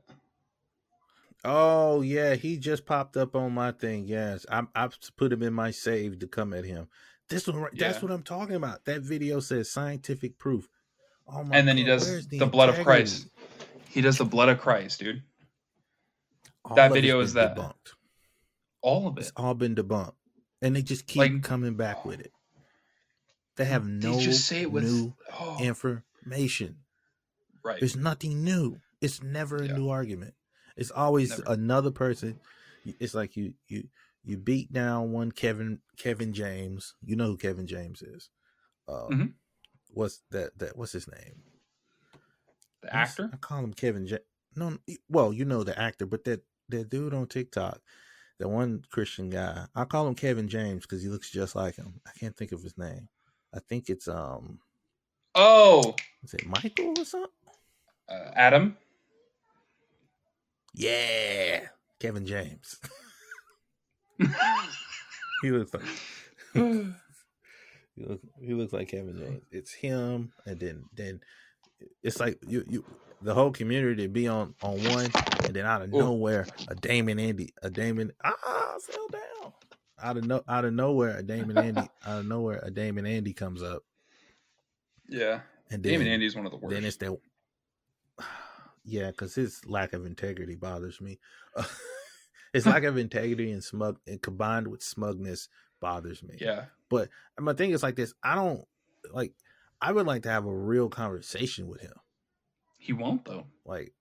oh 1.45 2.01
yeah 2.01 2.36
he 2.36 2.57
just 2.57 2.86
popped 2.86 3.17
up 3.17 3.36
on 3.36 3.53
my 3.53 3.71
thing 3.71 4.05
yes 4.07 4.45
i 4.49 4.62
i 4.75 4.88
put 5.17 5.31
him 5.33 5.43
in 5.43 5.53
my 5.53 5.71
save 5.71 6.19
to 6.19 6.27
come 6.27 6.53
at 6.53 6.63
him 6.65 6.88
this 7.29 7.47
one 7.47 7.57
right 7.57 7.77
that's 7.77 8.01
what 8.01 8.12
i'm 8.12 8.23
talking 8.23 8.55
about 8.55 8.86
that 8.86 9.01
video 9.01 9.39
says 9.41 9.69
scientific 9.69 10.38
proof 10.38 10.69
oh 11.27 11.43
my 11.43 11.57
And 11.57 11.67
then 11.67 11.77
he 11.77 11.83
does 11.83 12.07
where's 12.07 12.27
the 12.27 12.45
blood 12.45 12.69
of? 12.69 12.83
Christ. 12.83 13.27
He 13.89 14.01
does 14.01 14.17
the 14.17 14.25
blood 14.25 14.49
of 14.49 14.59
Christ, 14.59 14.99
dude. 15.01 15.21
All 16.65 16.75
That 16.75 16.91
video 16.93 17.19
is 17.19 17.33
that. 17.33 17.55
debunked. 17.55 17.93
All 18.81 19.07
of 19.07 19.17
It's 19.19 19.27
it. 19.27 19.33
all 19.38 19.53
been 19.53 19.75
debunked, 19.75 20.15
and 20.63 20.75
they 20.75 20.81
just 20.81 21.05
keep 21.05 21.19
Like- 21.19 21.43
coming 21.43 21.75
back 21.75 22.03
with 22.05 22.19
it. 22.19 22.31
They 23.55 23.65
have 23.65 23.86
no 23.88 24.15
they 24.15 24.23
just 24.23 24.45
say 24.47 24.62
it 24.63 24.71
with 24.71 24.83
new 24.86 25.13
oh, 25.39 25.57
information. 25.62 26.77
Right. 27.63 27.80
There's 27.80 27.95
nothing 27.95 28.43
new. 28.43 28.78
It's 29.02 29.21
never 29.21 29.58
a 29.58 29.65
Yeah. 29.67 29.76
new 29.78 29.89
argument. 29.89 30.34
It's 30.76 30.91
always 30.91 31.30
Never. 31.32 31.43
another 31.47 31.91
person. 31.91 32.39
It's 32.86 33.13
like 33.13 33.36
you 33.38 33.54
you 33.67 33.89
you 34.23 34.38
beat 34.38 34.71
down 34.71 35.12
one 35.12 35.32
Kevin 35.32 35.82
Kevin 35.97 36.34
James. 36.34 36.95
You 37.04 37.15
know 37.15 37.28
who 37.28 37.38
Kevin 37.38 37.67
James 37.67 38.02
is. 38.02 38.30
Um, 38.88 39.10
Mhm. 39.10 39.34
What's 39.89 40.21
that? 40.32 40.58
That 40.60 40.76
what's 40.78 40.91
his 40.93 41.08
name? 41.08 41.43
the 42.82 42.88
What's- 42.88 42.95
actor? 43.12 43.30
I 43.32 43.38
call 43.38 43.63
him 43.63 43.73
Kevin. 43.73 44.06
J- 44.08 44.19
no, 44.56 44.78
well, 45.08 45.32
you 45.34 45.45
know 45.45 45.63
the 45.63 45.78
actor, 45.80 46.06
but 46.06 46.23
that 46.26 46.43
that 46.69 46.89
dude 46.89 47.13
on 47.13 47.28
TikTok, 47.28 47.82
that 48.39 48.49
one 48.49 48.84
Christian 48.89 49.30
guy. 49.30 49.67
I 49.76 49.86
call 49.86 50.08
him 50.08 50.15
Kevin 50.15 50.47
James 50.49 50.84
because 50.84 51.02
he 51.04 51.10
looks 51.10 51.30
just 51.30 51.56
like 51.56 51.76
him. 51.76 52.02
I 52.06 52.12
can't 52.17 52.36
think 52.36 52.52
of 52.52 52.62
his 52.63 52.78
name. 52.78 53.10
I 53.54 53.60
think 53.60 53.89
it's 53.89 54.08
um, 54.08 54.60
Oh, 55.36 55.95
is 56.23 56.34
it 56.34 56.45
Michael 56.45 56.93
or 56.99 57.06
something? 57.06 57.30
Uh, 58.09 58.31
Adam. 58.35 58.77
Yeah, 60.75 61.61
Kevin 61.99 62.25
James. 62.25 62.77
he 65.41 65.51
looks 65.51 65.73
like 65.73 65.83
he 66.53 68.05
looks, 68.05 68.25
he 68.41 68.53
looks 68.53 68.73
like 68.73 68.87
Kevin 68.89 69.17
James. 69.17 69.43
It's 69.51 69.73
him, 69.73 70.31
and 70.45 70.59
then 70.59 70.83
then 70.95 71.21
it's 72.01 72.19
like 72.19 72.39
you 72.47 72.63
you 72.67 72.83
the 73.21 73.33
whole 73.33 73.51
community 73.51 74.07
be 74.07 74.27
on 74.27 74.53
on 74.61 74.83
one, 74.85 75.11
and 75.45 75.53
then 75.53 75.65
out 75.65 75.81
of 75.81 75.93
Ooh. 75.93 75.99
nowhere 75.99 76.47
a 76.67 76.75
Damon 76.75 77.19
Andy 77.19 77.53
a 77.61 77.69
Damon 77.69 78.11
ah 78.23 78.75
fell 78.81 79.07
down 79.09 79.53
out 80.01 80.17
of 80.17 80.25
no 80.25 80.43
out 80.47 80.65
of 80.65 80.73
nowhere 80.73 81.17
a 81.17 81.23
Damon 81.23 81.57
Andy 81.57 81.81
out 82.05 82.19
of 82.19 82.25
nowhere 82.25 82.59
a 82.63 82.71
Damon 82.71 83.05
Andy 83.05 83.33
comes 83.33 83.61
up, 83.61 83.83
yeah, 85.07 85.41
and 85.71 85.83
then 85.83 85.93
Damon 85.93 86.07
Andy's 86.07 86.35
one 86.35 86.45
of 86.45 86.51
the 86.51 86.57
worst. 86.57 86.73
then 86.73 86.83
it's 86.83 86.97
that 86.97 87.17
yeah, 88.83 89.07
because 89.11 89.35
his 89.35 89.65
lack 89.65 89.93
of 89.93 90.05
integrity 90.05 90.55
bothers 90.55 90.99
me. 91.01 91.19
his 92.53 92.65
lack 92.65 92.83
of 92.83 92.97
integrity 92.97 93.51
and 93.51 93.63
smug 93.63 93.99
and 94.07 94.21
combined 94.21 94.67
with 94.67 94.83
smugness 94.83 95.49
bothers 95.79 96.23
me. 96.23 96.37
yeah, 96.39 96.65
But 96.89 97.09
my 97.39 97.53
thing 97.53 97.71
is 97.71 97.83
like 97.83 97.95
this: 97.95 98.13
I 98.23 98.35
don't 98.35 98.65
like. 99.11 99.33
I 99.81 99.91
would 99.91 100.05
like 100.07 100.23
to 100.23 100.29
have 100.29 100.45
a 100.45 100.55
real 100.55 100.89
conversation 100.89 101.67
with 101.67 101.81
him. 101.81 101.93
he 102.77 102.93
won't 102.93 103.25
though. 103.25 103.47
Like, 103.65 103.93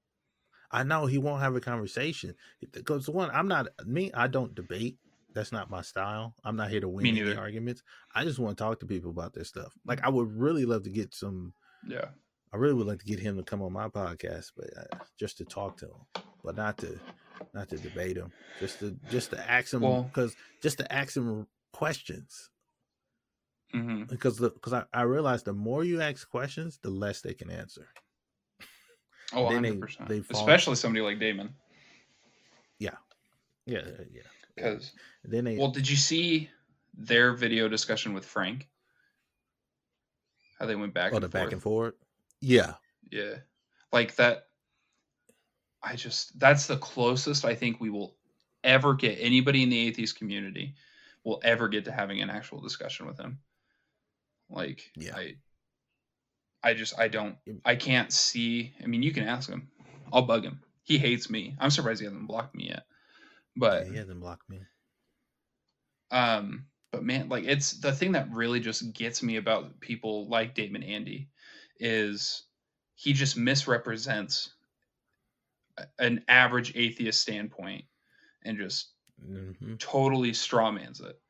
I 0.70 0.84
know 0.84 1.06
he 1.06 1.18
won't 1.18 1.42
have 1.42 1.56
a 1.56 1.60
conversation 1.60 2.34
because 2.72 3.08
one, 3.08 3.30
I'm 3.32 3.48
not 3.48 3.68
me. 3.86 4.10
I 4.12 4.26
don't 4.28 4.54
debate. 4.54 4.98
That's 5.34 5.50
not 5.52 5.70
my 5.70 5.80
style. 5.80 6.34
I'm 6.44 6.56
not 6.56 6.70
here 6.70 6.80
to 6.80 6.88
win 6.88 7.06
any 7.06 7.36
arguments. 7.36 7.82
I 8.14 8.24
just 8.24 8.38
want 8.38 8.58
to 8.58 8.62
talk 8.64 8.80
to 8.80 8.86
people 8.86 9.10
about 9.10 9.32
this 9.32 9.48
stuff. 9.48 9.72
Like, 9.86 10.04
I 10.04 10.08
would 10.10 10.30
really 10.30 10.66
love 10.66 10.82
to 10.84 10.90
get 10.90 11.14
some 11.14 11.54
Yeah, 11.88 12.08
I 12.52 12.58
really 12.58 12.74
would 12.74 12.86
like 12.86 12.98
to 12.98 13.04
get 13.06 13.18
him 13.18 13.36
to 13.36 13.42
come 13.42 13.62
on 13.62 13.72
my 13.72 13.88
podcast, 13.88 14.52
but 14.56 14.66
uh, 14.76 14.98
just 15.18 15.38
to 15.38 15.44
talk 15.44 15.78
to 15.78 15.86
him, 15.86 16.22
but 16.44 16.56
not 16.56 16.76
to 16.78 16.98
not 17.54 17.68
to 17.70 17.78
debate 17.78 18.16
him. 18.16 18.30
Just 18.60 18.78
to 18.80 18.96
just 19.10 19.30
to 19.30 19.50
ask 19.50 19.72
him 19.72 19.80
Well- 19.80 20.02
because 20.02 20.36
just 20.62 20.78
to 20.78 20.92
ask 20.92 21.16
him 21.16 21.46
questions 21.72 22.50
hmm 23.72 24.02
because 24.04 24.38
because 24.38 24.74
I, 24.74 24.84
I 24.92 25.02
realize 25.02 25.42
the 25.42 25.54
more 25.54 25.82
you 25.82 26.02
ask 26.02 26.28
questions, 26.28 26.78
the 26.82 26.90
less 26.90 27.22
they 27.22 27.32
can 27.32 27.50
answer. 27.50 27.88
oh, 29.32 29.44
Then 29.48 29.62
100 29.62 29.80
percent. 29.80 30.08
they 30.10 30.20
fall- 30.20 30.40
Especially 30.40 30.76
somebody 30.76 31.00
like 31.02 31.18
Damon, 31.18 31.54
Yeah, 32.78 32.96
yeah, 33.64 33.80
yeah. 34.12 34.22
because 34.54 34.92
Then 35.24 35.44
they 35.44 35.56
well, 35.56 35.70
did 35.70 35.88
you 35.88 35.96
see 35.96 36.50
their 36.92 37.32
video 37.32 37.66
discussion 37.68 38.12
with 38.12 38.26
Frank? 38.26 38.68
How 40.58 40.66
they 40.66 40.76
went 40.76 40.92
back 40.92 41.12
oh 41.12 41.16
and 41.16 41.24
the 41.24 41.30
forth. 41.30 41.44
back 41.44 41.52
and 41.52 41.62
forth. 41.62 41.94
Yeah, 42.42 42.74
Yeah. 43.10 43.36
Like 43.92 44.16
that 44.16 44.46
I 45.82 45.96
just 45.96 46.38
that's 46.38 46.66
the 46.66 46.76
closest 46.76 47.44
I 47.44 47.54
think 47.54 47.80
we 47.80 47.90
will 47.90 48.16
ever 48.64 48.94
get 48.94 49.18
anybody 49.20 49.62
in 49.62 49.70
the 49.70 49.78
atheist 49.86 50.16
community 50.18 50.74
will 51.24 51.40
ever 51.44 51.68
get 51.68 51.84
to 51.84 51.92
having 51.92 52.20
an 52.20 52.30
actual 52.30 52.60
discussion 52.60 53.06
with 53.06 53.18
him. 53.18 53.38
Like 54.50 54.90
Yeah. 54.96 55.16
I 55.16 55.36
I 56.62 56.74
just 56.74 56.98
I 56.98 57.08
don't 57.08 57.36
I 57.64 57.76
can't 57.76 58.12
see 58.12 58.74
I 58.82 58.86
mean 58.86 59.02
you 59.02 59.12
can 59.12 59.24
ask 59.24 59.48
him. 59.48 59.68
I'll 60.12 60.22
bug 60.22 60.44
him. 60.44 60.60
He 60.82 60.98
hates 60.98 61.30
me. 61.30 61.56
I'm 61.60 61.70
surprised 61.70 62.00
he 62.00 62.06
hasn't 62.06 62.26
blocked 62.26 62.54
me 62.54 62.68
yet. 62.68 62.84
But 63.56 63.86
yeah, 63.86 63.92
he 63.92 63.98
hasn't 63.98 64.20
blocked 64.20 64.48
me. 64.50 64.60
Um, 66.10 66.66
but 66.90 67.04
man, 67.04 67.28
like 67.28 67.44
it's 67.44 67.72
the 67.72 67.92
thing 67.92 68.12
that 68.12 68.30
really 68.32 68.60
just 68.60 68.92
gets 68.92 69.22
me 69.22 69.36
about 69.36 69.80
people 69.80 70.28
like 70.28 70.54
Damon 70.54 70.82
Andy 70.82 71.28
is 71.78 72.44
he 72.94 73.12
just 73.12 73.36
misrepresents 73.36 74.54
an 75.98 76.24
average 76.28 76.72
atheist 76.76 77.20
standpoint 77.20 77.84
and 78.42 78.58
just 78.58 78.90
Mhm. 79.24 79.78
totally 79.78 80.32
strawmans 80.32 81.02
it. 81.04 81.20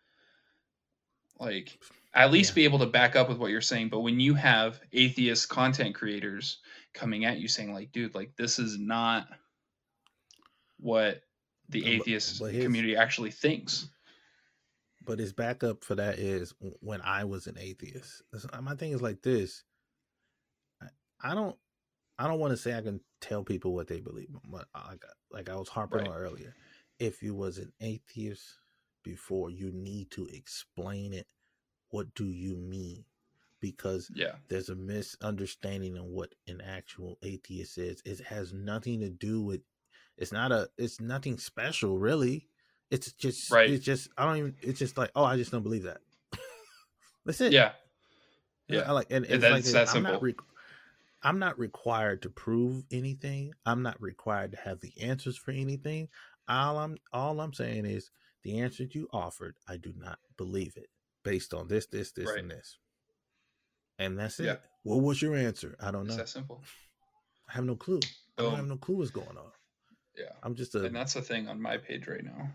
Like, 1.38 1.78
at 2.14 2.30
least 2.30 2.50
Yeah. 2.50 2.54
be 2.56 2.64
able 2.64 2.78
to 2.80 2.86
back 2.86 3.16
up 3.16 3.28
with 3.28 3.38
what 3.38 3.50
you're 3.50 3.60
saying. 3.60 3.88
But 3.88 4.00
when 4.00 4.20
you 4.20 4.34
have 4.34 4.80
atheist 4.92 5.48
content 5.48 5.94
creators 5.94 6.58
coming 6.92 7.24
at 7.24 7.38
you 7.38 7.48
saying, 7.48 7.72
like, 7.72 7.92
dude, 7.92 8.14
like, 8.14 8.36
this 8.36 8.58
is 8.58 8.78
not 8.78 9.28
what 10.78 11.22
the 11.68 11.80
No, 11.80 11.84
but- 11.86 11.92
atheist 11.92 12.38
but 12.40 12.52
here's- 12.52 12.64
community 12.66 12.96
actually 12.96 13.30
thinks. 13.30 13.88
But 15.04 15.18
his 15.18 15.32
backup 15.32 15.82
for 15.84 15.94
that 15.96 16.18
is 16.18 16.54
when 16.60 17.00
I 17.02 17.24
was 17.24 17.46
an 17.46 17.58
atheist. 17.58 18.22
My 18.60 18.76
thing 18.76 18.92
is 18.92 19.02
like 19.02 19.22
this. 19.22 19.64
I, 21.22 21.34
don't. 21.34 21.56
I 22.18 22.26
don't 22.26 22.38
want 22.40 22.52
to 22.52 22.56
say 22.56 22.74
I 22.76 22.82
can 22.82 23.00
tell 23.20 23.42
people 23.44 23.74
what 23.74 23.88
they 23.88 24.00
believe, 24.00 24.28
but 24.48 24.66
like, 24.74 25.04
like 25.30 25.48
I 25.50 25.56
was 25.56 25.68
harping 25.68 26.00
Right. 26.00 26.08
on 26.08 26.14
earlier, 26.16 26.54
if 26.98 27.22
you 27.22 27.34
was 27.34 27.58
an 27.58 27.72
atheist 27.80 28.44
before, 29.02 29.50
you 29.50 29.70
need 29.72 30.10
to 30.12 30.26
explain 30.26 31.12
it. 31.12 31.26
What 31.90 32.14
do 32.14 32.26
you 32.26 32.56
mean? 32.56 33.04
Because 33.60 34.10
Yeah. 34.14 34.36
there's 34.48 34.68
a 34.70 34.74
misunderstanding 34.74 35.96
of 35.96 36.04
what 36.06 36.34
an 36.48 36.60
actual 36.60 37.18
atheist 37.22 37.78
is. 37.78 38.02
It 38.04 38.20
has 38.20 38.52
nothing 38.52 39.00
to 39.00 39.10
do 39.10 39.40
with. 39.42 39.60
It's 40.16 40.32
not 40.32 40.52
a. 40.52 40.68
It's 40.78 41.00
nothing 41.00 41.38
special, 41.38 41.98
really. 41.98 42.48
It's 42.90 43.12
just. 43.12 43.50
Right. 43.50 43.70
It's 43.70 43.84
just. 43.84 44.08
I 44.18 44.24
don't 44.24 44.36
even. 44.38 44.54
It's 44.62 44.78
just 44.78 44.98
like. 44.98 45.10
Oh, 45.14 45.24
I 45.24 45.36
just 45.36 45.50
don't 45.52 45.62
believe 45.62 45.84
that. 45.84 46.00
That's 47.24 47.40
it. 47.40 47.52
Yeah. 47.52 47.72
Yeah. 48.68 48.80
I 48.88 48.92
like 48.92 49.08
and 49.10 49.24
Yeah, 49.26 49.34
it's 49.34 49.42
that's 49.42 49.52
like 49.52 49.86
that 49.86 49.96
I'm 49.96 50.02
not 50.02 50.10
simple. 50.12 50.20
re- 50.20 50.34
I'm 51.22 51.38
not 51.38 51.58
required 51.58 52.22
to 52.22 52.30
prove 52.30 52.84
anything. 52.90 53.52
I'm 53.64 53.82
not 53.82 54.00
required 54.00 54.52
to 54.52 54.58
have 54.58 54.80
the 54.80 54.92
answers 55.00 55.36
for 55.36 55.52
anything. 55.52 56.08
All 56.48 56.78
I'm 56.78 56.96
all 57.12 57.40
I'm 57.40 57.52
saying 57.52 57.86
is 57.86 58.10
the 58.42 58.58
answer 58.60 58.84
you 58.90 59.08
offered, 59.12 59.54
I 59.68 59.76
do 59.76 59.92
not 59.96 60.18
believe 60.36 60.76
it 60.76 60.88
based 61.22 61.54
on 61.54 61.68
this, 61.68 61.86
this, 61.86 62.10
this, 62.12 62.28
Right. 62.28 62.38
and 62.40 62.50
this. 62.50 62.78
And 63.98 64.18
that's 64.18 64.40
it. 64.40 64.46
Yeah. 64.46 64.56
What 64.82 65.02
was 65.02 65.22
your 65.22 65.36
answer? 65.36 65.76
I 65.80 65.92
don't 65.92 66.06
It's 66.06 66.10
know. 66.10 66.16
that 66.16 66.28
simple. 66.28 66.64
I 67.48 67.52
have 67.52 67.64
no 67.64 67.76
clue. 67.76 68.00
I 68.36 68.42
don't 68.42 68.50
have 68.52 68.60
um, 68.64 68.68
no 68.70 68.76
clue 68.76 68.96
what's 68.96 69.10
going 69.10 69.28
on. 69.36 69.52
Yeah. 70.16 70.32
I'm 70.42 70.56
just 70.56 70.74
a 70.74 70.84
And 70.84 70.96
that's 70.96 71.14
the 71.14 71.22
thing 71.22 71.48
on 71.48 71.62
my 71.62 71.76
page 71.76 72.08
right 72.08 72.24
now. 72.24 72.50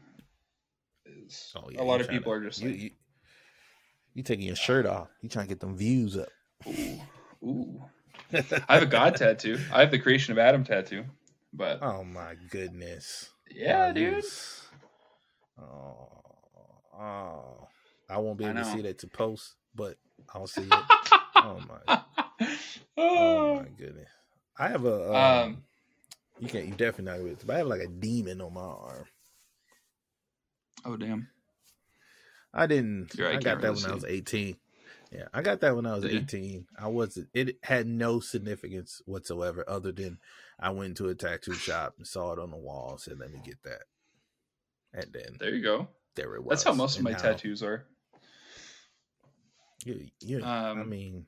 Is 1.05 1.53
oh, 1.55 1.70
yeah, 1.72 1.82
a 1.82 1.84
lot 1.84 2.01
of 2.01 2.09
people 2.09 2.34
tryna- 2.34 2.36
are 2.36 2.43
just 2.49 2.61
you, 2.61 2.70
like, 2.70 2.80
you, 2.80 2.91
you 4.15 4.24
taking 4.24 4.45
your 4.45 4.57
shirt 4.57 4.86
off. 4.86 5.07
You 5.22 5.30
trying 5.30 5.45
to 5.45 5.49
get 5.49 5.61
them 5.61 5.78
views 5.78 6.18
up. 6.18 6.28
ooh, 6.68 7.01
ooh. 7.43 7.82
I 8.34 8.73
have 8.73 8.84
a 8.84 8.88
God 8.88 9.15
tattoo. 9.15 9.59
I 9.71 9.82
have 9.82 9.91
the 9.91 9.99
creation 9.99 10.32
of 10.34 10.38
Adam 10.38 10.63
tattoo. 10.63 11.05
But 11.53 11.82
oh 11.82 12.03
my 12.03 12.36
goodness. 12.49 13.30
yeah, 13.49 13.88
Oh, 13.89 13.93
dude. 13.93 14.23
Oh, 15.59 16.09
oh, 16.99 17.67
I 18.09 18.17
won't 18.19 18.38
be 18.38 18.45
able 18.45 18.55
to 18.55 18.65
see 18.65 18.82
that 18.84 18.99
to 18.99 19.07
post, 19.07 19.55
but 19.73 19.97
I'll 20.34 20.47
see 20.47 20.61
it. 20.63 20.71
oh 21.36 21.61
my, 21.67 22.01
oh 22.97 23.55
my 23.55 23.67
goodness! 23.78 24.09
I 24.59 24.67
have 24.69 24.86
a. 24.86 25.09
Um, 25.09 25.15
Um, 25.15 25.63
you 26.39 26.47
can't. 26.47 26.65
You 26.65 26.71
definitely 26.73 27.05
not 27.17 27.23
with, 27.23 27.47
but 27.47 27.55
I 27.55 27.57
have 27.59 27.67
like 27.67 27.82
a 27.82 27.88
demon 27.88 28.41
on 28.41 28.53
my 28.53 28.61
arm. 28.61 29.05
oh 30.86 30.97
damn. 30.97 31.28
I 32.53 32.65
didn't. 32.67 33.13
Yeah, 33.17 33.30
I 33.30 33.34
got 33.34 33.43
that 33.43 33.61
really 33.61 33.82
when 33.82 33.91
I 33.91 33.95
was 33.95 34.05
eighteen. 34.05 34.57
Yeah, 35.11 35.27
I 35.33 35.41
got 35.41 35.61
that 35.61 35.75
when 35.75 35.85
I 35.85 35.93
was 35.95 36.01
Did 36.03 36.11
you? 36.11 36.19
eighteen. 36.19 36.67
I 36.77 36.87
wasn't. 36.87 37.29
It 37.33 37.57
had 37.63 37.87
no 37.87 38.19
significance 38.19 39.01
whatsoever, 39.05 39.63
other 39.67 39.91
than 39.93 40.19
I 40.59 40.71
went 40.71 40.97
to 40.97 41.07
a 41.07 41.15
tattoo 41.15 41.53
shop 41.53 41.93
and 41.97 42.05
saw 42.05 42.33
it 42.33 42.39
on 42.39 42.51
the 42.51 42.57
wall. 42.57 42.91
and 42.91 42.99
Said, 42.99 43.17
"Let 43.19 43.31
me 43.31 43.39
get 43.43 43.61
that," 43.63 43.83
and 44.93 45.13
then 45.13 45.37
There 45.39 45.55
you 45.55 45.63
go. 45.63 45.87
there 46.15 46.35
it 46.35 46.43
was. 46.43 46.49
That's 46.49 46.63
how 46.63 46.73
most 46.73 46.97
of 46.97 47.03
my 47.03 47.11
now- 47.11 47.17
tattoos 47.19 47.63
are. 47.63 47.85
You, 49.85 50.07
you, 50.19 50.43
I 50.43 50.71
Um, 50.71 50.89
mean, 50.89 51.25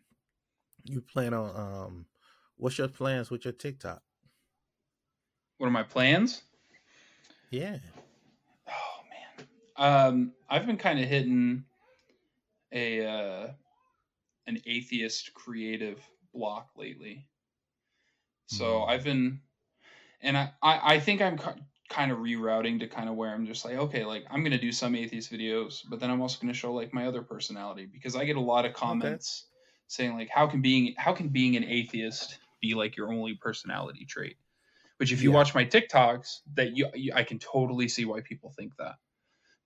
you 0.83 0.99
plan 1.01 1.33
on 1.33 1.55
um, 1.55 2.05
what's 2.57 2.77
your 2.77 2.87
plans 2.89 3.29
with 3.29 3.45
your 3.45 3.53
TikTok? 3.53 4.01
What 5.57 5.67
are 5.67 5.71
my 5.71 5.83
plans? 5.83 6.41
Yeah, 7.51 7.77
Oh 8.67 9.01
man. 9.09 9.47
Um, 9.77 10.33
I've 10.49 10.65
been 10.65 10.77
kind 10.77 10.99
of 10.99 11.07
hitting 11.07 11.63
a 12.71 13.05
uh, 13.05 13.47
an 14.47 14.61
atheist 14.65 15.33
creative 15.33 16.09
block 16.33 16.71
lately. 16.75 17.29
So 18.47 18.83
Hmm. 18.83 18.83
I've 18.83 19.03
been, 19.03 19.41
and 20.21 20.37
I 20.37 20.53
I, 20.63 20.95
I 20.95 21.01
think 21.01 21.21
I'm 21.21 21.37
ki- 21.37 21.63
kind 21.89 22.11
of 22.11 22.19
rerouting 22.19 22.79
to 22.81 22.87
kind 22.87 23.09
of 23.09 23.15
where 23.15 23.33
I'm 23.33 23.45
just 23.47 23.65
like, 23.65 23.75
okay, 23.77 24.05
like 24.05 24.25
I'm 24.31 24.43
gonna 24.43 24.59
do 24.59 24.71
some 24.73 24.95
atheist 24.95 25.31
videos, 25.31 25.83
but 25.89 25.99
then 25.99 26.11
I'm 26.11 26.21
also 26.21 26.39
gonna 26.41 26.53
show 26.53 26.73
like 26.73 26.93
my 26.93 27.07
other 27.07 27.23
personality 27.23 27.87
because 27.87 28.15
I 28.15 28.25
get 28.25 28.37
a 28.37 28.41
lot 28.41 28.65
of 28.65 28.73
comments 28.73 29.47
saying 29.87 30.15
like, 30.15 30.29
how 30.29 30.47
can 30.47 30.61
being 30.61 30.95
how 30.97 31.13
can 31.13 31.29
being 31.29 31.55
an 31.57 31.63
atheist 31.65 32.39
be 32.61 32.75
like 32.75 32.97
your 32.97 33.13
only 33.13 33.35
personality 33.35 34.05
trait? 34.05 34.37
Which 34.97 35.13
if 35.13 35.23
you 35.23 35.31
Yeah. 35.31 35.33
watch 35.33 35.55
my 35.55 35.65
TikToks, 35.65 36.41
that 36.55 36.77
you, 36.77 36.89
you 36.95 37.13
I 37.15 37.23
can 37.23 37.39
totally 37.39 37.89
see 37.89 38.05
why 38.05 38.21
people 38.21 38.51
think 38.51 38.75
that. 38.77 38.97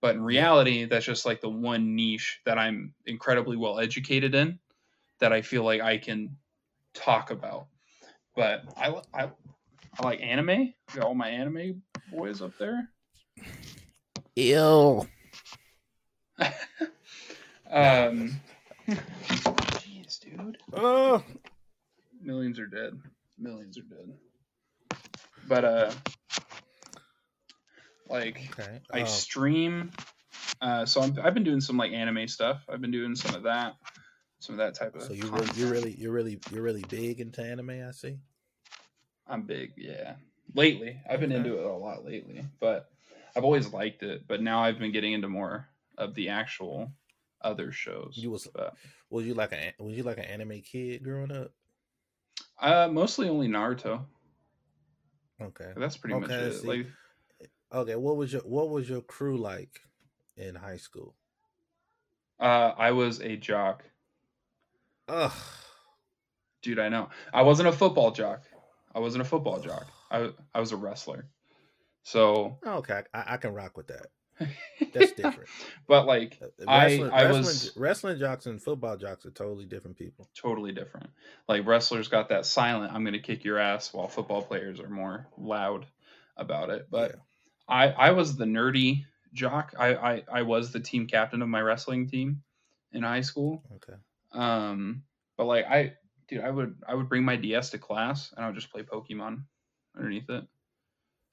But 0.01 0.15
in 0.15 0.23
reality, 0.23 0.85
that's 0.85 1.05
just 1.05 1.25
like 1.25 1.41
the 1.41 1.49
one 1.49 1.95
niche 1.95 2.41
that 2.45 2.59
I'm 2.59 2.95
incredibly 3.05 3.57
well 3.57 3.79
educated 3.79 4.35
in 4.35 4.59
that 5.19 5.33
I 5.33 5.41
feel 5.41 5.63
like 5.63 5.81
I 5.81 5.97
can 5.97 6.37
talk 6.93 7.31
about. 7.31 7.67
But 8.35 8.63
I, 8.77 8.89
I, 9.13 9.31
I 9.97 10.03
like 10.03 10.21
anime. 10.21 10.73
Got 10.93 11.05
all 11.05 11.15
my 11.15 11.29
anime 11.29 11.81
boys 12.11 12.41
up 12.41 12.57
there. 12.57 12.89
ill. 14.35 15.07
um, 17.71 18.39
jeez, 18.87 20.19
dude. 20.19 20.57
Oh, 20.73 21.23
Millions 22.21 22.59
are 22.59 22.67
dead. 22.67 22.99
Millions 23.37 23.77
are 23.77 23.81
dead. 23.81 24.99
But 25.47 25.65
uh, 25.65 25.91
like 28.09 28.39
okay. 28.57 28.79
I 28.91 29.01
Uh, 29.01 29.05
stream. 29.05 29.91
Uh, 30.61 30.85
so 30.85 31.01
I'm, 31.01 31.17
I've 31.21 31.33
been 31.33 31.43
doing 31.43 31.61
some 31.61 31.77
like 31.77 31.91
anime 31.91 32.27
stuff. 32.27 32.63
I've 32.69 32.81
been 32.81 32.91
doing 32.91 33.15
some 33.15 33.35
of 33.35 33.43
that, 33.43 33.75
some 34.43 34.55
of 34.55 34.57
that 34.59 34.75
type 34.75 34.93
of. 34.95 35.03
so 35.03 35.13
you 35.13 35.23
really, 35.29 35.49
you're 35.55 35.71
really, 35.71 35.91
you're 35.97 36.11
really, 36.11 36.39
you're 36.51 36.61
really 36.61 36.83
big 36.89 37.21
into 37.21 37.41
anime. 37.41 37.69
I 37.69 37.91
see. 37.91 38.17
I'm 39.25 39.43
big, 39.43 39.71
yeah. 39.77 40.15
Lately, 40.53 40.99
I've 41.09 41.21
been 41.21 41.31
Okay. 41.31 41.37
into 41.37 41.57
it 41.57 41.65
a 41.65 41.71
lot 41.71 42.03
lately, 42.03 42.45
but 42.59 42.91
I've 43.35 43.45
always 43.45 43.71
liked 43.71 44.03
it. 44.03 44.27
But 44.27 44.41
now 44.41 44.61
I've 44.61 44.77
been 44.77 44.91
getting 44.91 45.13
into 45.13 45.29
more 45.29 45.65
of 45.97 46.13
the 46.13 46.27
actual 46.29 46.91
other 47.41 47.71
shows. 47.71 48.17
You 48.17 48.31
was- 48.31 48.47
but, 48.53 48.75
Was 49.09 49.25
you 49.25 49.33
like 49.33 49.53
a, 49.53 49.73
was 49.79 49.95
you 49.95 50.03
like 50.03 50.17
an 50.17 50.25
anime 50.25 50.59
kid 50.61 51.03
growing 51.03 51.31
up? 51.31 51.51
uh, 52.59 52.89
mostly 52.91 53.29
only 53.29 53.47
Naruto. 53.47 54.01
Okay. 55.41 55.71
That's 55.77 55.95
pretty 55.97 56.19
much 56.19 56.29
it. 56.31 56.53
see. 56.55 56.67
Like, 56.67 56.87
Okay. 57.73 57.95
What 57.95 58.17
was 58.17 58.33
your, 58.33 58.41
what 58.41 58.69
was 58.69 58.89
your 58.89 59.01
crew 59.01 59.37
like 59.37 59.79
in 60.35 60.53
high 60.55 60.77
school? 60.77 61.15
uh, 62.39 62.73
I 62.77 62.91
was 62.91 63.21
a 63.21 63.37
jock, 63.37 63.83
Ugh. 65.07 65.31
dude. 66.61 66.79
I 66.79 66.89
know. 66.89 67.09
I 67.33 67.41
wasn't 67.43 67.67
a 67.69 67.73
football 67.73 68.11
jock. 68.11 68.43
I 68.95 68.99
wasn't 68.99 69.21
a 69.21 69.25
football 69.25 69.59
jock. 69.59 69.87
I 70.11 70.29
I 70.53 70.59
was 70.59 70.71
a 70.71 70.77
wrestler. 70.77 71.27
So 72.03 72.57
Okay, 72.65 73.01
I, 73.13 73.23
I 73.33 73.37
can 73.37 73.53
rock 73.53 73.77
with 73.77 73.87
that. 73.87 74.07
That's 74.93 75.11
different. 75.21 75.49
but 75.87 76.05
like 76.05 76.37
Uh, 76.41 76.69
I- 76.69 76.85
Wrestling, 76.85 77.11
I 77.11 77.23
wrestling, 77.23 77.43
was- 77.43 77.71
wrestling 77.77 78.19
jocks 78.19 78.45
and 78.45 78.61
football 78.61 78.97
jocks 78.97 79.25
are 79.25 79.31
totally 79.31 79.65
different 79.65 79.97
people. 79.97 80.29
totally 80.35 80.71
different. 80.73 81.09
Like 81.47 81.65
wrestlers 81.65 82.07
got 82.07 82.29
that 82.29 82.45
silent 82.45 82.93
"I'm 82.93 83.03
going 83.03 83.13
to 83.13 83.19
kick 83.19 83.43
your 83.43 83.57
ass," 83.59 83.93
while 83.93 84.07
football 84.07 84.41
players 84.41 84.79
are 84.79 84.89
more 84.89 85.27
loud 85.37 85.85
about 86.37 86.69
it. 86.69 86.87
But 86.89 87.11
Yeah. 87.11 87.21
I 87.67 87.87
I 87.89 88.11
was 88.11 88.35
the 88.35 88.45
nerdy 88.45 89.05
jock. 89.33 89.73
I, 89.77 89.95
I 89.95 90.23
I 90.31 90.41
was 90.43 90.71
the 90.71 90.79
team 90.79 91.07
captain 91.07 91.41
of 91.41 91.47
my 91.49 91.61
wrestling 91.61 92.07
team 92.09 92.43
in 92.91 93.03
high 93.03 93.21
school. 93.21 93.63
Okay. 93.75 93.97
Um, 94.33 95.03
but 95.37 95.45
like 95.45 95.65
I, 95.65 95.93
dude, 96.27 96.41
I 96.41 96.49
would 96.49 96.75
I 96.87 96.95
would 96.95 97.09
bring 97.09 97.23
my 97.23 97.35
DS 97.35 97.69
to 97.71 97.77
class 97.77 98.33
and 98.35 98.43
I 98.43 98.47
would 98.47 98.55
just 98.55 98.71
play 98.71 98.83
Pokemon 98.83 99.43
underneath 99.95 100.29
it, 100.29 100.43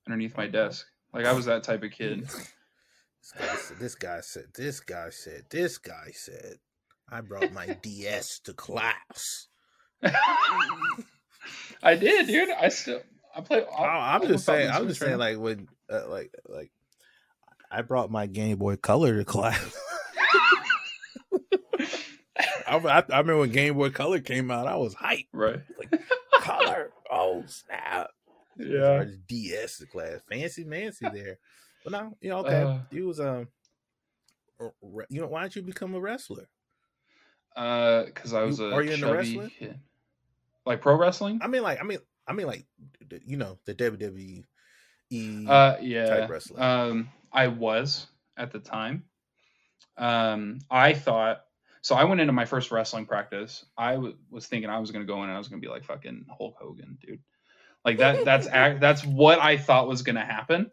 underneath 0.06 0.36
my 0.36 0.46
desk. 0.46 0.86
Like 1.12 1.26
I 1.26 1.32
was 1.32 1.46
that 1.46 1.62
type 1.62 1.82
of 1.82 1.90
kid. 1.90 2.28
This 3.20 3.32
guy, 3.36 3.56
said, 3.56 3.78
this 3.78 3.94
guy 3.94 4.20
said. 4.20 4.44
This 4.54 4.80
guy 4.80 5.10
said. 5.10 5.44
This 5.50 5.78
guy 5.78 6.10
said. 6.12 6.56
I 7.10 7.20
brought 7.20 7.52
my 7.52 7.66
DS 7.82 8.38
to 8.40 8.54
class. 8.54 9.48
I 11.82 11.96
did, 11.96 12.26
dude. 12.26 12.50
I 12.50 12.68
still 12.68 13.00
I 13.34 13.40
play. 13.40 13.64
Oh, 13.64 13.82
I'm 13.82 14.26
just 14.26 14.44
saying. 14.44 14.70
I'm 14.70 14.88
just 14.88 15.00
saying. 15.00 15.18
Like 15.18 15.38
when, 15.38 15.68
uh, 15.90 16.08
like, 16.08 16.32
like, 16.48 16.70
I 17.70 17.82
brought 17.82 18.10
my 18.10 18.26
Game 18.26 18.58
Boy 18.58 18.76
Color 18.76 19.18
to 19.18 19.24
class. 19.24 19.76
I, 22.70 22.76
I, 22.76 22.98
I 22.98 23.18
remember 23.18 23.38
when 23.38 23.50
Game 23.52 23.74
Boy 23.74 23.90
Color 23.90 24.20
came 24.20 24.50
out, 24.50 24.66
I 24.66 24.76
was 24.76 24.94
hyped. 24.94 25.28
right. 25.32 25.60
Like 25.78 26.00
color, 26.42 26.90
oh 27.10 27.42
snap! 27.46 28.08
Yeah. 28.56 29.04
DS 29.28 29.78
the 29.78 29.86
class, 29.86 30.20
fancy 30.30 30.64
Nancy 30.64 31.06
there. 31.12 31.38
But 31.84 31.92
no, 31.92 32.16
you 32.20 32.30
know, 32.30 32.38
okay, 32.38 32.62
Uh. 32.62 32.78
you 32.90 33.06
was 33.06 33.20
um, 33.20 33.48
re- 34.82 35.06
you 35.10 35.20
know, 35.20 35.26
why 35.26 35.42
did 35.44 35.56
you 35.56 35.62
become 35.62 35.94
a 35.94 36.00
wrestler? 36.00 36.48
Uh, 37.56 38.04
because 38.04 38.32
I 38.32 38.42
was 38.42 38.58
You- 38.58 38.66
a 38.66 38.72
are 38.74 38.82
you 38.82 38.96
chubby 38.96 39.12
wrestling? 39.12 39.50
kid. 39.58 39.80
Like 40.66 40.80
pro 40.80 40.94
wrestling? 40.96 41.40
I 41.42 41.46
mean, 41.48 41.62
like, 41.62 41.80
I 41.80 41.84
mean, 41.84 41.98
I 42.26 42.32
mean, 42.32 42.46
like, 42.46 42.64
you 43.26 43.36
know, 43.36 43.58
the 43.64 43.74
WWE. 43.74 44.44
Uh, 45.48 45.76
yeah. 45.80 46.06
type 46.06 46.30
wrestling. 46.30 46.62
Um, 46.62 47.08
I 47.32 47.48
was 47.48 48.06
at 48.36 48.52
the 48.52 48.60
time. 48.60 49.04
Um, 49.96 50.60
I 50.70 50.92
thought 50.94 51.40
so. 51.82 51.94
I 51.94 52.04
went 52.04 52.20
into 52.20 52.32
my 52.32 52.44
first 52.44 52.70
wrestling 52.70 53.06
practice. 53.06 53.64
I 53.76 53.94
w- 53.94 54.16
was 54.30 54.46
thinking 54.46 54.70
I 54.70 54.78
was 54.78 54.90
gonna 54.90 55.04
go 55.04 55.18
in 55.18 55.24
and 55.24 55.32
I 55.32 55.38
was 55.38 55.48
gonna 55.48 55.60
be 55.60 55.68
like 55.68 55.84
fucking 55.84 56.26
Hulk 56.36 56.56
Hogan, 56.60 56.98
dude. 57.04 57.20
Like 57.84 57.98
that. 57.98 58.24
That's 58.24 58.46
act. 58.52 58.80
That's 58.80 59.04
what 59.04 59.40
I 59.40 59.56
thought 59.56 59.88
was 59.88 60.02
gonna 60.02 60.24
happen. 60.24 60.70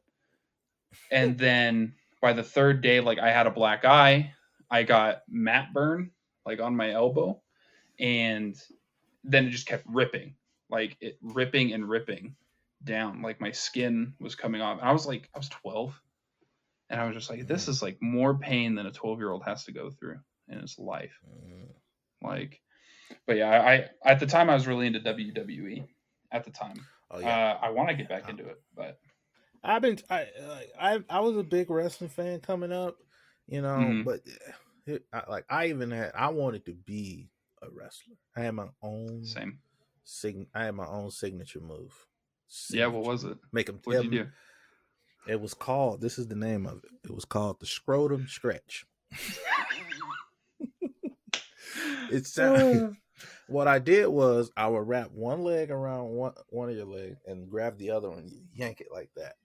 And 1.12 1.38
then 1.38 1.94
by 2.22 2.34
the 2.34 2.44
third 2.44 2.82
day, 2.82 3.00
like 3.00 3.20
I 3.20 3.32
had 3.32 3.48
a 3.48 3.52
black 3.52 3.86
eye. 3.86 4.34
I 4.70 4.84
got 4.84 5.24
mat 5.30 5.70
burn 5.74 6.12
like 6.46 6.60
on 6.60 6.76
my 6.76 6.92
elbow, 6.92 7.42
and 8.00 8.56
then 9.24 9.46
it 9.46 9.52
just 9.52 9.68
kept 9.68 9.86
ripping, 9.88 10.36
like 10.70 10.98
it 11.00 11.18
ripping 11.22 11.74
and 11.74 11.88
ripping 11.88 12.36
down 12.84 13.22
like 13.22 13.42
my 13.42 13.52
skin 13.52 14.14
was 14.20 14.36
coming 14.36 14.62
off 14.62 14.80
and 14.80 14.88
i 14.88 14.92
was 14.92 15.06
like 15.06 15.30
i 15.34 15.38
was 15.38 15.50
12 15.50 16.00
and 16.90 17.02
i 17.02 17.06
was 17.06 17.16
just 17.16 17.30
like 17.30 17.48
this 17.48 17.66
mm. 17.66 17.70
is 17.70 17.82
like 17.82 17.98
more 18.02 18.38
pain 18.38 18.76
than 18.76 18.86
a 18.86 18.92
12 18.92 19.20
year 19.20 19.32
old 19.32 19.44
has 19.44 19.66
to 19.66 19.72
go 19.72 19.90
through 19.90 20.20
in 20.50 20.60
his 20.60 20.78
life 20.80 21.20
Mm, 21.28 21.68
like 22.22 22.62
but 23.26 23.38
yeah 23.38 23.50
I, 23.50 23.74
I 23.74 24.12
at 24.12 24.20
the 24.20 24.26
time 24.26 24.50
i 24.50 24.54
was 24.54 24.68
really 24.68 24.88
into 24.88 25.00
wwe 25.00 25.88
at 26.32 26.44
the 26.44 26.52
time 26.52 26.86
Oh 27.10 27.20
yeah, 27.20 27.54
uh, 27.62 27.66
i 27.66 27.70
want 27.70 27.90
to 27.90 27.96
get 27.96 28.10
back 28.10 28.28
into 28.30 28.46
it 28.48 28.62
but 28.76 29.00
I've 29.64 29.82
been 29.82 29.98
I 30.10 30.28
like 30.48 30.72
I 30.80 31.04
I 31.10 31.20
was 31.22 31.36
a 31.36 31.44
big 31.44 31.70
wrestling 31.70 32.10
fan 32.12 32.40
coming 32.42 32.72
up, 32.72 32.96
you 33.48 33.62
know, 33.62 33.78
Mhm. 33.78 34.06
but 34.06 34.22
it, 34.86 35.04
I, 35.12 35.24
like 35.30 35.46
I 35.50 35.68
even 35.68 35.90
had 35.92 36.12
I 36.16 36.30
wanted 36.30 36.66
to 36.68 36.74
be 36.74 37.32
a 37.62 37.68
wrestler. 37.70 38.16
I 38.36 38.42
had 38.42 38.54
my 38.54 38.68
own 38.84 39.24
same 39.26 39.60
sign. 40.04 40.48
I 40.54 40.66
had 40.66 40.76
my 40.76 40.86
own 40.86 41.10
signature 41.12 41.60
move. 41.60 41.94
yeah 42.70 42.86
what 42.88 43.04
was 43.04 43.24
it 43.24 43.38
Make 43.52 43.66
them. 43.66 43.80
what'd 43.84 44.04
you 44.06 44.12
do 44.26 44.30
It 45.28 45.42
was 45.42 45.54
called. 45.54 46.02
This 46.02 46.18
is 46.20 46.28
the 46.28 46.36
name 46.36 46.66
of 46.68 46.84
it. 46.84 46.92
It 47.06 47.12
was 47.14 47.26
called 47.26 47.60
the 47.60 47.66
scrotum 47.66 48.28
stretch. 48.28 48.86
It's 52.10 52.30
sound- 52.34 52.98
what 53.48 53.68
I 53.68 53.80
did 53.80 54.08
was 54.08 54.52
I 54.58 54.68
would 54.68 54.88
wrap 54.88 55.12
one 55.12 55.44
leg 55.44 55.72
around 55.72 56.10
one 56.10 56.34
one 56.50 56.70
of 56.70 56.76
your 56.76 56.86
legs 56.86 57.18
and 57.26 57.50
grab 57.50 57.78
the 57.78 57.92
other 57.92 58.10
one, 58.10 58.30
yank 58.54 58.82
it 58.82 58.88
like 58.92 59.10
that, 59.16 59.36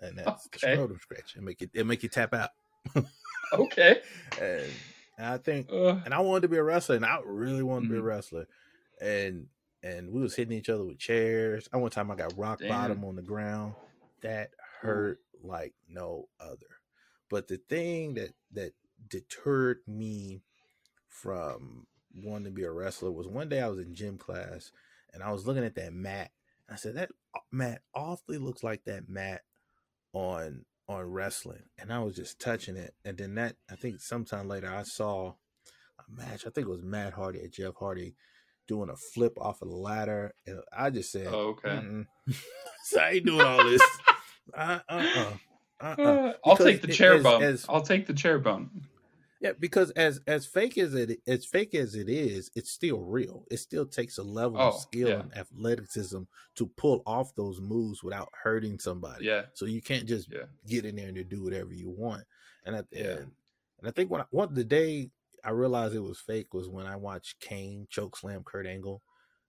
and 0.00 0.18
that's 0.18 0.46
Okay. 0.54 0.74
scrotum 0.74 0.98
stretch. 1.00 1.36
And 1.36 1.44
make 1.44 1.62
it 1.62 1.70
it 1.74 1.86
make 1.86 2.02
you 2.02 2.08
tap 2.08 2.34
out. 2.34 2.50
okay 3.52 4.00
And, 4.40 4.80
and 5.18 5.26
I 5.26 5.38
think 5.38 5.68
uh, 5.72 6.00
and 6.04 6.12
I 6.14 6.20
wanted 6.20 6.42
to 6.42 6.48
be 6.48 6.56
a 6.56 6.62
wrestler, 6.62 6.96
and 6.96 7.04
I 7.06 7.20
really 7.24 7.62
wanted 7.62 7.86
to 7.88 7.92
be 7.92 7.98
a 7.98 8.02
Mhm. 8.02 8.06
wrestler. 8.06 8.46
And 9.00 9.46
and 9.82 10.10
we 10.10 10.20
was 10.20 10.34
hitting 10.34 10.56
each 10.56 10.68
other 10.68 10.84
with 10.84 10.98
chairs. 10.98 11.68
I 11.72 11.76
one 11.76 11.90
time 11.90 12.10
I 12.10 12.16
got 12.16 12.36
rock 12.36 12.58
Damn. 12.58 12.68
bottom 12.68 13.04
on 13.04 13.16
the 13.16 13.22
ground. 13.22 13.74
That 14.22 14.50
hurt 14.80 15.20
like 15.42 15.74
no 15.88 16.28
other. 16.40 16.66
But 17.28 17.46
the 17.48 17.58
thing 17.68 18.14
that 18.14 18.34
that 18.52 18.72
deterred 19.08 19.80
me 19.86 20.42
from 21.22 21.86
wanting 22.14 22.44
to 22.44 22.50
be 22.50 22.64
a 22.64 22.70
wrestler 22.70 23.10
was 23.12 23.26
one 23.28 23.48
day 23.48 23.60
I 23.60 23.68
was 23.68 23.78
in 23.78 23.94
gym 23.94 24.16
class 24.18 24.70
and 25.12 25.22
I 25.22 25.32
was 25.32 25.46
looking 25.46 25.64
at 25.64 25.74
that 25.76 25.92
mat. 25.92 26.30
I 26.70 26.76
said 26.76 26.96
that 26.96 27.10
uh, 27.34 27.40
mat 27.52 27.82
awfully 27.94 28.38
looks 28.38 28.62
like 28.64 28.84
that 28.84 29.08
mat 29.08 29.42
on 30.12 30.64
on 30.88 31.02
wrestling, 31.04 31.62
and 31.78 31.92
I 31.92 31.98
was 32.00 32.14
just 32.14 32.38
touching 32.40 32.76
it. 32.76 32.94
And 33.04 33.18
then 33.18 33.34
that 33.36 33.56
I 33.70 33.74
think 33.76 34.00
sometime 34.00 34.48
later 34.48 34.68
I 34.72 34.82
saw 34.84 35.34
a 35.98 36.02
match. 36.08 36.46
I 36.46 36.50
think 36.50 36.66
it 36.66 36.70
was 36.70 36.82
Matt 36.82 37.12
Hardy 37.12 37.40
and 37.40 37.52
Jeff 37.52 37.74
Hardy 37.78 38.14
doing 38.68 38.90
a 38.90 38.96
flip 38.96 39.32
off 39.40 39.62
of 39.62 39.68
the 39.68 39.74
ladder, 39.76 40.34
and 40.46 40.60
I 40.76 40.90
just 40.90 41.10
said, 41.12 41.28
oh, 41.28 41.50
okay 41.50 41.68
"Mm-mm." 41.70 42.06
so 42.84 43.00
I 43.00 43.10
ain't 43.12 43.26
doing 43.26 43.40
all 43.40 43.64
this." 43.64 43.82
uh, 44.54 44.78
uh, 44.88 44.94
uh, 45.16 45.32
uh, 45.80 45.84
Uh, 46.02 46.32
i'll 46.44 46.56
take 46.56 46.80
the 46.82 46.88
it- 46.88 46.94
chair 46.94 47.14
as- 47.14 47.22
bump 47.22 47.42
as- 47.44 47.66
i'll 47.68 47.82
take 47.82 48.06
the 48.06 48.14
chair 48.14 48.38
bump 48.38 48.72
Yeah, 49.46 49.52
because 49.58 49.90
as 49.92 50.20
as 50.26 50.46
fake 50.46 50.76
as 50.78 50.94
it 50.94 51.20
as 51.26 51.44
fake 51.44 51.74
as 51.74 51.94
it 51.94 52.08
is, 52.08 52.50
it's 52.54 52.70
still 52.70 53.00
real. 53.00 53.44
It 53.50 53.58
still 53.58 53.86
takes 53.86 54.18
a 54.18 54.22
level 54.22 54.60
Oh, 54.60 54.68
of 54.68 54.74
skill 54.80 55.08
yeah. 55.08 55.20
and 55.20 55.36
athleticism 55.36 56.22
to 56.56 56.66
pull 56.76 57.02
off 57.06 57.34
those 57.34 57.60
moves 57.60 58.02
without 58.02 58.28
hurting 58.42 58.78
somebody. 58.78 59.26
yeah 59.26 59.42
So 59.54 59.66
you 59.66 59.80
can't 59.82 60.06
just 60.06 60.30
yeah 60.32 60.44
get 60.66 60.84
in 60.84 60.96
there 60.96 61.08
and 61.08 61.28
do 61.28 61.42
whatever 61.42 61.72
you 61.74 61.90
want. 61.90 62.24
And 62.64 62.76
I, 62.76 62.82
Yeah. 62.90 63.04
and, 63.18 63.30
and 63.78 63.88
I 63.88 63.90
think 63.90 64.10
when 64.10 64.22
I, 64.22 64.24
what 64.30 64.54
the 64.54 64.64
day 64.64 65.10
I 65.44 65.50
realized 65.50 65.94
it 65.94 66.00
was 66.00 66.18
fake 66.18 66.52
was 66.52 66.68
when 66.68 66.86
I 66.86 66.96
watched 66.96 67.38
Kane 67.40 67.86
choke 67.90 68.16
slam 68.16 68.42
Kurt 68.44 68.66
Angle 68.66 69.02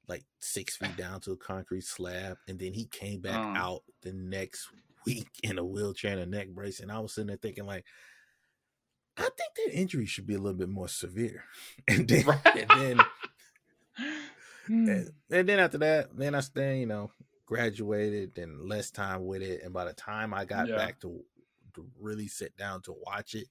like 0.07 0.23
six 0.39 0.77
feet 0.77 0.95
down 0.97 1.19
to 1.21 1.31
a 1.31 1.37
concrete 1.37 1.83
slab, 1.85 2.37
and 2.47 2.59
then 2.59 2.73
he 2.73 2.85
came 2.85 3.19
back 3.21 3.35
Oh. 3.35 3.55
out 3.55 3.83
the 4.03 4.13
next 4.13 4.69
week 5.05 5.27
in 5.43 5.57
a 5.57 5.63
wheelchair 5.65 6.11
and 6.11 6.21
a 6.21 6.25
neck 6.25 6.49
brace, 6.49 6.79
and 6.81 6.91
I 6.91 6.99
was 6.99 7.13
sitting 7.15 7.27
there 7.27 7.37
thinking 7.37 7.65
like. 7.65 7.85
I 9.18 9.24
think 9.24 9.55
that 9.57 9.72
injury 9.74 10.05
should 10.05 10.28
be 10.28 10.36
a 10.36 10.39
little 10.39 10.57
bit 10.57 10.70
more 10.70 10.88
severe, 10.88 11.43
and 11.88 12.07
then, 12.07 12.26
Right. 12.26 12.55
and 12.55 12.70
then 12.70 13.05
Hmm. 14.68 14.89
and, 14.89 15.09
and 15.32 15.49
then 15.49 15.59
after 15.59 15.78
that, 15.78 16.15
then 16.18 16.36
I 16.36 16.41
stay, 16.41 16.82
you 16.82 16.86
know, 16.86 17.09
graduated 17.45 18.38
and 18.38 18.68
less 18.68 18.91
time 18.91 19.26
with 19.26 19.41
it. 19.41 19.63
And 19.63 19.74
by 19.74 19.86
the 19.86 19.93
time 19.93 20.34
I 20.34 20.43
got 20.43 20.68
Yeah. 20.68 20.76
back 20.76 20.99
to 21.01 21.24
to 21.76 21.88
really 21.99 22.28
sit 22.28 22.57
down 22.57 22.82
to 22.84 22.93
watch 22.93 23.34
it, 23.34 23.47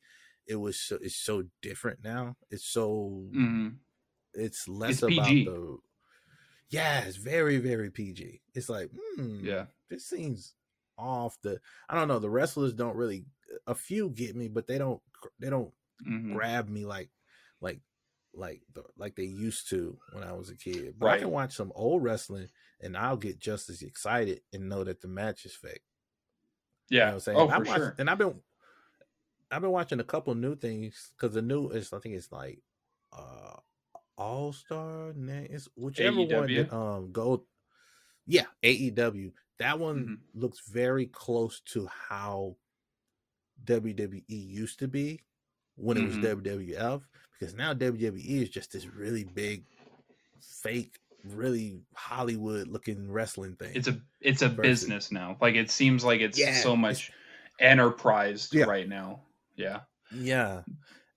it 0.46 0.56
was 0.56 0.78
so 0.78 0.98
it's 1.00 1.16
so 1.16 1.44
different 1.62 2.02
now. 2.04 2.36
It's 2.50 2.66
so 2.66 3.30
Mhm. 3.32 3.78
it's 4.34 4.68
less 4.68 5.02
It's 5.02 5.02
about 5.02 5.32
the 5.44 5.78
yeah, 6.68 7.00
it's 7.04 7.16
very 7.16 7.58
very 7.58 7.90
PG. 7.90 8.42
It's 8.54 8.68
like 8.68 8.90
hmm, 9.16 9.44
Yeah. 9.44 9.66
this 9.88 10.06
seems 10.06 10.54
off. 10.98 11.40
The 11.42 11.60
I 11.88 11.94
don't 11.94 12.08
know. 12.08 12.18
The 12.18 12.30
wrestlers 12.30 12.74
don't 12.74 12.96
really. 12.96 13.24
A 13.66 13.74
few 13.74 14.10
get 14.10 14.34
me, 14.36 14.48
but 14.48 14.66
they 14.66 14.78
don't. 14.78 15.00
They 15.38 15.50
don't 15.50 15.72
Mhm. 16.06 16.34
grab 16.34 16.68
me 16.68 16.84
like 16.84 17.10
like 17.60 17.80
like 18.34 18.62
the, 18.74 18.84
like 18.98 19.16
they 19.16 19.24
used 19.24 19.68
to 19.70 19.98
when 20.12 20.22
I 20.22 20.32
was 20.32 20.50
a 20.50 20.56
kid. 20.56 20.98
But 20.98 21.06
I 21.06 21.18
can 21.18 21.30
watch 21.30 21.54
some 21.54 21.72
old 21.74 22.02
wrestling 22.02 22.48
and 22.80 22.96
I'll 22.96 23.16
get 23.16 23.38
just 23.38 23.70
as 23.70 23.80
excited 23.82 24.42
and 24.52 24.68
know 24.68 24.84
that 24.84 25.00
the 25.00 25.08
match 25.08 25.46
is 25.46 25.54
fake. 25.54 25.82
You 26.90 26.98
know 26.98 27.04
Yeah. 27.06 27.12
I'm 27.14 27.20
saying? 27.20 27.38
oh, 27.38 27.48
for 27.48 27.58
watched- 27.64 27.76
sure. 27.76 27.94
And 27.98 28.10
I've 28.10 28.18
been 28.18 28.42
I've 29.50 29.62
been 29.62 29.70
watching 29.70 30.00
a 30.00 30.04
couple 30.04 30.34
new 30.34 30.54
things 30.56 31.12
because 31.16 31.34
the 31.34 31.40
new 31.42 31.68
is 31.70 31.92
I 31.92 31.98
think 32.00 32.14
it's 32.16 32.30
like 32.32 32.60
uh 33.12 33.56
All 34.18 34.52
Star 34.52 35.12
It's 35.16 35.68
whichever 35.76 36.20
one 36.22 36.52
that 36.52 36.72
um 36.74 37.12
go 37.12 37.46
yeah, 38.26 38.46
AEW. 38.62 39.32
That 39.58 39.78
one 39.78 40.04
Mhm. 40.34 40.40
looks 40.40 40.68
very 40.68 41.06
close 41.06 41.60
to 41.72 41.86
how 41.86 42.56
WWE 43.64 44.22
used 44.28 44.78
to 44.80 44.88
be 44.88 45.20
when 45.76 45.96
it 45.96 46.04
was 46.06 46.16
Mhm. 46.16 46.22
WWF 46.42 47.02
because 47.38 47.54
now 47.54 47.72
WWE 47.74 48.42
is 48.42 48.48
just 48.50 48.72
this 48.72 48.86
really 48.86 49.24
big 49.24 49.64
fake 50.40 50.98
really 51.24 51.80
Hollywood 51.94 52.68
looking 52.68 53.10
wrestling 53.10 53.56
thing. 53.56 53.72
It's 53.74 53.88
a 53.88 54.00
it's 54.20 54.42
a 54.42 54.48
versus- 54.48 54.82
business 54.82 55.10
now. 55.12 55.36
Like 55.40 55.54
it 55.56 55.70
seems 55.70 56.04
like 56.04 56.20
it's 56.20 56.38
Yeah, 56.38 56.54
so 56.54 56.70
it's- 56.74 56.78
much 56.80 57.12
enterprise 57.58 58.48
Yeah. 58.52 58.64
right 58.66 58.88
now. 58.88 59.22
Yeah. 59.56 59.80
Yeah, 60.12 60.62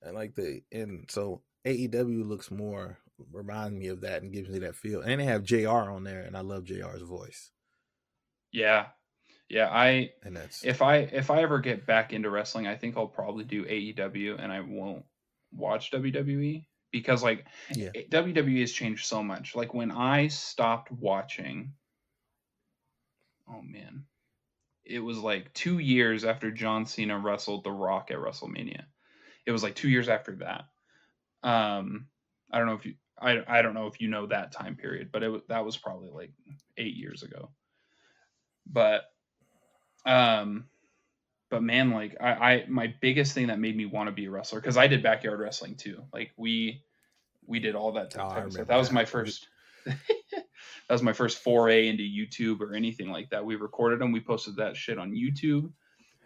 and 0.01 0.15
like 0.15 0.33
the 0.35 0.63
and 0.71 1.09
so 1.11 1.43
AEW 1.65 2.23
looks 2.23 2.49
more 2.49 2.97
reminds 3.31 3.77
me 3.77 3.87
of 3.87 4.01
that 4.01 4.23
and 4.23 4.31
gives 4.33 4.49
me 4.49 4.59
that 4.59 4.75
feel. 4.75 5.01
And 5.01 5.19
they 5.21 5.25
have 5.25 5.43
J.R. 5.43 5.91
on 5.91 6.03
there, 6.05 6.21
and 6.21 6.35
I 6.35 6.39
love 6.41 6.63
J.R.'s 6.63 7.01
voice, 7.01 7.51
Yeah. 8.51 8.87
Yeah, 9.49 9.67
I 9.69 10.11
and 10.23 10.35
that's 10.35 10.63
if 10.63 10.81
I 10.81 10.97
if 10.97 11.31
I 11.31 11.41
ever 11.41 11.59
get 11.59 11.85
back 11.85 12.13
into 12.13 12.29
wrestling, 12.29 12.67
I 12.67 12.75
think 12.75 12.95
I'll 12.97 13.07
probably 13.07 13.43
do 13.43 13.65
AEW 13.65 14.39
and 14.41 14.51
I 14.51 14.61
won't 14.61 15.05
watch 15.51 15.91
WWE 15.91 16.67
because 16.91 17.23
like 17.23 17.45
Yeah. 17.75 17.89
WWE 18.11 18.59
has 18.61 18.71
changed 18.71 19.05
so 19.05 19.23
much. 19.23 19.55
Like 19.55 19.73
when 19.73 19.91
I 19.91 20.27
stopped 20.27 20.91
watching 20.91 21.73
oh 23.47 23.61
man. 23.61 24.05
It 24.85 24.99
was 24.99 25.19
like 25.19 25.53
2 25.53 25.77
years 25.77 26.25
after 26.25 26.49
John 26.51 26.85
Cena 26.87 27.17
wrestled 27.19 27.63
The 27.63 27.71
Rock 27.71 28.09
at 28.09 28.17
WrestleMania. 28.17 28.85
It 29.45 29.51
was 29.51 29.61
like 29.61 29.75
2 29.75 29.87
years 29.89 30.09
after 30.09 30.35
that. 30.37 30.65
Um 31.47 32.07
I 32.51 32.57
don't 32.57 32.67
know 32.67 32.73
if 32.73 32.85
you 32.85 32.95
I 33.19 33.43
I 33.47 33.61
don't 33.61 33.73
know 33.73 33.87
if 33.87 33.99
you 34.01 34.09
know 34.09 34.27
that 34.27 34.51
time 34.51 34.75
period, 34.75 35.11
but 35.11 35.23
it 35.23 35.47
that 35.49 35.65
was 35.65 35.77
probably 35.77 36.09
like 36.09 36.33
8 36.77 36.95
years 36.95 37.23
ago. 37.23 37.51
But 38.67 39.03
um 40.09 40.65
but 41.51 41.63
man 41.63 41.91
like 41.91 42.17
I, 42.21 42.31
I 42.31 42.65
my 42.69 42.93
biggest 43.01 43.33
thing 43.33 43.47
that 43.47 43.59
made 43.59 43.77
me 43.77 43.85
want 43.85 44.07
to 44.09 44.13
be 44.13 44.25
a 44.27 44.31
wrestler 44.31 44.61
because 44.61 44.77
i 44.77 44.87
did 44.87 45.03
backyard 45.03 45.39
wrestling 45.39 45.75
too 45.75 46.03
like 46.13 46.31
we 46.37 46.81
we 47.47 47.59
did 47.59 47.75
all 47.75 47.93
that 47.93 48.11
Oh, 48.17 48.29
I 48.29 48.35
type 48.35 48.45
of 48.45 48.53
stuff. 48.53 48.53
remember 48.53 48.65
That 48.65 48.77
was 48.77 48.91
my 48.91 49.05
first. 49.05 49.47
that 49.85 49.93
was 50.89 51.03
my 51.03 51.13
first 51.13 51.39
foray 51.39 51.87
into 51.89 52.03
YouTube 52.03 52.61
or 52.61 52.75
anything 52.75 53.11
like 53.11 53.29
that. 53.31 53.45
We 53.45 53.55
recorded 53.55 53.99
them. 53.99 54.11
We 54.11 54.21
posted 54.21 54.57
that 54.57 54.77
shit 54.77 54.99
on 54.99 55.11
YouTube. 55.11 55.71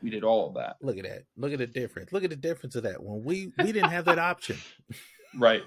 We 0.01 0.09
did 0.09 0.23
all 0.23 0.49
of 0.49 0.55
that. 0.55 0.77
Look 0.81 0.97
at 0.97 1.03
that. 1.05 1.23
Look 1.37 1.53
at 1.53 1.59
the 1.59 1.67
difference. 1.67 2.11
Look 2.11 2.23
at 2.25 2.29
the 2.29 2.35
difference 2.35 2.75
of 2.75 2.83
that. 2.83 3.03
When 3.03 3.23
we 3.23 3.53
we 3.57 3.71
didn't 3.71 3.91
have 3.91 4.05
that 4.05 4.19
option. 4.19 4.57
Right. 5.35 5.63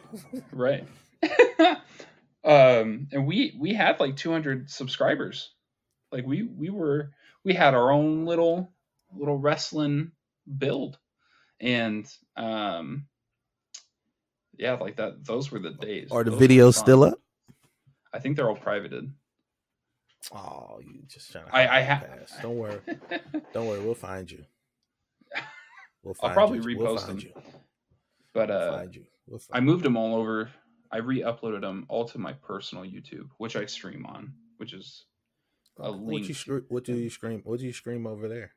Right. 0.53 0.87
um, 2.45 3.09
and 3.13 3.27
we 3.27 3.57
we 3.59 3.75
had 3.75 4.01
like 4.01 4.17
200 4.17 4.71
subscribers. 4.71 5.53
Like 6.13 6.27
we 6.27 6.45
we 6.45 6.71
were 6.71 7.11
we 7.47 7.55
had 7.55 7.75
our 7.75 7.93
own 7.93 8.27
little 8.27 8.73
little 9.17 9.39
wrestling 9.39 10.11
build, 10.59 10.99
and 11.61 12.05
um, 12.37 13.07
yeah, 14.59 14.73
like 14.75 14.97
that. 14.97 15.25
Those 15.25 15.51
were 15.53 15.61
the 15.61 15.71
days. 15.71 16.09
Are 16.11 16.25
the 16.25 16.33
Those 16.33 16.41
videos 16.41 16.75
fun. 16.75 16.85
still 16.85 17.05
up? 17.05 17.19
I 18.13 18.19
think 18.19 18.37
they're 18.37 18.49
all 18.49 18.57
privated. 18.57 19.11
Oh, 20.33 20.81
you 20.85 21.03
just 21.07 21.31
trying 21.31 21.47
to 21.47 21.55
I- 21.55 21.77
I 21.79 21.81
the 21.83 21.87
ha- 21.95 22.01
past. 22.05 22.43
Don't 22.43 22.57
worry. 22.57 22.81
Don't 23.55 23.67
worry. 23.69 23.81
We'll 23.81 23.95
find 23.95 24.29
you. 24.29 24.45
We'll 26.03 26.17
I'll 26.21 26.29
find 26.29 26.35
probably 26.35 26.59
you. 26.59 26.79
We'll 26.79 26.97
repost 26.97 27.07
find 27.07 27.21
them. 27.21 27.29
you. 27.37 27.43
but 28.35 28.49
We'll 28.49 28.59
uh, 28.59 28.77
find 28.79 28.95
you. 28.97 29.05
We'll 29.29 29.41
I 29.53 29.57
find 29.59 29.67
moved 29.67 29.85
them 29.85 29.97
all 29.97 30.17
over. 30.17 30.51
I 30.91 30.99
re-uploaded 30.99 31.61
them 31.61 31.85
all 31.89 32.05
to 32.07 32.19
my 32.19 32.33
personal 32.33 32.85
YouTube, 32.85 33.29
which 33.39 33.55
I 33.57 33.67
stream 33.67 34.05
on, 34.07 34.33
which 34.57 34.73
is 34.73 35.05
a 35.79 35.93
What 35.93 36.01
link. 36.01 36.29
you 36.29 36.35
scr- 36.35 36.59
what 36.69 36.85
do 36.85 36.95
you 36.95 37.11
scream? 37.11 37.43
What 37.45 37.61
do 37.61 37.67
you 37.67 37.73
scream 37.73 38.07
over 38.07 38.29
there? 38.29 38.53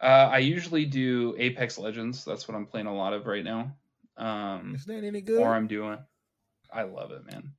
Uh, 0.00 0.30
I 0.32 0.38
usually 0.38 0.84
do 0.84 1.34
Apex 1.38 1.78
Legends. 1.78 2.24
That's 2.24 2.48
what 2.48 2.56
I'm 2.56 2.66
playing 2.66 2.86
a 2.86 2.94
lot 2.94 3.12
of 3.12 3.26
right 3.26 3.44
now. 3.44 3.76
Um, 4.16 4.74
Is 4.74 4.84
that 4.86 5.04
any 5.04 5.20
good? 5.20 5.40
or 5.40 5.54
I'm 5.54 5.66
doing. 5.68 5.98
I 6.72 6.82
love 6.82 7.12
it, 7.12 7.24
man. 7.30 7.52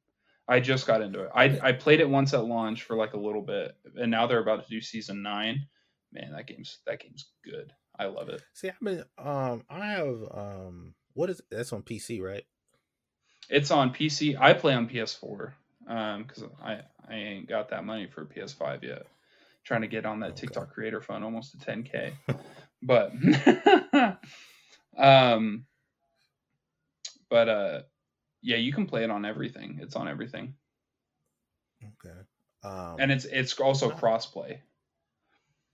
I 0.47 0.59
just 0.59 0.85
got 0.85 1.01
into 1.01 1.21
it. 1.23 1.29
I 1.33 1.57
I 1.61 1.71
played 1.71 2.01
it 2.01 2.09
once 2.09 2.33
at 2.33 2.45
launch 2.45 2.83
for 2.83 2.97
like 2.97 3.13
a 3.13 3.19
little 3.19 3.41
bit, 3.41 3.73
and 3.95 4.11
now 4.11 4.27
they're 4.27 4.41
about 4.41 4.63
to 4.63 4.69
do 4.69 4.81
season 4.81 5.21
nine. 5.23 5.67
Man, 6.11 6.33
that 6.33 6.47
game's 6.47 6.79
that 6.85 6.99
game's 6.99 7.31
good. 7.45 7.71
I 7.97 8.05
love 8.05 8.27
it. 8.29 8.41
See, 8.53 8.67
I've 8.69 8.79
been 8.81 9.03
um 9.17 9.63
I 9.69 9.85
have 9.91 10.17
um 10.31 10.95
what 11.13 11.29
is 11.29 11.41
that's 11.49 11.71
on 11.71 11.81
PC, 11.83 12.21
right? 12.21 12.43
It's 13.49 13.71
on 13.71 13.93
PC. 13.93 14.37
I 14.39 14.53
play 14.53 14.73
on 14.73 14.89
PS4 14.89 15.53
um 15.87 16.23
because 16.23 16.43
I 16.61 16.81
I 17.07 17.15
ain't 17.15 17.47
got 17.49 17.69
that 17.69 17.85
money 17.85 18.07
for 18.07 18.25
PS5 18.25 18.83
yet. 18.83 19.05
Trying 19.63 19.81
to 19.81 19.87
get 19.87 20.05
on 20.05 20.19
that 20.21 20.35
Okay. 20.35 20.37
TikTok 20.37 20.69
creator 20.73 21.01
fund 21.01 21.23
almost 21.23 21.51
to 21.51 21.57
10k, 21.65 22.13
but 22.81 23.11
um, 24.97 25.65
but 27.29 27.49
uh, 27.49 27.81
yeah, 28.41 28.57
you 28.57 28.73
can 28.73 28.85
play 28.87 29.03
it 29.03 29.11
on 29.11 29.25
everything. 29.25 29.79
It's 29.81 29.95
on 29.95 30.07
everything, 30.07 30.55
Okay. 31.83 32.19
Um 32.63 32.99
and 32.99 33.11
it's 33.11 33.25
it's 33.25 33.59
also 33.59 33.89
crossplay. 33.91 34.59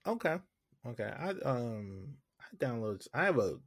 Okay. 0.06 0.38
Okay. 0.86 1.04
I 1.18 1.30
um 1.48 2.16
I 2.40 2.56
download 2.56 3.06
I 3.14 3.24
have 3.24 3.38
a 3.38 3.58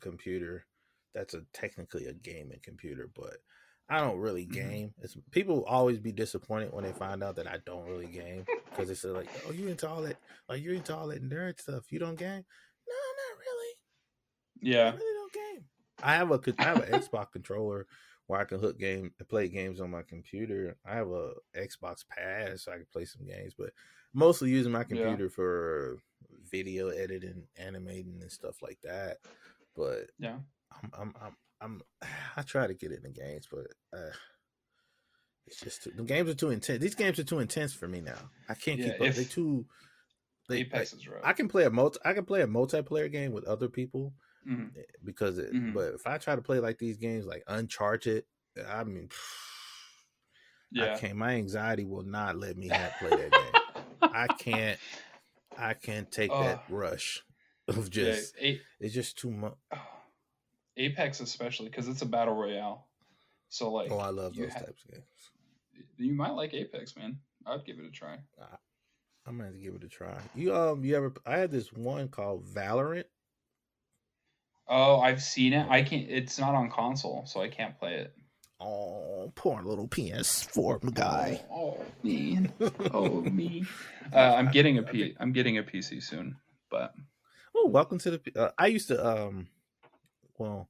computer 0.00 0.66
that's 1.14 1.34
a 1.34 1.42
technically 1.52 2.06
a 2.06 2.14
gaming 2.14 2.60
computer, 2.62 3.10
but 3.14 3.38
I 3.88 4.00
don't 4.00 4.18
really 4.18 4.46
Mhm. 4.46 4.52
game. 4.52 4.94
It's 5.00 5.16
people 5.30 5.64
always 5.64 5.98
be 5.98 6.12
disappointed 6.12 6.72
when 6.72 6.84
they 6.84 6.92
find 6.92 7.22
out 7.22 7.36
that 7.36 7.46
I 7.46 7.58
don't 7.64 7.86
really 7.86 8.06
game 8.06 8.44
because 8.70 8.88
they 8.88 8.94
say 8.94 9.08
like, 9.08 9.28
"Oh, 9.46 9.52
you 9.52 9.68
into 9.68 9.88
all 9.88 10.02
that? 10.02 10.18
Like 10.48 10.62
you're 10.62 10.74
into 10.74 10.94
all 10.94 11.08
that 11.08 11.22
nerd 11.22 11.58
stuff? 11.60 11.90
You 11.90 11.98
don't 11.98 12.16
game?" 12.18 12.44
No, 12.86 12.94
not 12.94 13.38
really. 13.38 13.74
Yeah, 14.60 14.92
I 14.92 14.96
really 14.96 15.14
don't 15.14 15.32
game. 15.32 15.68
I 16.02 16.14
have 16.16 16.30
a 16.30 16.40
I 16.58 16.62
have 16.64 16.80
an 16.80 17.00
Xbox 17.00 17.32
controller 17.32 17.86
where 18.26 18.40
I 18.40 18.44
can 18.44 18.58
hook 18.60 18.78
game 18.78 19.14
and 19.18 19.28
play 19.28 19.48
games 19.48 19.80
on 19.80 19.90
my 19.90 20.02
computer. 20.02 20.76
I 20.84 20.94
have 20.96 21.08
a 21.10 21.32
Xbox 21.56 22.06
Pass 22.06 22.64
so 22.64 22.72
I 22.72 22.76
can 22.76 22.86
play 22.92 23.06
some 23.06 23.24
games, 23.26 23.54
but 23.56 23.72
mostly 24.12 24.50
using 24.50 24.72
my 24.72 24.80
Yeah. 24.80 24.84
computer 24.88 25.30
for 25.30 25.96
video 26.50 26.88
editing, 26.88 27.48
animating, 27.56 28.20
and 28.20 28.30
stuff 28.30 28.60
like 28.60 28.78
that. 28.82 29.18
But 29.74 30.10
yeah. 30.18 30.40
I'm 30.72 30.90
I'm 30.92 31.14
I'm, 31.20 31.36
I'm 31.60 31.82
I 32.36 32.42
try 32.42 32.66
to 32.66 32.74
get 32.74 32.92
into 32.92 33.10
games, 33.10 33.48
but 33.50 33.66
uh, 33.92 34.10
it's 35.46 35.60
just 35.62 35.82
too, 35.82 35.90
the 35.92 36.02
games 36.04 36.28
are 36.28 36.34
too 36.34 36.50
intense. 36.50 36.80
These 36.82 36.94
games 36.94 37.18
are 37.18 37.24
too 37.24 37.38
intense 37.38 37.72
for 37.72 37.88
me 37.88 38.00
now. 38.00 38.30
I 38.48 38.54
can't 38.54 38.80
Yeah, 38.80 38.80
keep 38.80 39.00
up. 39.00 39.14
They 39.14 39.24
too. 39.24 39.66
They, 40.48 40.60
Apex 40.60 40.92
is 40.92 41.08
rough. 41.08 41.24
I 41.24 41.32
can 41.32 41.48
play 41.48 41.64
a 41.64 41.70
multi. 41.70 41.98
I 42.04 42.14
can 42.14 42.24
play 42.26 42.42
a 42.42 42.46
multiplayer 42.46 43.10
game 43.10 43.32
with 43.32 43.44
other 43.44 43.68
people, 43.68 44.14
Mhm. 44.44 44.78
because 45.04 45.38
it, 45.38 45.54
Mhm. 45.54 45.72
but 45.72 45.94
if 45.94 46.06
I 46.06 46.18
try 46.18 46.36
to 46.36 46.42
play 46.42 46.60
like 46.60 46.78
these 46.78 46.98
games 46.98 47.26
like 47.26 47.44
Uncharted, 47.48 48.26
I 48.66 48.84
mean, 48.84 49.10
I 50.78 50.88
Yeah, 50.88 50.88
can't. 50.88 51.16
My 51.18 51.34
anxiety 51.34 51.84
will 51.84 52.04
not 52.04 52.36
let 52.36 52.56
me 52.56 52.68
have, 52.70 52.96
play 52.96 53.14
that 53.16 53.34
game. 53.34 53.58
I 54.12 54.28
can't. 54.28 54.80
I 55.56 55.74
can't 55.74 56.10
take 56.10 56.38
that 56.38 56.60
rush 56.68 57.24
of 57.68 57.90
yeah. 57.92 58.22
just. 58.22 58.36
It's 58.80 58.94
just 58.94 59.18
too 59.18 59.30
much. 59.32 59.54
Apex 60.78 61.20
especially 61.20 61.68
because 61.68 61.88
it's 61.88 62.02
a 62.02 62.06
battle 62.06 62.34
royale. 62.34 62.86
So 63.50 63.70
like, 63.72 63.90
Oh, 63.90 63.98
I 63.98 64.08
love 64.10 64.34
those 64.36 64.52
ha- 64.52 64.60
types 64.60 64.84
of 64.84 64.90
games. 64.92 65.04
you 65.96 66.14
might 66.14 66.30
like 66.32 66.54
Apex, 66.54 66.96
man. 66.96 67.18
I'd 67.46 67.64
give 67.64 67.78
it 67.78 67.86
a 67.86 67.90
try. 67.90 68.18
I'm 69.26 69.36
gonna 69.36 69.44
have 69.44 69.54
to 69.54 69.60
give 69.60 69.74
it 69.74 69.84
a 69.84 69.88
try. 69.88 70.18
You 70.34 70.54
um, 70.54 70.84
you 70.84 70.96
ever? 70.96 71.12
I 71.26 71.36
had 71.38 71.50
this 71.50 71.72
one 71.72 72.08
called 72.08 72.46
Valorant. 72.46 73.04
Oh, 74.66 75.00
I've 75.00 75.22
seen 75.22 75.52
it. 75.54 75.66
I 75.68 75.82
can't. 75.82 76.08
It's 76.10 76.38
not 76.38 76.54
on 76.54 76.70
console, 76.70 77.24
so 77.26 77.40
I 77.42 77.48
can't 77.48 77.78
play 77.78 77.94
it. 77.94 78.14
Oh, 78.60 79.32
poor 79.36 79.62
little 79.62 79.86
PS4 79.88 80.92
guy. 80.92 81.40
Oh, 81.50 81.78
man. 82.02 82.52
Oh 82.92 83.20
me. 83.22 83.64
Uh, 84.12 84.34
I'm 84.36 84.50
getting 84.50 84.78
a 84.78 84.82
P. 84.82 85.14
I'm 85.20 85.32
getting 85.32 85.58
a 85.58 85.62
PC 85.62 86.02
soon, 86.02 86.36
but 86.70 86.92
Oh, 87.54 87.68
welcome 87.68 87.98
to 87.98 88.10
the. 88.12 88.18
P- 88.18 88.32
Uh, 88.36 88.50
I 88.58 88.66
used 88.66 88.88
to 88.88 89.04
um, 89.06 89.48
well, 90.38 90.68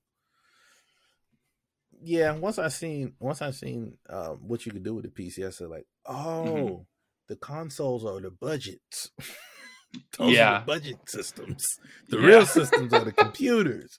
yeah. 2.01 2.33
Once 2.33 2.59
I 2.59 2.69
seen 2.69 3.15
once 3.21 3.43
I 3.43 3.51
seen 3.51 3.99
um 4.09 4.39
what 4.47 4.65
you 4.67 4.73
could 4.73 4.85
do 4.85 4.95
with 4.95 5.05
the 5.05 5.11
PC, 5.11 5.47
I 5.47 5.51
said 5.51 5.69
like, 5.69 5.87
oh, 6.07 6.87
the 7.29 7.37
consoles 7.37 8.05
are 8.05 8.21
the 8.21 8.31
budgets. 8.31 9.11
Those 10.19 10.35
Yeah. 10.35 10.53
are 10.55 10.59
the 10.61 10.65
budget 10.67 10.99
systems. 11.09 11.65
The 12.09 12.19
Yeah. 12.19 12.27
real 12.27 12.47
systems 12.47 12.93
are 12.95 13.05
the 13.05 13.13
computers. 13.13 13.99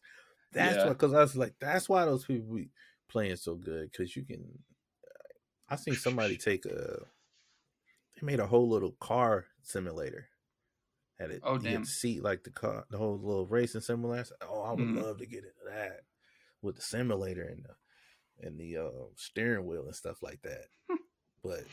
That's 0.53 0.77
Yeah. 0.77 0.83
why, 0.85 0.89
because 0.93 1.13
I 1.13 1.21
was 1.21 1.35
like, 1.35 1.55
that's 1.59 1.87
why 1.89 2.05
those 2.05 2.25
people 2.25 2.55
be 2.55 2.69
playing 3.07 3.35
so 3.37 3.55
good. 3.55 3.91
Because 3.91 4.15
you 4.15 4.25
can, 4.25 4.59
I 5.67 5.75
seen 5.75 5.95
somebody 5.95 6.37
take 6.37 6.65
a, 6.65 7.05
they 8.15 8.25
made 8.25 8.39
a 8.39 8.47
whole 8.47 8.69
little 8.69 8.91
car 8.99 9.45
simulator. 9.63 10.27
Had 11.19 11.31
it, 11.31 11.41
Oh, 11.43 11.55
you 11.55 11.61
had 11.61 11.71
damn. 11.73 11.83
to 11.83 11.89
see 11.89 12.21
like 12.21 12.43
the 12.43 12.49
car, 12.51 12.85
the 12.89 12.97
whole 12.97 13.17
little 13.19 13.45
racing 13.45 13.81
simulator. 13.81 14.35
Oh, 14.41 14.61
I 14.61 14.71
would 14.71 14.79
Mhm. 14.79 15.01
love 15.03 15.17
to 15.19 15.25
get 15.25 15.43
into 15.43 15.65
that 15.67 16.01
with 16.61 16.75
the 16.77 16.81
simulator 16.81 17.43
and 17.43 17.65
the 17.65 17.75
and 18.47 18.57
the 18.57 18.77
uh, 18.77 18.89
steering 19.17 19.65
wheel 19.65 19.85
and 19.85 19.95
stuff 19.95 20.21
like 20.23 20.41
that. 20.43 20.67
but 21.43 21.65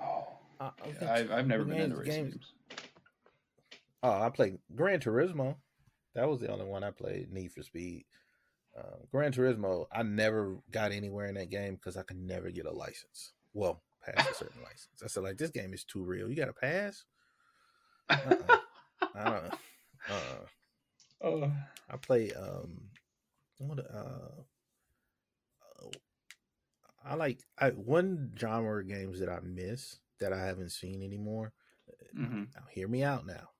oh, 0.00 0.26
I, 0.58 0.70
I 1.00 1.12
I've 1.14 1.30
I've 1.30 1.46
never 1.46 1.64
been 1.64 1.76
games- 1.76 1.84
into 1.84 1.96
racing 1.96 2.24
games- 2.24 2.34
games. 2.34 2.80
Oh, 4.02 4.22
I 4.22 4.30
played 4.30 4.58
Gran 4.74 4.98
Turismo. 5.00 5.56
That 6.14 6.28
was 6.28 6.40
the 6.40 6.50
only 6.50 6.64
one 6.64 6.82
I 6.82 6.90
played. 6.90 7.30
Need 7.32 7.52
for 7.52 7.62
Speed. 7.62 8.04
Uh, 8.76 8.96
Gran 9.12 9.32
Turismo. 9.32 9.86
I 9.92 10.02
never 10.02 10.58
got 10.70 10.90
anywhere 10.90 11.26
in 11.26 11.34
that 11.34 11.50
game 11.50 11.74
because 11.76 11.96
I 11.96 12.02
could 12.02 12.16
never 12.16 12.50
get 12.50 12.66
a 12.66 12.72
license. 12.72 13.32
Well, 13.52 13.82
pass 14.02 14.28
a 14.28 14.34
certain 14.34 14.62
license. 14.62 15.02
I 15.04 15.06
said 15.06 15.22
like 15.22 15.36
this 15.36 15.50
game 15.50 15.72
is 15.74 15.84
too 15.84 16.02
real. 16.04 16.28
You 16.28 16.34
got 16.36 16.46
to 16.46 16.52
pass. 16.52 17.04
Uh-uh. 18.24 18.56
I 19.14 19.24
don't. 19.24 19.44
know. 19.44 19.52
Uh, 20.08 20.46
oh, 21.22 21.52
I 21.90 21.96
play. 21.96 22.32
Um, 22.32 22.90
what? 23.58 23.78
Uh, 23.80 24.42
uh, 25.62 25.88
I 27.04 27.14
like. 27.14 27.40
I 27.58 27.70
one 27.70 28.32
genre 28.38 28.80
of 28.80 28.88
games 28.88 29.20
that 29.20 29.28
I 29.28 29.40
miss 29.42 29.98
that 30.20 30.32
I 30.32 30.44
haven't 30.44 30.70
seen 30.70 31.02
anymore. 31.02 31.52
hmm 32.14 32.44
Now, 32.54 32.62
hear 32.70 32.88
me 32.88 33.02
out 33.02 33.26
now. 33.26 33.50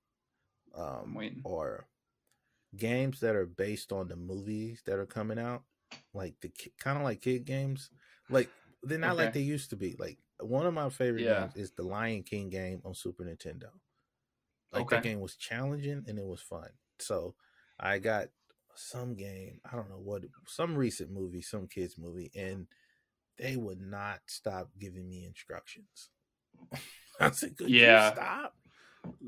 Um, 0.74 1.16
or 1.44 1.86
games 2.76 3.20
that 3.20 3.34
are 3.36 3.46
based 3.46 3.92
on 3.92 4.08
the 4.08 4.16
movies 4.16 4.82
that 4.86 4.98
are 4.98 5.06
coming 5.06 5.38
out, 5.38 5.62
like 6.14 6.34
the 6.40 6.50
kind 6.78 6.98
of 6.98 7.04
like 7.04 7.20
kid 7.20 7.44
games. 7.44 7.90
Like 8.28 8.50
they're 8.82 8.98
not 8.98 9.16
like 9.16 9.32
they 9.32 9.40
used 9.40 9.70
to 9.70 9.76
be. 9.76 9.96
Like 9.98 10.18
one 10.40 10.66
of 10.66 10.74
my 10.74 10.88
favorite 10.90 11.22
Yeah. 11.22 11.42
games 11.42 11.56
is 11.56 11.72
the 11.72 11.82
Lion 11.82 12.22
King 12.22 12.50
game 12.50 12.80
on 12.84 12.94
Super 12.94 13.24
Nintendo. 13.24 13.70
Like 14.72 14.88
that 14.90 14.98
Okay. 14.98 15.02
game 15.02 15.20
was 15.20 15.36
challenging 15.36 16.04
and 16.06 16.18
it 16.18 16.24
was 16.26 16.40
fun. 16.40 16.70
So 16.98 17.34
I 17.78 17.98
got 17.98 18.28
some 18.74 19.14
game. 19.14 19.60
I 19.70 19.76
don't 19.76 19.90
know 19.90 20.00
what 20.02 20.22
some 20.46 20.76
recent 20.76 21.10
movie, 21.10 21.42
some 21.42 21.66
kids 21.66 21.96
movie, 21.98 22.30
and 22.36 22.66
they 23.38 23.56
would 23.56 23.80
not 23.80 24.20
stop 24.26 24.70
giving 24.78 25.08
me 25.08 25.26
instructions. 25.26 26.10
I 27.20 27.30
said, 27.30 27.56
"Could 27.56 27.68
Yeah. 27.68 27.80
you 27.80 27.98
stop? 27.98 28.56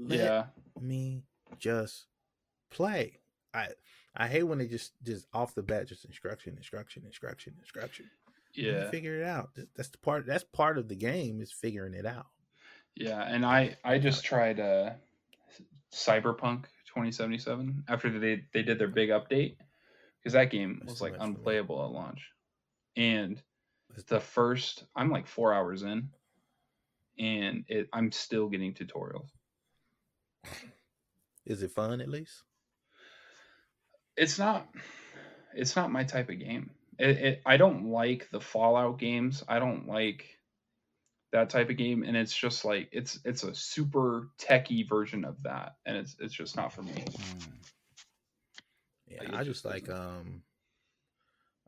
Let 0.07 0.19
Yeah, 0.19 0.45
me 0.81 1.25
just 1.59 2.07
play. 2.71 3.21
I 3.55 3.69
I 4.17 4.29
hate 4.29 4.45
when 4.45 4.59
they 4.59 4.67
just 4.67 4.93
just 5.03 5.27
off 5.33 5.55
the 5.55 5.63
bat 5.63 5.89
just 5.89 6.05
instruction, 6.05 6.57
instruction, 6.57 7.05
instruction, 7.07 7.55
instruction. 7.61 8.11
Yeah, 8.55 8.91
figure 8.91 9.21
it 9.21 9.27
out. 9.27 9.51
That's 9.77 9.91
the 9.91 9.99
part. 9.99 10.27
That's 10.27 10.45
part 10.45 10.79
of 10.79 10.89
the 10.89 10.97
game 10.97 11.41
is 11.41 11.53
figuring 11.53 11.95
it 11.95 12.07
out. 12.07 12.27
yeah, 12.95 13.23
and 13.23 13.45
I 13.45 13.77
I 13.85 13.99
just 13.99 14.25
tried 14.25 14.61
uh, 14.61 14.91
Cyberpunk 15.93 16.65
2077 16.87 17.85
after 17.89 18.19
they 18.19 18.45
they 18.53 18.63
did 18.63 18.79
their 18.79 18.89
big 18.89 19.11
update 19.11 19.57
because 20.19 20.35
that 20.35 20.51
game 20.51 20.83
was 20.85 21.01
like 21.01 21.13
much 21.13 21.21
for 21.21 21.27
me. 21.27 21.35
unplayable 21.35 21.85
at 21.85 21.91
launch, 21.91 22.21
and 22.97 23.41
the 24.09 24.21
first 24.21 24.85
I'm 24.97 25.11
like 25.11 25.27
four 25.27 25.53
hours 25.53 25.83
in, 25.83 26.11
and 27.19 27.65
it 27.69 27.89
I'm 27.93 28.13
still 28.13 28.49
getting 28.49 28.75
tutorials. 28.75 29.29
Is 31.45 31.63
it 31.63 31.73
fun 31.73 32.01
at 32.01 32.09
least? 32.09 32.45
it's 34.17 34.39
not 34.39 34.69
it's 35.55 35.77
not 35.77 35.91
my 35.91 36.05
type 36.05 36.29
of 36.29 36.39
game 36.39 36.71
it, 36.99 37.11
it 37.19 37.43
i 37.47 37.57
don't 37.57 37.87
like 37.87 38.29
the 38.31 38.41
fallout 38.41 38.99
games 38.99 39.43
i 39.49 39.59
don't 39.59 39.87
like 39.87 40.39
that 41.33 41.49
type 41.51 41.71
of 41.71 41.77
game 41.77 42.03
and 42.03 42.17
it's 42.17 42.37
just 42.37 42.65
like 42.65 42.89
it's 42.93 43.19
it's 43.25 43.43
a 43.43 43.55
super 43.55 44.29
techy 44.39 44.83
version 44.83 45.25
of 45.25 45.43
that 45.43 45.77
and 45.87 45.97
it's 45.97 46.15
it's 46.21 46.35
just 46.35 46.57
not 46.57 46.73
for 46.73 46.83
me 46.83 47.05
Yeah, 49.09 49.19
Like, 49.21 49.35
I 49.35 49.39
just 49.39 49.47
just 49.47 49.65
like 49.65 49.89
um, 49.89 50.43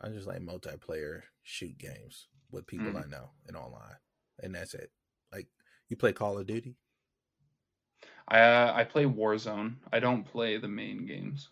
I 0.01 0.09
just 0.09 0.27
like 0.27 0.41
multiplayer 0.41 1.23
shoot 1.43 1.77
games 1.79 2.29
with 2.51 2.67
people 2.67 2.87
Mm. 2.93 3.05
I 3.05 3.09
know 3.09 3.31
and 3.49 3.57
online, 3.57 3.97
and 4.43 4.55
that's 4.55 4.75
it. 4.75 4.91
Like 5.33 5.49
you 5.89 5.97
play 5.97 6.13
Call 6.13 6.39
of 6.39 6.47
Duty. 6.47 6.77
i 8.29 8.41
uh, 8.41 8.73
i 8.75 8.85
play 8.85 9.05
warzone 9.05 9.75
i 9.93 9.99
don't 10.01 10.25
play 10.25 10.57
the 10.57 10.69
main 10.69 11.07
games 11.07 11.49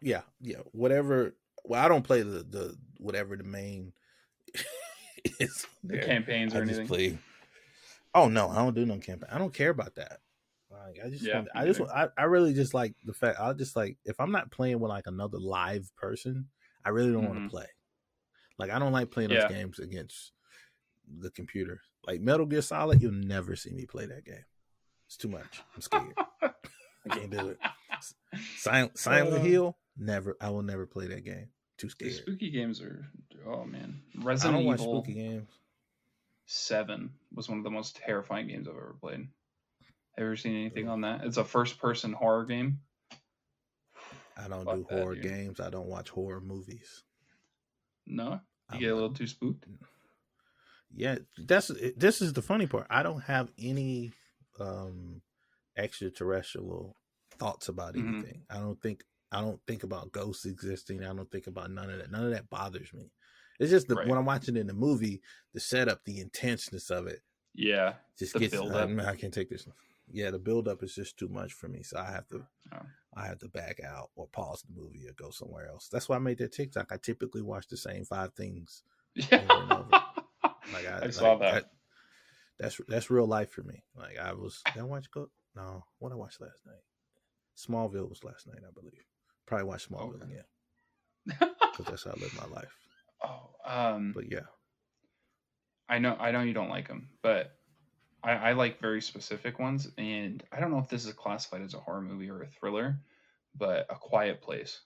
Yeah, 0.00 0.22
yeah, 0.40 0.58
whatever. 0.72 1.34
Well, 1.64 1.82
I 1.82 1.88
don't 1.88 2.02
play 2.02 2.22
the 2.22 2.42
the 2.42 2.76
whatever 2.98 3.36
the 3.36 3.44
main 3.44 3.92
is. 5.40 5.66
the 5.84 5.98
campaigns 5.98 6.54
or 6.54 6.62
I 6.62 6.66
just 6.66 6.80
anything 6.80 6.86
play. 6.88 7.18
Oh 8.14 8.28
no, 8.28 8.48
I 8.48 8.56
don't 8.56 8.74
do 8.74 8.84
no 8.86 8.98
campaign. 8.98 9.28
I 9.32 9.38
don't 9.38 9.54
care 9.54 9.70
about 9.70 9.94
that. 9.96 10.18
Like 10.70 10.98
I 11.04 11.08
just, 11.10 11.22
Yeah, 11.24 11.36
want, 11.36 11.48
I 11.54 11.64
just, 11.66 11.80
want- 11.80 11.92
I, 11.92 12.08
I 12.16 12.24
really 12.24 12.54
just 12.54 12.74
like 12.74 12.94
the 13.04 13.12
fact. 13.14 13.38
I 13.40 13.52
just 13.52 13.76
like 13.76 13.96
if 14.04 14.18
I'm 14.20 14.32
not 14.32 14.50
playing 14.50 14.80
with 14.80 14.88
like 14.90 15.06
another 15.06 15.38
live 15.38 15.90
person, 15.96 16.48
I 16.84 16.90
really 16.90 17.12
don't 17.12 17.26
want 17.28 17.38
Mhm. 17.40 17.44
to 17.44 17.50
play. 17.50 17.66
Like 18.58 18.70
I 18.70 18.78
don't 18.78 18.92
like 18.92 19.10
playing 19.10 19.30
Yeah. 19.30 19.42
those 19.42 19.50
games 19.52 19.78
against 19.78 20.32
the 21.18 21.30
computer. 21.30 21.80
Like 22.06 22.20
Metal 22.20 22.46
Gear 22.46 22.62
Solid, 22.62 23.00
you'll 23.00 23.12
never 23.12 23.54
see 23.54 23.72
me 23.72 23.86
play 23.86 24.06
that 24.06 24.24
game. 24.24 24.44
It's 25.06 25.16
too 25.16 25.28
much. 25.28 25.62
I'm 25.74 25.80
scared. 25.82 26.14
I 26.42 27.08
can't 27.08 27.30
do 27.30 27.48
it. 27.50 27.58
Silent, 28.56 28.98
Silent 28.98 29.34
Uh, 29.34 29.40
Hill, 29.40 29.78
never. 29.96 30.36
I 30.40 30.50
will 30.50 30.62
never 30.62 30.86
play 30.86 31.06
that 31.08 31.24
game. 31.24 31.48
Too 31.82 31.88
scared. 31.88 32.12
spooky 32.14 32.50
games 32.50 32.80
are 32.80 33.04
oh 33.44 33.64
man 33.64 34.00
I 34.16 34.24
resident 34.24 34.58
don't 34.58 34.66
watch 34.66 34.80
evil 34.80 35.02
spooky 35.02 35.14
games. 35.18 35.48
7 36.46 37.10
was 37.34 37.48
one 37.48 37.58
of 37.58 37.64
the 37.64 37.70
most 37.70 37.96
terrifying 37.96 38.46
games 38.46 38.68
i've 38.68 38.74
ever 38.76 38.94
played 39.00 39.20
have 39.20 40.18
you 40.18 40.24
ever 40.24 40.36
seen 40.36 40.54
anything 40.54 40.88
on 40.88 41.00
that 41.00 41.24
it's 41.24 41.38
a 41.38 41.44
first 41.44 41.78
person 41.80 42.12
horror 42.12 42.44
game 42.44 42.78
I 44.36 44.48
don't 44.48 44.64
Fuck 44.64 44.76
do 44.76 44.86
that, 44.90 44.98
horror 44.98 45.14
dude. 45.14 45.24
games. 45.24 45.60
I 45.60 45.68
don't 45.70 45.88
watch 45.88 46.08
horror 46.08 46.40
movies. 46.40 47.02
no 48.06 48.30
you 48.32 48.40
I'm 48.70 48.78
get 48.80 48.90
a 48.90 48.94
little 48.94 49.12
too 49.12 49.26
spooked 49.26 49.66
Yeah, 50.94 51.18
that's 51.46 51.70
this 51.96 52.22
is 52.22 52.32
the 52.32 52.42
funny 52.42 52.66
part. 52.66 52.86
I 52.90 53.02
don't 53.02 53.22
have 53.22 53.50
any 53.58 54.12
um 54.60 55.20
extraterrestrial 55.76 56.96
thoughts 57.38 57.68
about 57.68 57.94
Mhm. 57.94 58.08
anything. 58.18 58.42
I 58.50 58.58
don't 58.58 58.80
think 58.80 59.04
I 59.32 59.40
don't 59.40 59.60
think 59.66 59.82
about 59.82 60.12
ghosts 60.12 60.44
existing. 60.44 61.02
I 61.02 61.12
don't 61.14 61.30
think 61.30 61.46
about 61.46 61.70
none 61.70 61.90
of 61.90 61.98
that. 61.98 62.10
None 62.10 62.24
of 62.24 62.30
that 62.32 62.50
bothers 62.50 62.92
me. 62.92 63.10
It's 63.58 63.70
just 63.70 63.88
the, 63.88 63.94
Right. 63.96 64.06
when 64.08 64.18
I'm 64.18 64.24
watching 64.26 64.56
in 64.56 64.66
the 64.66 64.72
movie, 64.74 65.20
the 65.54 65.60
setup, 65.60 66.04
the 66.04 66.20
intenseness 66.20 66.90
of 66.90 67.06
it 67.06 67.20
yeah 67.54 67.94
just 68.18 68.34
gets. 68.34 68.54
I, 68.54 68.86
I 69.06 69.16
can't 69.16 69.34
take 69.34 69.50
this. 69.50 69.66
Yeah, 70.10 70.30
the 70.30 70.38
build 70.38 70.68
up 70.68 70.82
is 70.82 70.94
just 70.94 71.18
too 71.18 71.28
much 71.28 71.52
for 71.52 71.68
me. 71.68 71.82
So 71.82 71.98
I 71.98 72.10
have 72.10 72.28
to. 72.28 72.44
Oh. 72.74 72.78
I 73.14 73.26
have 73.26 73.38
to 73.40 73.48
back 73.48 73.78
out 73.86 74.10
or 74.16 74.26
pause 74.28 74.62
the 74.62 74.80
movie 74.80 75.06
or 75.06 75.12
go 75.12 75.30
somewhere 75.30 75.68
else. 75.68 75.88
That's 75.92 76.08
why 76.08 76.16
I 76.16 76.18
made 76.18 76.38
that 76.38 76.52
TikTok. 76.52 76.90
I 76.90 76.96
typically 76.96 77.42
watch 77.42 77.68
the 77.68 77.76
same 77.76 78.04
five 78.06 78.32
things 78.34 78.84
Yeah. 79.14 79.42
Over 79.50 79.62
and 79.62 79.72
over. 79.72 79.88
Like 80.72 80.88
I, 80.88 81.06
I 81.06 81.10
saw 81.10 81.32
like, 81.32 81.40
that. 81.40 81.64
That's 82.58 82.80
that's 82.88 83.10
real 83.10 83.26
life 83.26 83.50
for 83.50 83.62
me. 83.62 83.82
Like 83.96 84.18
I 84.18 84.32
was. 84.32 84.62
Did 84.72 84.80
I 84.80 84.84
watch 84.84 85.10
go? 85.10 85.28
No, 85.54 85.84
what 85.98 86.12
I 86.12 86.14
watched 86.14 86.40
last 86.40 86.60
night. 86.64 86.76
Smallville 87.56 88.08
was 88.08 88.24
last 88.24 88.46
night, 88.46 88.62
I 88.66 88.72
believe. 88.72 89.04
Probably 89.52 89.68
watch 89.68 89.86
Smallville 89.86 90.22
Okay. 90.22 90.32
again 90.32 90.44
because 91.76 91.84
that's 91.86 92.04
how 92.04 92.12
I 92.12 92.14
live 92.14 92.34
my 92.34 92.46
life. 92.56 92.74
oh, 93.22 93.50
um, 93.66 94.12
But 94.14 94.32
yeah, 94.32 94.46
I 95.90 95.98
know, 95.98 96.16
I 96.18 96.30
know 96.30 96.40
you 96.40 96.54
don't 96.54 96.70
like 96.70 96.88
them, 96.88 97.10
but 97.20 97.58
I, 98.22 98.32
I 98.32 98.52
like 98.54 98.80
very 98.80 99.02
specific 99.02 99.58
ones, 99.58 99.90
and 99.98 100.42
I 100.50 100.58
don't 100.58 100.70
know 100.70 100.78
if 100.78 100.88
this 100.88 101.04
is 101.04 101.12
classified 101.12 101.60
as 101.60 101.74
a 101.74 101.80
horror 101.80 102.00
movie 102.00 102.30
or 102.30 102.40
a 102.40 102.46
thriller, 102.46 102.98
but 103.54 103.84
A 103.90 103.94
Quiet 103.96 104.40
Place. 104.40 104.80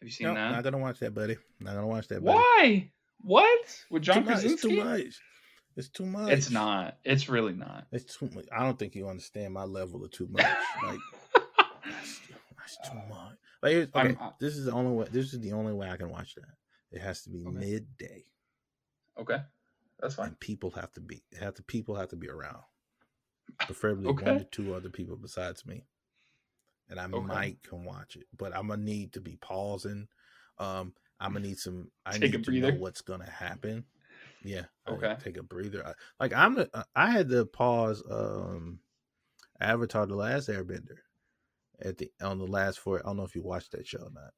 Have 0.00 0.06
you 0.08 0.10
seen 0.10 0.28
no, 0.28 0.34
that? 0.34 0.50
not 0.52 0.64
gonna 0.64 0.78
watch 0.78 1.00
that, 1.00 1.12
buddy. 1.12 1.36
Not 1.60 1.74
gonna 1.74 1.86
watch 1.86 2.08
that. 2.08 2.24
Buddy. 2.24 2.38
Why? 2.38 2.90
What? 3.20 3.84
With 3.90 4.02
John 4.02 4.24
Too 4.24 4.30
much. 4.30 4.44
It's 4.44 4.62
too 4.62 4.82
much. 4.82 5.20
It's 5.76 5.88
too 5.90 6.06
much. 6.06 6.30
It's 6.32 6.50
not. 6.50 6.96
It's 7.04 7.28
really 7.28 7.52
not. 7.52 7.86
It's 7.92 8.16
too 8.16 8.30
much. 8.32 8.46
I 8.50 8.62
don't 8.62 8.78
think 8.78 8.94
you 8.94 9.08
understand 9.10 9.52
my 9.52 9.64
level 9.64 10.02
of 10.06 10.10
too 10.10 10.26
much. 10.32 10.46
Like 10.82 11.00
that's, 12.78 12.88
too 12.90 12.96
much. 13.08 13.36
Like 13.62 13.94
okay, 13.94 14.16
I- 14.20 14.32
this 14.40 14.56
is 14.56 14.66
the 14.66 14.72
only 14.72 14.92
way. 14.92 15.06
This 15.10 15.32
is 15.32 15.40
the 15.40 15.52
only 15.52 15.72
way 15.72 15.88
I 15.88 15.96
can 15.96 16.10
watch 16.10 16.34
that. 16.34 16.44
It 16.90 17.00
has 17.00 17.22
to 17.22 17.30
be 17.30 17.44
Okay. 17.46 17.56
midday. 17.56 18.24
okay, 19.18 19.42
that's 20.00 20.14
fine. 20.14 20.28
and 20.28 20.40
people 20.40 20.70
have 20.70 20.92
to 20.92 21.00
be 21.00 21.22
have 21.38 21.54
to 21.54 21.62
people 21.62 21.94
have 21.96 22.08
to 22.10 22.16
be 22.16 22.28
around 22.28 22.62
preferably 23.66 24.08
Okay. 24.08 24.24
one 24.26 24.38
to 24.38 24.44
two 24.44 24.74
other 24.74 24.88
people 24.90 25.16
besides 25.16 25.64
me 25.66 25.84
and 26.90 26.98
i 27.00 27.06
might 27.06 27.62
can 27.62 27.84
watch 27.84 28.16
it 28.16 28.24
but 28.36 28.54
i'm 28.54 28.68
gonna 28.68 28.82
need 28.82 29.12
to 29.12 29.20
be 29.20 29.36
pausing 29.36 30.06
um 30.58 30.92
i'm 31.20 31.32
gonna 31.32 31.46
need 31.46 31.58
some 31.58 31.90
i 32.04 32.12
Take 32.12 32.32
need 32.32 32.44
to 32.44 32.50
know 32.52 32.70
what's 32.78 33.00
gonna 33.02 33.28
happen 33.30 33.84
yeah 34.42 34.64
Okay. 34.88 35.16
take 35.22 35.36
a 35.38 35.42
breather 35.42 35.86
I, 35.86 35.92
like 36.20 36.32
i'm 36.34 36.58
a- 36.58 36.84
i 36.94 37.10
had 37.10 37.28
to 37.30 37.44
pause 37.46 38.02
um 38.10 38.80
avatar 39.60 40.06
the 40.06 40.16
last 40.16 40.48
airbender 40.48 40.98
at 41.82 41.98
the 41.98 42.10
on 42.22 42.38
the 42.38 42.46
last 42.46 42.78
four 42.78 42.98
i 43.00 43.02
don't 43.02 43.16
know 43.16 43.24
if 43.24 43.34
you 43.34 43.42
watched 43.42 43.72
that 43.72 43.86
show 43.86 43.98
or 43.98 44.10
not 44.12 44.32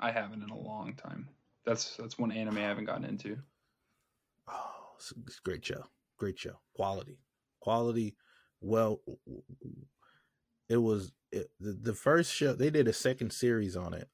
I 0.00 0.10
haven't 0.10 0.42
in 0.42 0.50
a 0.50 0.58
long 0.58 0.94
time. 0.94 1.28
That's 1.64 1.96
that's 1.96 2.18
one 2.18 2.32
anime 2.32 2.58
I 2.58 2.62
haven't 2.62 2.86
gotten 2.86 3.04
into. 3.04 3.38
Oh, 4.48 4.72
it's, 4.96 5.12
it's 5.26 5.38
a 5.38 5.42
great 5.48 5.64
show. 5.64 5.84
Great 6.18 6.38
show. 6.38 6.58
Quality. 6.74 7.20
Quality. 7.60 8.16
Well, 8.60 9.00
it 10.68 10.78
was 10.78 11.12
it, 11.30 11.50
the, 11.60 11.72
the 11.72 11.94
first 11.94 12.32
show. 12.32 12.52
They 12.54 12.70
did 12.70 12.88
a 12.88 12.92
second 12.92 13.32
series 13.32 13.76
on 13.76 13.94
it. 13.94 14.08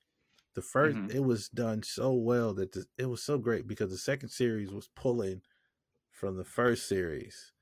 The 0.54 0.60
1st 0.60 0.96
Mhm. 0.96 1.14
it 1.14 1.24
was 1.24 1.48
done 1.48 1.82
so 1.82 2.12
well 2.12 2.52
that 2.54 2.72
the, 2.72 2.84
it 2.98 3.06
was 3.06 3.22
so 3.22 3.38
great 3.38 3.66
because 3.66 3.90
the 3.90 3.96
second 3.98 4.28
series 4.28 4.70
was 4.70 4.88
pulling 4.94 5.40
from 6.10 6.36
the 6.36 6.44
first 6.44 6.86
series 6.88 7.52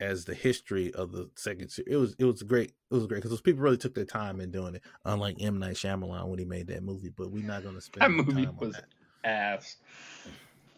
as 0.00 0.24
the 0.24 0.34
history 0.34 0.92
of 0.94 1.12
the 1.12 1.30
second 1.36 1.68
series. 1.70 1.92
It 1.92 1.96
was 1.96 2.16
it 2.18 2.24
was 2.24 2.42
great. 2.42 2.72
It 2.90 2.94
was 2.94 3.06
great 3.06 3.18
because 3.18 3.30
those 3.30 3.40
people 3.40 3.62
really 3.62 3.76
took 3.76 3.94
their 3.94 4.04
time 4.04 4.40
in 4.40 4.50
doing 4.50 4.74
it. 4.74 4.82
Unlike 5.04 5.36
M 5.40 5.58
Night 5.58 5.76
Shyamalan 5.76 6.26
when 6.28 6.38
he 6.38 6.44
made 6.44 6.66
that 6.68 6.82
movie, 6.82 7.10
but 7.16 7.30
we're 7.30 7.44
not 7.44 7.62
going 7.62 7.74
to 7.76 7.80
spend 7.80 8.02
That 8.02 8.10
movie 8.10 8.44
time 8.44 8.56
on 8.60 8.66
was 8.68 8.74
that. 8.74 8.86
ass. 9.24 9.76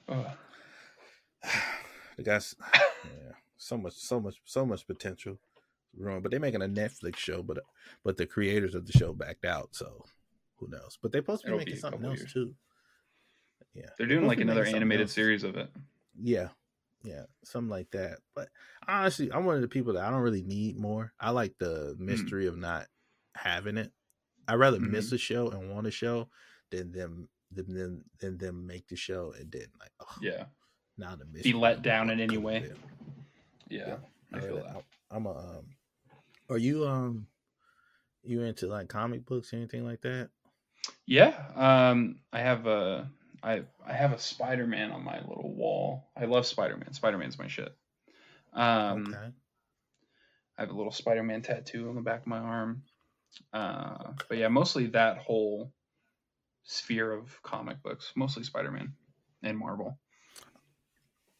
Ugh. 0.09 0.27
the 2.17 2.23
guys 2.23 2.55
yeah 3.05 3.33
so 3.57 3.77
much 3.79 3.95
so 3.95 4.21
much 4.21 4.37
so 4.45 4.67
much 4.67 4.87
potential 4.87 5.39
ruined 5.97 6.23
but 6.23 6.31
they're 6.31 6.41
making 6.41 6.63
a 6.63 6.69
netflix 6.69 7.17
show 7.17 7.43
but 7.43 7.59
but 8.05 8.17
the 8.17 8.27
creators 8.27 8.75
of 8.75 8.87
the 8.87 8.93
show 8.93 9.13
backed 9.13 9.45
out 9.45 9.69
so 9.73 10.05
who 10.57 10.69
knows 10.69 10.99
but 11.01 11.13
they're 11.13 11.23
supposed 11.23 11.43
to 11.43 11.47
be 11.47 11.49
It'll 11.53 11.59
making 11.59 11.75
be 11.75 11.81
something 11.81 12.05
else 12.05 12.19
years. 12.19 12.33
too 12.33 12.55
yeah 13.75 13.87
They're 13.97 14.07
doing 14.07 14.27
like 14.27 14.41
another 14.41 14.65
animated 14.67 15.07
else. 15.07 15.13
series 15.13 15.43
of 15.45 15.57
it. 15.57 15.71
yeah 16.21 16.49
yeah 17.03 17.23
something 17.45 17.71
like 17.71 17.91
that 17.93 18.19
but 18.35 18.49
honestly 18.87 19.31
i'm 19.33 19.45
one 19.45 19.55
of 19.57 19.63
the 19.63 19.69
people 19.69 19.95
that 19.95 20.05
i 20.05 20.11
don't 20.11 20.21
really 20.21 20.43
need 20.43 20.77
more 20.77 21.13
i 21.19 21.31
like 21.31 21.55
the 21.59 21.95
Hmm. 21.97 22.05
mystery 22.07 22.47
of 22.47 22.57
not 22.59 22.87
having 23.35 23.77
it 23.79 23.91
i'd 24.49 24.55
rather 24.57 24.79
Mm-hmm. 24.79 24.93
miss 24.93 25.13
a 25.13 25.19
show 25.19 25.49
and 25.49 25.71
want 25.73 25.87
a 25.87 25.91
show 25.91 26.29
than 26.71 26.93
them 26.93 27.29
than 27.53 27.73
them 27.75 28.05
than 28.21 28.39
them 28.39 28.67
make 28.67 28.87
the 28.89 28.97
show 28.97 29.33
and 29.39 29.51
then 29.51 29.67
like 29.81 29.93
oh 30.01 30.17
Yeah. 30.21 30.45
now 30.99 31.17
the 31.17 31.25
Be 31.43 31.53
let 31.53 31.83
down 31.83 32.11
in 32.11 32.21
any 32.21 32.37
way. 32.39 32.61
been. 32.61 32.77
Yeah. 33.69 33.97
I 34.33 34.37
I 34.37 34.41
feel 34.41 34.57
that. 34.57 34.67
I'm- 34.67 34.83
I'm 35.13 35.27
a. 35.27 35.31
Um, 35.31 35.65
are 36.49 36.59
you 36.59 36.87
um, 36.87 37.27
you 38.23 38.43
into 38.43 38.67
like 38.69 38.89
comic 38.89 39.25
books 39.27 39.53
or 39.53 39.57
anything 39.57 39.85
like 39.85 40.03
that? 40.03 40.31
Yeah. 41.07 41.35
Um 41.57 42.21
I 42.33 42.39
have 42.41 42.67
a 42.67 43.11
I 43.43 43.63
I 43.87 43.93
have 43.93 44.13
a 44.13 44.19
Spider 44.19 44.67
Man 44.67 44.91
on 44.93 45.05
my 45.05 45.19
little 45.21 45.55
wall. 45.55 46.11
I 46.17 46.25
love 46.27 46.47
Spider 46.47 46.77
Man. 46.77 46.93
Spider 46.93 47.19
Man's 47.19 47.39
my 47.39 47.49
shit. 47.49 47.75
Um 48.53 49.07
okay. 49.09 49.33
I 50.59 50.63
have 50.63 50.71
a 50.71 50.77
little 50.77 50.93
Spider 50.93 51.23
Man 51.23 51.43
tattoo 51.43 51.89
on 51.89 51.95
the 51.95 52.03
back 52.03 52.21
of 52.23 52.27
my 52.27 52.39
arm. 52.39 52.83
Uh 53.53 54.13
but 54.29 54.39
yeah, 54.39 54.49
mostly 54.49 54.87
that 54.89 55.19
whole 55.19 55.73
sphere 56.65 57.13
of 57.13 57.43
comic 57.43 57.83
books. 57.83 58.13
Mostly 58.17 58.45
Spider 58.45 58.71
Man. 58.71 58.93
and 59.43 59.57
Marvel. 59.59 59.99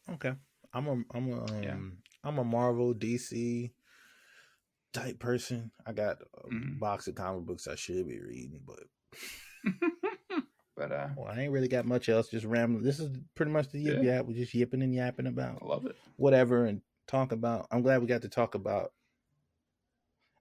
Okay. 0.09 0.33
I'm 0.73 0.87
a 0.87 1.03
I'm 1.13 1.31
a 1.31 1.43
um, 1.43 1.63
Yeah. 1.63 1.77
I'm 2.23 2.37
a 2.39 2.43
Marvel 2.43 2.93
DC 2.93 3.71
type 4.93 5.19
person. 5.19 5.71
I 5.85 5.93
got 5.93 6.17
a 6.21 6.47
Mhm. 6.49 6.79
box 6.79 7.07
of 7.07 7.15
comic 7.15 7.45
books 7.45 7.67
I 7.67 7.75
should 7.75 8.07
be 8.07 8.19
reading, 8.19 8.61
but 8.65 8.83
but 10.81 10.91
uh, 10.91 11.07
well, 11.15 11.27
I 11.31 11.41
ain't 11.41 11.51
really 11.51 11.67
got 11.67 11.85
much 11.85 12.09
else. 12.09 12.27
Just 12.29 12.45
rambling. 12.45 12.83
This 12.83 12.99
is 12.99 13.09
pretty 13.35 13.51
much 13.51 13.69
the 13.69 13.79
yip 13.79 13.97
Yeah. 14.01 14.15
yap. 14.17 14.25
We're 14.25 14.33
just 14.37 14.53
yipping 14.53 14.81
and 14.81 14.93
yapping 14.95 15.27
about 15.27 15.59
I 15.61 15.65
love 15.65 15.85
it. 15.85 15.95
whatever 16.17 16.65
and 16.65 16.81
talk 17.07 17.31
about. 17.31 17.67
I'm 17.71 17.81
glad 17.83 18.01
we 18.01 18.07
got 18.07 18.23
to 18.23 18.29
talk 18.29 18.55
about. 18.55 18.91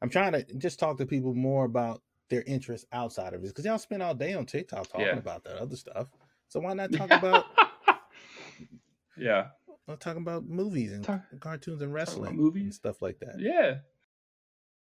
I'm 0.01 0.09
trying 0.09 0.33
to 0.33 0.43
just 0.55 0.79
talk 0.79 0.97
to 0.99 1.05
people 1.07 1.35
more 1.35 1.67
about 1.67 2.01
their 2.31 2.43
interests 2.43 2.87
outside 2.93 3.35
of 3.35 3.43
this 3.43 3.51
because 3.51 3.67
y'all 3.67 3.77
spend 3.79 4.03
all 4.03 4.15
day 4.15 4.33
on 4.33 4.47
TikTok 4.47 4.89
talking 4.89 5.07
Yeah. 5.07 5.17
about 5.19 5.45
that 5.45 5.57
other 5.61 5.77
stuff. 5.77 6.07
So 6.49 6.61
why 6.61 6.73
not 6.73 6.91
talk 6.93 7.11
about 7.19 7.45
yeah, 9.17 9.49
talking 9.99 10.23
about 10.23 10.45
movies 10.47 10.93
and 10.93 11.05
Talk- 11.05 11.23
cartoons 11.41 11.83
and 11.83 11.93
wrestling, 11.93 12.37
movies. 12.37 12.63
and 12.63 12.75
stuff 12.75 13.03
like 13.03 13.19
that? 13.21 13.35
yeah, 13.39 13.79